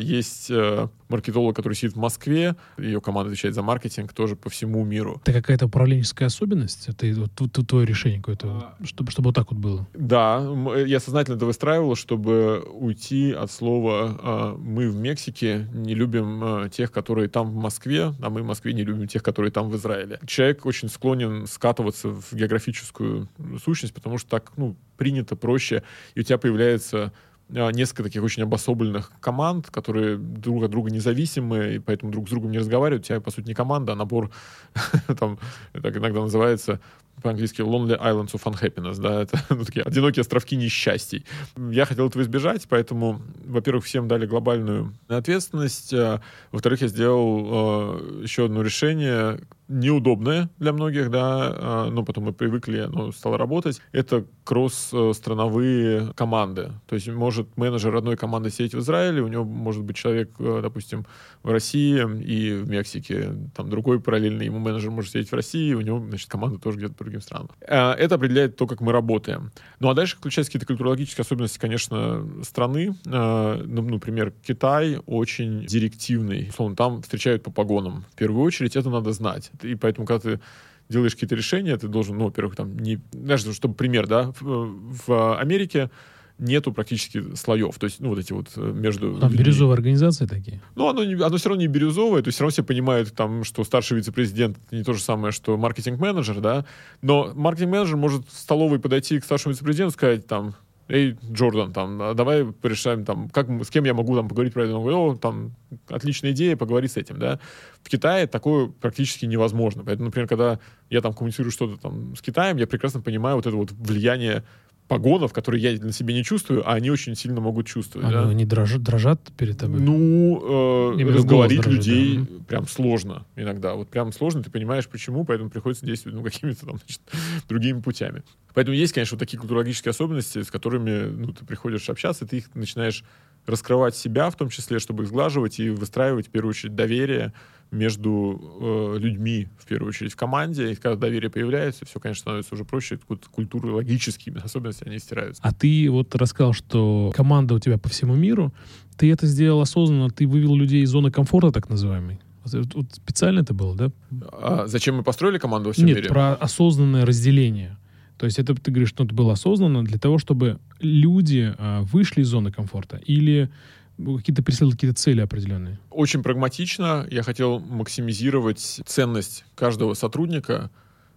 [0.00, 4.84] есть э, маркетолог, который сидит в Москве, ее команда отвечает за маркетинг тоже по всему
[4.84, 5.20] миру.
[5.24, 6.88] Это какая-то управленческая особенность?
[6.88, 8.84] Это вот, твое решение какое-то, а...
[8.84, 9.86] чтобы, чтобы вот так вот было?
[9.94, 10.44] Да,
[10.86, 16.92] я сознательно это выстраивал, чтобы уйти от слова а, «мы в Мексике не любим тех,
[16.92, 20.18] которые там в Москве, а мы в Москве не любим тех, которые там в Израиле».
[20.26, 23.28] Человек очень склонен скатываться в географическую
[23.62, 25.82] сущность, потому что так ну, принято проще,
[26.14, 27.12] и у тебя появляется а,
[27.48, 32.50] несколько таких очень обособленных команд, которые друг от друга независимы, и поэтому друг с другом
[32.50, 33.04] не разговаривают.
[33.04, 34.30] У тебя, по сути, не команда, а набор,
[35.18, 35.38] там,
[35.72, 36.80] так иногда называется
[37.22, 41.24] по-английски Lonely Islands of Unhappiness, да, это ну, такие одинокие островки несчастий.
[41.56, 46.20] Я хотел этого избежать, поэтому, во-первых, всем дали глобальную ответственность, а,
[46.52, 52.32] во-вторых, я сделал э, еще одно решение, неудобное для многих, да, а, но потом мы
[52.32, 53.80] привыкли, оно стало работать.
[53.92, 56.72] Это кросс-страновые команды.
[56.86, 60.60] То есть может менеджер одной команды сидеть в Израиле, у него может быть человек, э,
[60.62, 61.06] допустим,
[61.42, 65.80] в России и в Мексике, там другой параллельный ему менеджер может сидеть в России, у
[65.80, 67.50] него, значит, команда тоже где-то по другим странам.
[67.68, 69.50] А, это определяет то, как мы работаем.
[69.80, 72.94] Ну, а дальше включаются какие-то культурологические особенности, конечно, страны.
[73.06, 76.48] А, ну, например, Китай очень директивный.
[76.50, 78.04] Условно, там встречают по погонам.
[78.12, 79.50] В первую очередь это надо знать.
[79.64, 80.40] И поэтому, когда ты
[80.88, 83.00] делаешь какие-то решения, ты должен, ну, во-первых, там, не...
[83.12, 85.90] Знаешь, чтобы пример, да, в, в Америке
[86.38, 87.78] нету практически слоев.
[87.78, 89.18] То есть, ну, вот эти вот э, между...
[89.18, 89.44] Там людьми.
[89.44, 90.60] бирюзовые организации такие.
[90.74, 93.64] Ну, оно, оно все равно не бирюзовое, то есть все равно все понимают, там, что
[93.64, 96.66] старший вице-президент не то же самое, что маркетинг-менеджер, да,
[97.00, 100.54] но маркетинг-менеджер может в столовой подойти к старшему вице-президенту и сказать, там,
[100.88, 104.64] эй, Джордан, там, а давай порешаем, там, как, с кем я могу там поговорить про
[104.64, 104.74] это?
[104.74, 105.54] Он говорит, о, там,
[105.88, 107.40] отличная идея, поговори с этим, да.
[107.82, 109.84] В Китае такое практически невозможно.
[109.84, 110.58] Поэтому, например, когда
[110.90, 114.44] я там коммуницирую что-то там с Китаем, я прекрасно понимаю вот это вот влияние
[114.88, 118.08] погонов, которые я на себе не чувствую, а они очень сильно могут чувствовать.
[118.10, 118.28] да.
[118.28, 119.80] Они дрожат, дрожат перед тобой.
[119.80, 122.44] Ну, э, Именно разговорить дрожит, людей да.
[122.46, 123.74] прям сложно иногда.
[123.74, 127.00] Вот прям сложно, ты понимаешь, почему, поэтому приходится действовать ну, какими-то там, значит,
[127.48, 128.22] другими путями.
[128.54, 132.54] Поэтому есть, конечно, вот такие культурологические особенности, с которыми ну, ты приходишь общаться, ты их
[132.54, 133.04] начинаешь
[133.46, 137.32] раскрывать себя в том числе, чтобы их сглаживать и выстраивать, в первую очередь, доверие
[137.70, 140.72] между э, людьми, в первую очередь, в команде.
[140.72, 142.98] И когда доверие появляется, все, конечно, становится уже проще.
[143.08, 145.42] Культ- Культуры логические особенности, они стираются.
[145.44, 148.52] А ты вот рассказал, что команда у тебя по всему миру.
[148.96, 152.20] Ты это сделал осознанно, ты вывел людей из зоны комфорта, так называемой.
[152.44, 153.90] Вот, вот специально это было, да?
[154.32, 156.08] А зачем мы построили команду во всем Нет, мире?
[156.08, 157.76] про осознанное разделение.
[158.16, 162.22] То есть это ты говоришь, что это было осознанно для того, чтобы люди а, вышли
[162.22, 163.50] из зоны комфорта или
[163.98, 165.78] какие-то преследовали какие-то цели определенные.
[165.90, 167.06] Очень прагматично.
[167.10, 170.70] Я хотел максимизировать ценность каждого сотрудника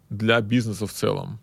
[0.10, 1.40] для бизнеса в целом.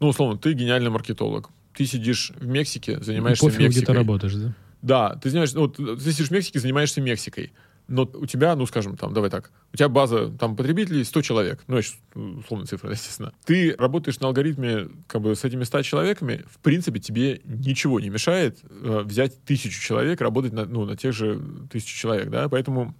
[0.00, 1.50] Ну, условно, ты гениальный маркетолог.
[1.74, 3.94] Ты сидишь в Мексике, занимаешься Пофиг, где ты Мексикой.
[3.94, 4.54] работаешь, да?
[4.82, 7.52] Да, ты занимаешься, ну, вот, ты сидишь в Мексике, занимаешься Мексикой.
[7.88, 11.62] Но у тебя, ну, скажем, там, давай так, у тебя база там потребителей 100 человек,
[11.68, 13.32] ну, щас, условная цифра, естественно.
[13.44, 18.08] Ты работаешь на алгоритме как бы с этими 100 человеками, в принципе, тебе ничего не
[18.08, 21.40] мешает э, взять тысячу человек, работать на, ну, на тех же
[21.70, 22.94] тысячу человек, да, поэтому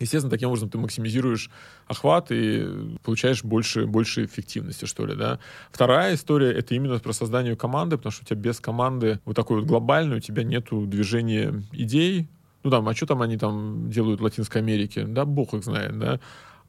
[0.00, 1.50] Естественно, таким образом ты максимизируешь
[1.86, 5.38] охват и получаешь больше, больше эффективности, что ли, да.
[5.70, 9.60] Вторая история— это именно про создание команды, потому что у тебя без команды вот такой
[9.60, 12.28] вот глобальной у тебя нету движения идей.
[12.62, 15.04] Ну, там, а что там они там делают в Латинской Америке?
[15.06, 16.20] Да, бог их знает, да.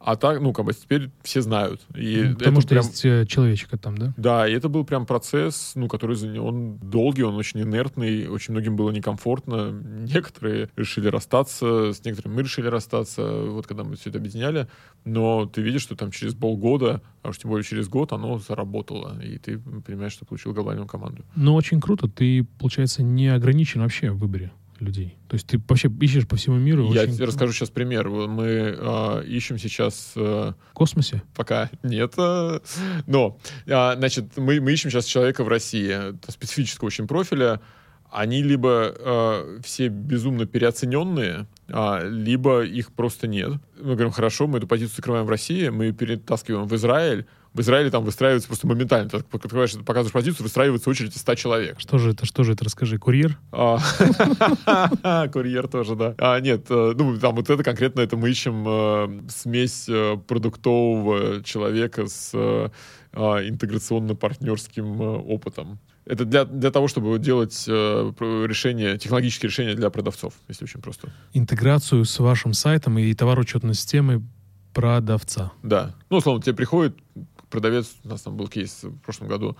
[0.04, 1.80] А так, ну, как бы теперь все знают.
[1.94, 4.14] И Ну, Потому что прям- есть э, человечек там, да?
[4.18, 8.76] да, и это был прям процесс, ну, который он долгий, он очень инертный, очень многим
[8.76, 9.70] было некомфортно.
[9.72, 14.68] Некоторые решили расстаться, с некоторыми мы решили расстаться, вот когда мы все это объединяли.
[15.06, 19.22] Но ты видишь, что там через полгода, а уж тем более через год, оно заработало.
[19.22, 21.24] И ты понимаешь, что получил глобальную команду.
[21.36, 24.52] Но очень круто, ты, получается, не ограничен вообще в выборе
[24.82, 25.18] людей.
[25.28, 26.92] То есть ты вообще ищешь по всему миру.
[26.94, 28.10] Я очень- тебе расскажу сейчас пример.
[28.10, 31.24] Мы а, ищем сейчас э, В космосе?
[31.36, 32.14] Пока нет.
[32.18, 32.60] э,
[33.08, 33.38] Но,
[33.70, 35.96] а, значит, мы, мы ищем сейчас человека в России,
[36.30, 37.62] специфического очень профиля.
[38.10, 43.54] Они либо э, все безумно переоцененные, а, либо их просто нет.
[43.80, 47.26] Мы говорим, хорошо, мы эту позицию закрываем в России, мы ее перетаскиваем в Израиль.
[47.54, 49.10] В Израиле там выстраивается просто моментально.
[49.10, 51.80] Ты открываешь, показываешь позицию, выстраивается очередь из 100 человек.
[51.80, 52.26] Что же это?
[52.26, 52.64] Что же это?
[52.64, 52.98] Расскажи.
[52.98, 53.38] Курьер?
[53.52, 53.80] А,
[55.34, 56.16] Курьер тоже, да.
[56.18, 61.44] А, нет, э, ну, там вот это конкретно, это мы ищем э, смесь э, продуктового
[61.44, 62.70] человека с а,
[63.14, 65.80] интеграционно-партнерским опытом.
[66.06, 68.12] Это для, для того, чтобы делать э,
[68.48, 71.10] решения, технологические решения для продавцов, если очень просто.
[71.34, 74.22] Интеграцию с вашим сайтом и товароучетной системой
[74.74, 75.52] продавца.
[75.64, 75.94] Да.
[76.10, 76.98] Ну, условно, тебе приходит
[77.52, 79.58] продавец, у нас там был кейс в прошлом году,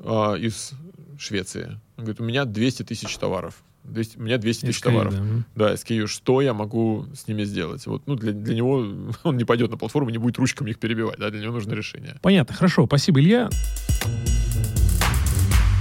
[0.00, 0.72] а, из
[1.18, 1.80] Швеции.
[1.96, 3.62] Он говорит, у меня 200 тысяч товаров.
[3.84, 5.14] 200 у меня 200 тысяч товаров.
[5.14, 5.44] да.
[5.54, 7.86] Да, SKU, что я могу с ними сделать?
[7.86, 8.86] Вот, ну, для, для него
[9.22, 12.16] он не пойдет на платформу, не будет ручками их перебивать, да, для него нужно решение.
[12.22, 13.48] Понятно, хорошо, спасибо, Илья.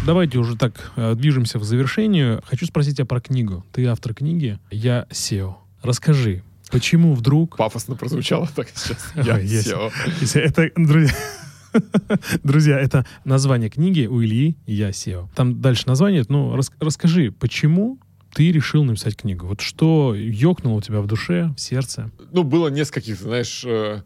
[0.05, 2.41] Давайте уже так э, движемся в завершению.
[2.45, 3.65] Хочу спросить тебя про книгу.
[3.73, 5.55] Ты автор книги «Я SEO».
[5.84, 7.57] Расскажи, почему вдруг...
[7.57, 9.11] Пафосно прозвучало так сейчас.
[9.15, 9.41] Я.
[9.41, 9.91] SEO.
[10.34, 11.13] Это, друзья,
[12.43, 15.29] друзья, это название книги у Ильи «Я SEO».
[15.35, 16.23] Там дальше название.
[16.27, 17.99] Ну, рас- расскажи, почему
[18.33, 19.47] ты решил написать книгу?
[19.47, 22.11] Вот что ёкнуло у тебя в душе, в сердце?
[22.31, 24.01] Ну, было несколько каких-то, знаешь, э,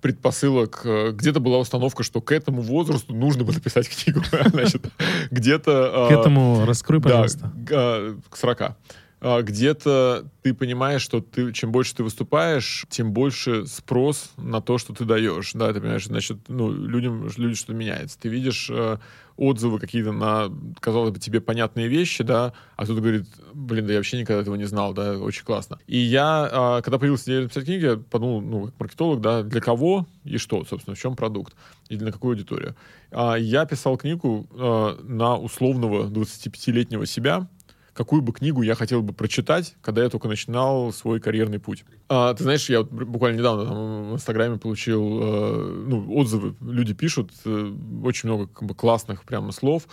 [0.00, 0.82] предпосылок.
[0.84, 4.22] Э, Где-то была установка, что к этому возрасту нужно бы написать книгу.
[4.50, 4.86] Значит,
[5.30, 6.08] где-то...
[6.08, 7.52] К э, этому раскрой, пожалуйста.
[7.54, 8.76] Да, к 40.
[9.20, 14.78] А, Где-то ты понимаешь, что ты, чем больше ты выступаешь, тем больше спрос на то,
[14.78, 15.52] что ты даешь.
[15.54, 18.18] Да, ты понимаешь, значит, ну, людям, люди что-то меняется.
[18.18, 18.98] Ты видишь э,
[19.40, 23.98] отзывы какие-то на, казалось бы, тебе понятные вещи, да, а кто-то говорит, блин, да я
[23.98, 25.78] вообще никогда этого не знал, да, очень классно.
[25.86, 29.62] И я, а, когда появилась идея написать книги, я подумал, ну, как маркетолог, да, для
[29.62, 31.54] кого и что, собственно, в чем продукт
[31.88, 32.76] и для какую аудиторию.
[33.10, 37.48] А, Я писал книгу а, на условного 25-летнего себя,
[37.94, 41.84] какую бы книгу я хотел бы прочитать, когда я только начинал свой карьерный путь.
[42.08, 46.94] А, ты знаешь, я вот буквально недавно там, в Инстаграме получил э, ну, отзывы, люди
[46.94, 49.86] пишут, э, очень много как бы, классных прямо слов.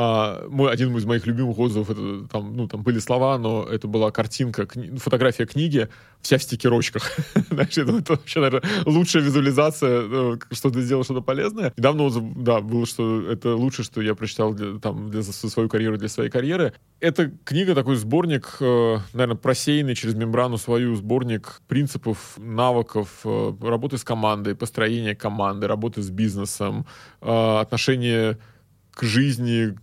[0.00, 3.88] А, мой, один из моих любимых отзывов, это там, ну, там были слова, но это
[3.88, 5.88] была картинка, кни, фотография книги,
[6.20, 7.18] вся в стикерочках.
[7.50, 11.72] Знаешь, это, это вообще, наверное, лучшая визуализация, ну, что ты сделал что-то полезное.
[11.76, 15.98] Недавно отзыв, да, было, что это лучшее, что я прочитал для, там, для свою карьеру,
[15.98, 16.74] для своей карьеры.
[17.00, 23.98] Эта книга такой сборник, э, наверное, просеянный через мембрану свою сборник принципов, навыков, э, работы
[23.98, 26.86] с командой, построения команды, работы с бизнесом,
[27.20, 28.38] э, отношения
[28.98, 29.76] к жизни,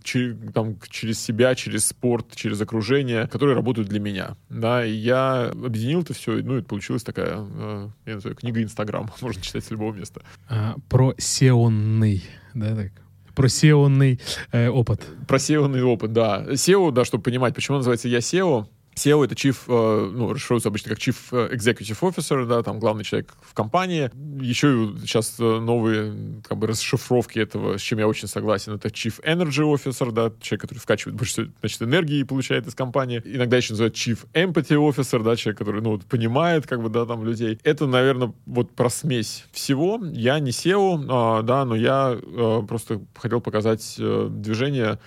[0.52, 4.36] там, через себя, через спорт, через окружение, которые работают для меня.
[4.50, 9.10] Да, и я объединил это все, ну, это получилась такая, э, я называю, книга Инстаграм,
[9.22, 10.20] можно читать с любого места.
[10.50, 12.92] А, про сеонный, да, так?
[13.34, 14.20] Про SEO
[14.52, 15.06] э, опыт.
[15.26, 16.44] Про SEO опыт, да.
[16.48, 18.66] SEO, да, чтобы понимать, почему называется я SEO,
[18.96, 23.04] SEO— это Chief, э, ну, расшифровывается обычно как Chief э, Executive Officer, да, там главный
[23.04, 24.10] человек в компании.
[24.42, 29.22] Еще сейчас э, новые как бы расшифровки этого, с чем я очень согласен, это Chief
[29.22, 33.20] Energy Officer, да, человек, который вкачивает больше значит, энергии и получает из компании.
[33.24, 37.22] Иногда еще называют Chief Empathy Officer, да, человек, который, ну, понимает, как бы, да, там,
[37.22, 37.58] людей.
[37.64, 40.00] Это, наверное, вот про смесь всего.
[40.12, 42.18] Я не SEO, а, да, но я
[42.66, 44.98] просто хотел показать движение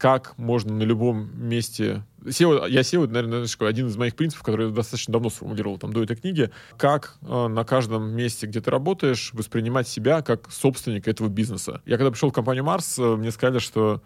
[0.00, 2.02] как можно на любом месте...
[2.24, 6.02] SEO, я SEO, наверное, один из моих принципов, который я достаточно давно сформулировал там, до
[6.02, 11.28] этой книги, как э, на каждом месте, где ты работаешь, воспринимать себя как собственника этого
[11.28, 11.82] бизнеса.
[11.84, 14.02] Я когда пришел в компанию Марс, э, мне сказали, что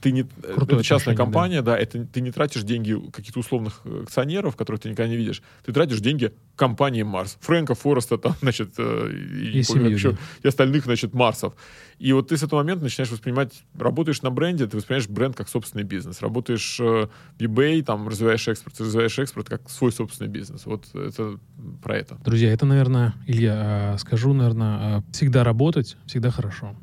[0.00, 1.72] ты не, Крутое это частная компания, да.
[1.72, 5.42] да, это ты не тратишь деньги каких-то условных акционеров, которых ты никогда не видишь.
[5.64, 7.38] Ты тратишь деньги компании Марс.
[7.40, 10.18] Фрэнка Фореста, там, значит, э, и, и, семью, еще, да.
[10.42, 11.54] и остальных, значит, Марсов.
[11.98, 15.48] И вот ты с этого момента начинаешь воспринимать, работаешь на бренде, ты воспринимаешь бренд как
[15.48, 16.20] собственный бизнес.
[16.20, 17.08] Работаешь э,
[17.38, 20.66] в eBay, там, развиваешь экспорт, развиваешь экспорт как свой собственный бизнес.
[20.66, 21.38] Вот это
[21.82, 22.18] про это.
[22.24, 26.76] Друзья, это, наверное, Илья, скажу, наверное, всегда работать, всегда хорошо.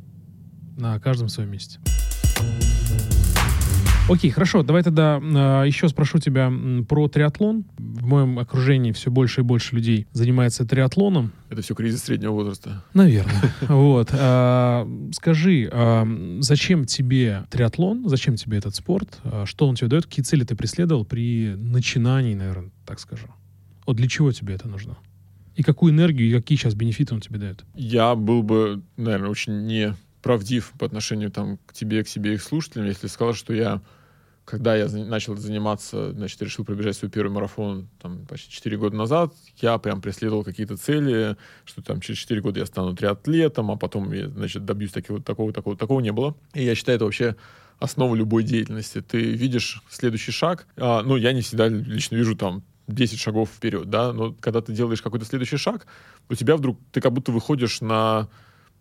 [0.78, 1.80] На каждом своем месте.
[4.10, 6.52] Окей, хорошо, давай тогда э, еще спрошу тебя
[6.90, 7.64] про триатлон.
[7.78, 11.32] В моем окружении все больше и больше людей занимается триатлоном.
[11.50, 12.84] Это все кризис среднего возраста.
[12.94, 13.34] Наверное.
[13.70, 14.10] Вот.
[14.12, 16.06] А, скажи, а,
[16.42, 18.10] зачем тебе триатлон?
[18.10, 19.20] Зачем тебе этот спорт?
[19.24, 20.06] А, что он тебе дает?
[20.06, 23.28] Какие цели ты преследовал при начинании, наверное, так скажу?
[23.86, 24.98] Вот для чего тебе это нужно?
[25.56, 27.64] И какую энергию, и какие сейчас бенефиты он тебе дает?
[27.74, 32.42] Я был бы, наверное, очень не правдив по отношению там, к тебе, к себе, их
[32.42, 33.82] слушателям, если сказал, что я,
[34.46, 39.34] когда я начал заниматься, значит, решил пробежать свой первый марафон там, почти 4 года назад,
[39.58, 41.36] я прям преследовал какие-то цели,
[41.66, 45.52] что там через 4 года я стану триатлетом, а потом я, значит, добьюсь такого, такого,
[45.54, 46.36] такого, такого не было.
[46.54, 47.36] И я считаю, это вообще
[47.80, 49.02] основа любой деятельности.
[49.02, 50.68] Ты видишь следующий шаг.
[50.78, 54.74] А, ну, я не всегда лично вижу там 10 шагов вперед, да, но когда ты
[54.74, 55.86] делаешь какой-то следующий шаг,
[56.30, 58.30] у тебя вдруг, ты как будто выходишь на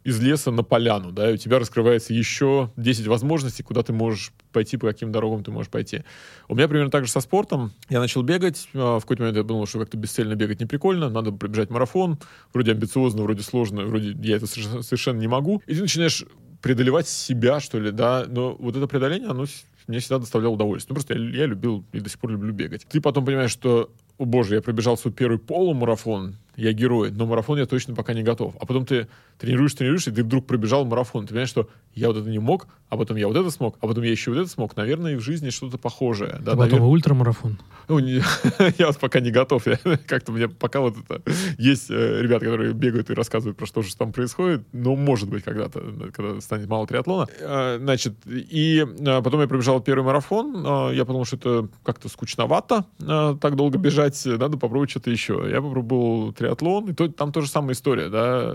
[0.04, 4.32] из леса на поляну, да, и у тебя раскрывается еще 10 возможностей, куда ты можешь
[4.52, 6.02] пойти, по каким дорогам ты можешь пойти.
[6.48, 7.72] У меня примерно так же со спортом.
[7.88, 11.08] Я начал бегать, а, в какой-то момент я думал, что как-то бесцельно бегать не прикольно,
[11.08, 12.18] надо пробежать марафон,
[12.52, 15.62] вроде амбициозно, вроде сложно, вроде я это совершенно не могу.
[15.66, 16.24] И ты начинаешь
[16.60, 19.46] преодолевать себя, что ли, да, но вот это преодоление, оно
[19.88, 20.92] мне всегда доставляло удовольствие.
[20.92, 22.86] Ну, просто я, я любил и до сих пор люблю бегать.
[22.88, 27.58] Ты потом понимаешь, что, о боже, я пробежал свой первый полумарафон, я герой, но марафон
[27.58, 28.54] я точно пока не готов.
[28.60, 29.08] А потом ты
[29.38, 31.24] тренируешь, тренируешь, и ты вдруг пробежал марафон.
[31.24, 33.86] Ты понимаешь, что я вот это не мог, а потом я вот это смог, а
[33.86, 34.76] потом я еще вот это смог.
[34.76, 36.38] Наверное, и в жизни что-то похожее.
[36.40, 36.88] Да, а потом наверное...
[36.88, 37.58] ультрамарафон.
[37.88, 38.22] Ну, не,
[38.78, 39.66] я вот пока не готов.
[39.66, 39.76] Я,
[40.06, 41.22] как-то мне пока вот это...
[41.58, 44.62] Есть э, ребята, которые бегают и рассказывают про что же там происходит.
[44.72, 47.28] Но может быть когда-то, когда станет мало триатлона.
[47.40, 50.64] Э, значит, и э, потом я пробежал первый марафон.
[50.64, 54.20] Э, я подумал, что это как-то скучновато э, так долго бежать.
[54.24, 55.46] Надо попробовать что-то еще.
[55.50, 58.54] Я попробовал триатлон, и то, там тоже самая история, да.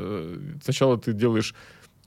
[0.61, 1.55] Сначала ты делаешь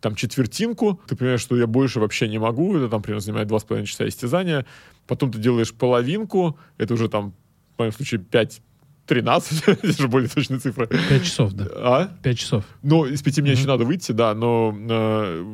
[0.01, 3.59] там четвертинку, ты понимаешь, что я больше вообще не могу, это там примерно занимает два
[3.59, 4.67] с половиной часа истязания,
[5.07, 7.35] потом ты делаешь половинку, это уже там,
[7.77, 8.63] в моем случае, 5
[9.11, 10.87] 13, это же более точная цифра.
[10.87, 11.67] 5 часов, да.
[11.75, 12.11] А?
[12.23, 12.65] 5 часов.
[12.83, 15.45] Ну, из 5 мне еще надо выйти, да, но, э,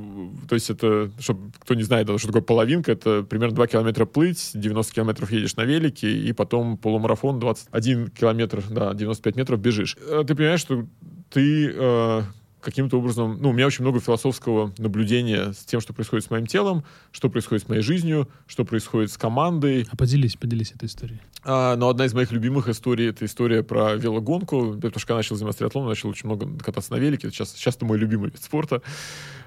[0.46, 4.50] то есть это, чтобы кто не знает, что такое половинка, это примерно 2 километра плыть,
[4.52, 9.96] 90 километров едешь на велике, и потом полумарафон 21 километр, да, 95 метров бежишь.
[10.06, 10.86] Э, ты понимаешь, что
[11.30, 12.22] ты э,
[12.60, 16.46] каким-то образом, ну, у меня очень много философского наблюдения с тем, что происходит с моим
[16.46, 19.86] телом, что происходит с моей жизнью, что происходит с командой.
[19.90, 21.20] А поделись, поделись этой историей.
[21.44, 25.36] А, но одна из моих любимых историй— это история про велогонку, потому что когда начал
[25.36, 27.30] заниматься триатлоном, начал очень много кататься на велике.
[27.30, 28.82] Сейчас, сейчас это мой любимый вид спорта.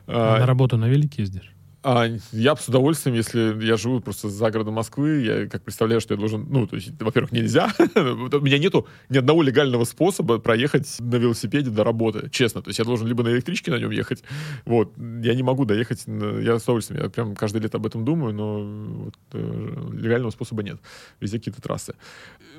[0.07, 1.53] А, а на работу на велике ездишь?
[1.81, 6.13] А, я с удовольствием, если я живу просто за городом Москвы, я как представляю, что
[6.13, 10.97] я должен, ну, то есть, во-первых, нельзя, у меня нету ни одного легального способа проехать
[10.99, 14.23] на велосипеде до работы, честно, то есть я должен либо на электричке на нем ехать,
[14.65, 18.33] вот, я не могу доехать, я с удовольствием, я прям каждое лето об этом думаю,
[18.33, 20.79] но вот, э, легального способа нет,
[21.21, 21.95] везде какие-то трассы.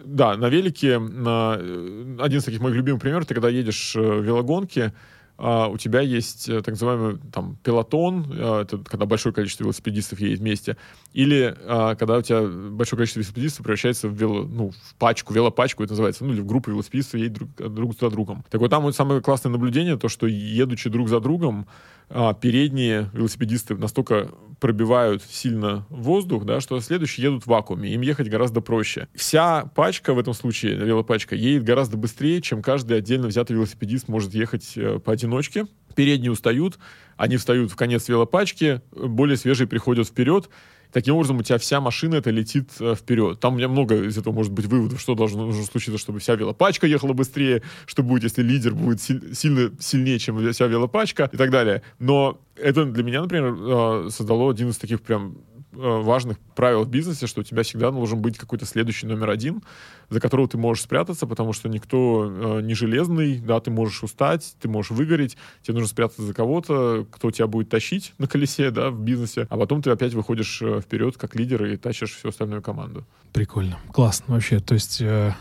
[0.02, 1.58] Да, на велике, на...
[1.60, 4.94] Э, один из таких моих любимых примеров, ты когда едешь э, в велогонке,
[5.40, 10.20] Uh, у тебя есть uh, так называемый там пилотон, uh, это когда большое количество велосипедистов
[10.20, 10.76] едет вместе,
[11.14, 15.92] или когда у тебя большое количество велосипедистов превращается в, вело, ну, в пачку, велопачку это
[15.92, 18.44] называется, ну или в группу велосипедистов едет друг, друг за другом.
[18.50, 21.66] Так вот там вот самое классное наблюдение, то, что едучи друг за другом,
[22.12, 28.28] а, передние велосипедисты настолько пробивают сильно воздух, да, что следующие едут в вакууме, им ехать
[28.28, 29.08] гораздо проще.
[29.14, 34.34] Вся пачка в этом случае, велопачка, едет гораздо быстрее, чем каждый отдельно взятый велосипедист может
[34.34, 34.98] ехать э,
[35.30, 35.66] поодиночке.
[35.94, 36.78] Передние устают,
[37.16, 40.48] они встают в конец велопачки, более свежие приходят вперед,
[40.92, 43.38] Таким образом, у тебя вся машина это летит э, вперед.
[43.38, 46.34] Там у меня много из этого может быть выводов, что должно нужно случиться, чтобы вся
[46.34, 51.36] велопачка ехала быстрее, что будет, если лидер будет си- сильно сильнее, чем вся велопачка и
[51.36, 51.82] так далее.
[52.00, 55.36] Но это для меня, например, э, создало один из таких прям
[55.72, 59.62] важных правил в бизнесе, что у тебя всегда должен быть какой-то следующий номер один,
[60.08, 64.56] за которого ты можешь спрятаться, потому что никто э, не железный, да, ты можешь устать,
[64.60, 68.90] ты можешь выгореть, тебе нужно спрятаться за кого-то, кто тебя будет тащить на колесе, да,
[68.90, 72.62] в бизнесе, а потом ты опять выходишь э, вперед как лидер и тащишь всю остальную
[72.62, 73.06] команду.
[73.32, 74.58] Прикольно, классно вообще.
[74.58, 75.34] То есть э,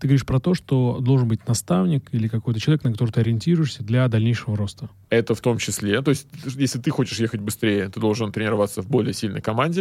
[0.00, 3.82] ты говоришь про то, что должен быть наставник или какой-то человек, на которого ты ориентируешься
[3.82, 4.88] для дальнейшего роста.
[5.10, 6.00] Это в том числе.
[6.00, 9.73] То есть если ты хочешь ехать быстрее, ты должен тренироваться в более сильной команде.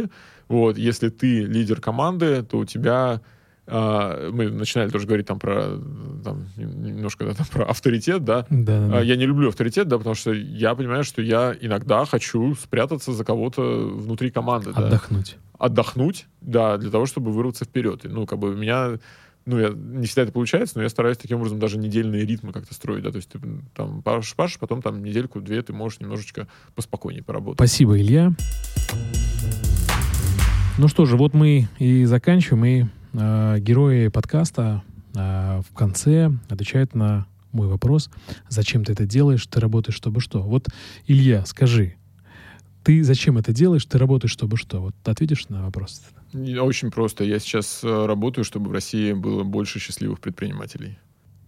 [0.47, 3.21] Вот, если ты лидер команды, то у тебя
[3.65, 5.79] Uh, мы начинали тоже говорить там про
[6.21, 8.45] там, немножко да, там, про авторитет, да.
[8.49, 9.01] Да, да.
[9.01, 13.13] Uh, я не люблю авторитет, да, потому что я понимаю, что я иногда хочу спрятаться
[13.13, 14.71] за кого-то внутри команды.
[14.71, 15.37] Отдохнуть.
[15.53, 15.65] Да.
[15.65, 18.03] Отдохнуть, да, для того, чтобы вырваться вперед.
[18.03, 18.97] И, ну, как бы у меня
[19.45, 22.73] ну, я, не всегда это получается, но я стараюсь таким образом даже недельные ритмы как-то
[22.73, 23.39] строить, да, то есть ты
[23.75, 27.59] там пашешь, пашешь, потом там недельку-две ты можешь немножечко поспокойнее поработать.
[27.59, 28.33] Спасибо, Илья.
[30.79, 34.83] Ну что же, вот мы и заканчиваем, и э, герои подкаста
[35.15, 38.09] э, в конце отвечают на мой вопрос,
[38.49, 40.41] зачем ты это делаешь, ты работаешь, чтобы что.
[40.41, 40.67] Вот,
[41.05, 41.95] Илья, скажи,
[42.83, 44.81] ты зачем это делаешь, ты работаешь, чтобы что?
[44.81, 46.01] Вот ответишь на вопрос?
[46.33, 47.23] Очень просто.
[47.23, 50.97] Я сейчас э, работаю, чтобы в России было больше счастливых предпринимателей.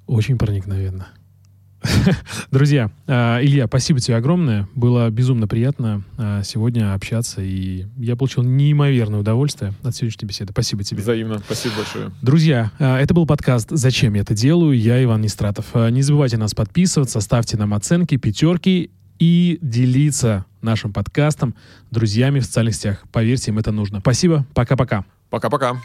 [0.06, 1.08] Очень проникновенно.
[2.52, 4.68] Друзья, а, Илья, спасибо тебе огромное.
[4.76, 10.52] Было безумно приятно а, сегодня общаться, и я получил неимоверное удовольствие от сегодняшней беседы.
[10.52, 11.02] Спасибо тебе.
[11.02, 11.40] Взаимно.
[11.40, 12.12] Спасибо большое.
[12.22, 15.74] Друзья, а, это был подкаст «Зачем я это делаю?» Я Иван Нестратов.
[15.76, 21.56] Не забывайте нас подписываться, ставьте нам оценки, пятерки и делиться нашим подкастом
[21.92, 23.04] друзьями в социальных сетях.
[23.12, 24.00] Поверьте, им это нужно.
[24.00, 24.46] Спасибо.
[24.54, 25.06] Пока-пока.
[25.30, 25.78] Пока-пока.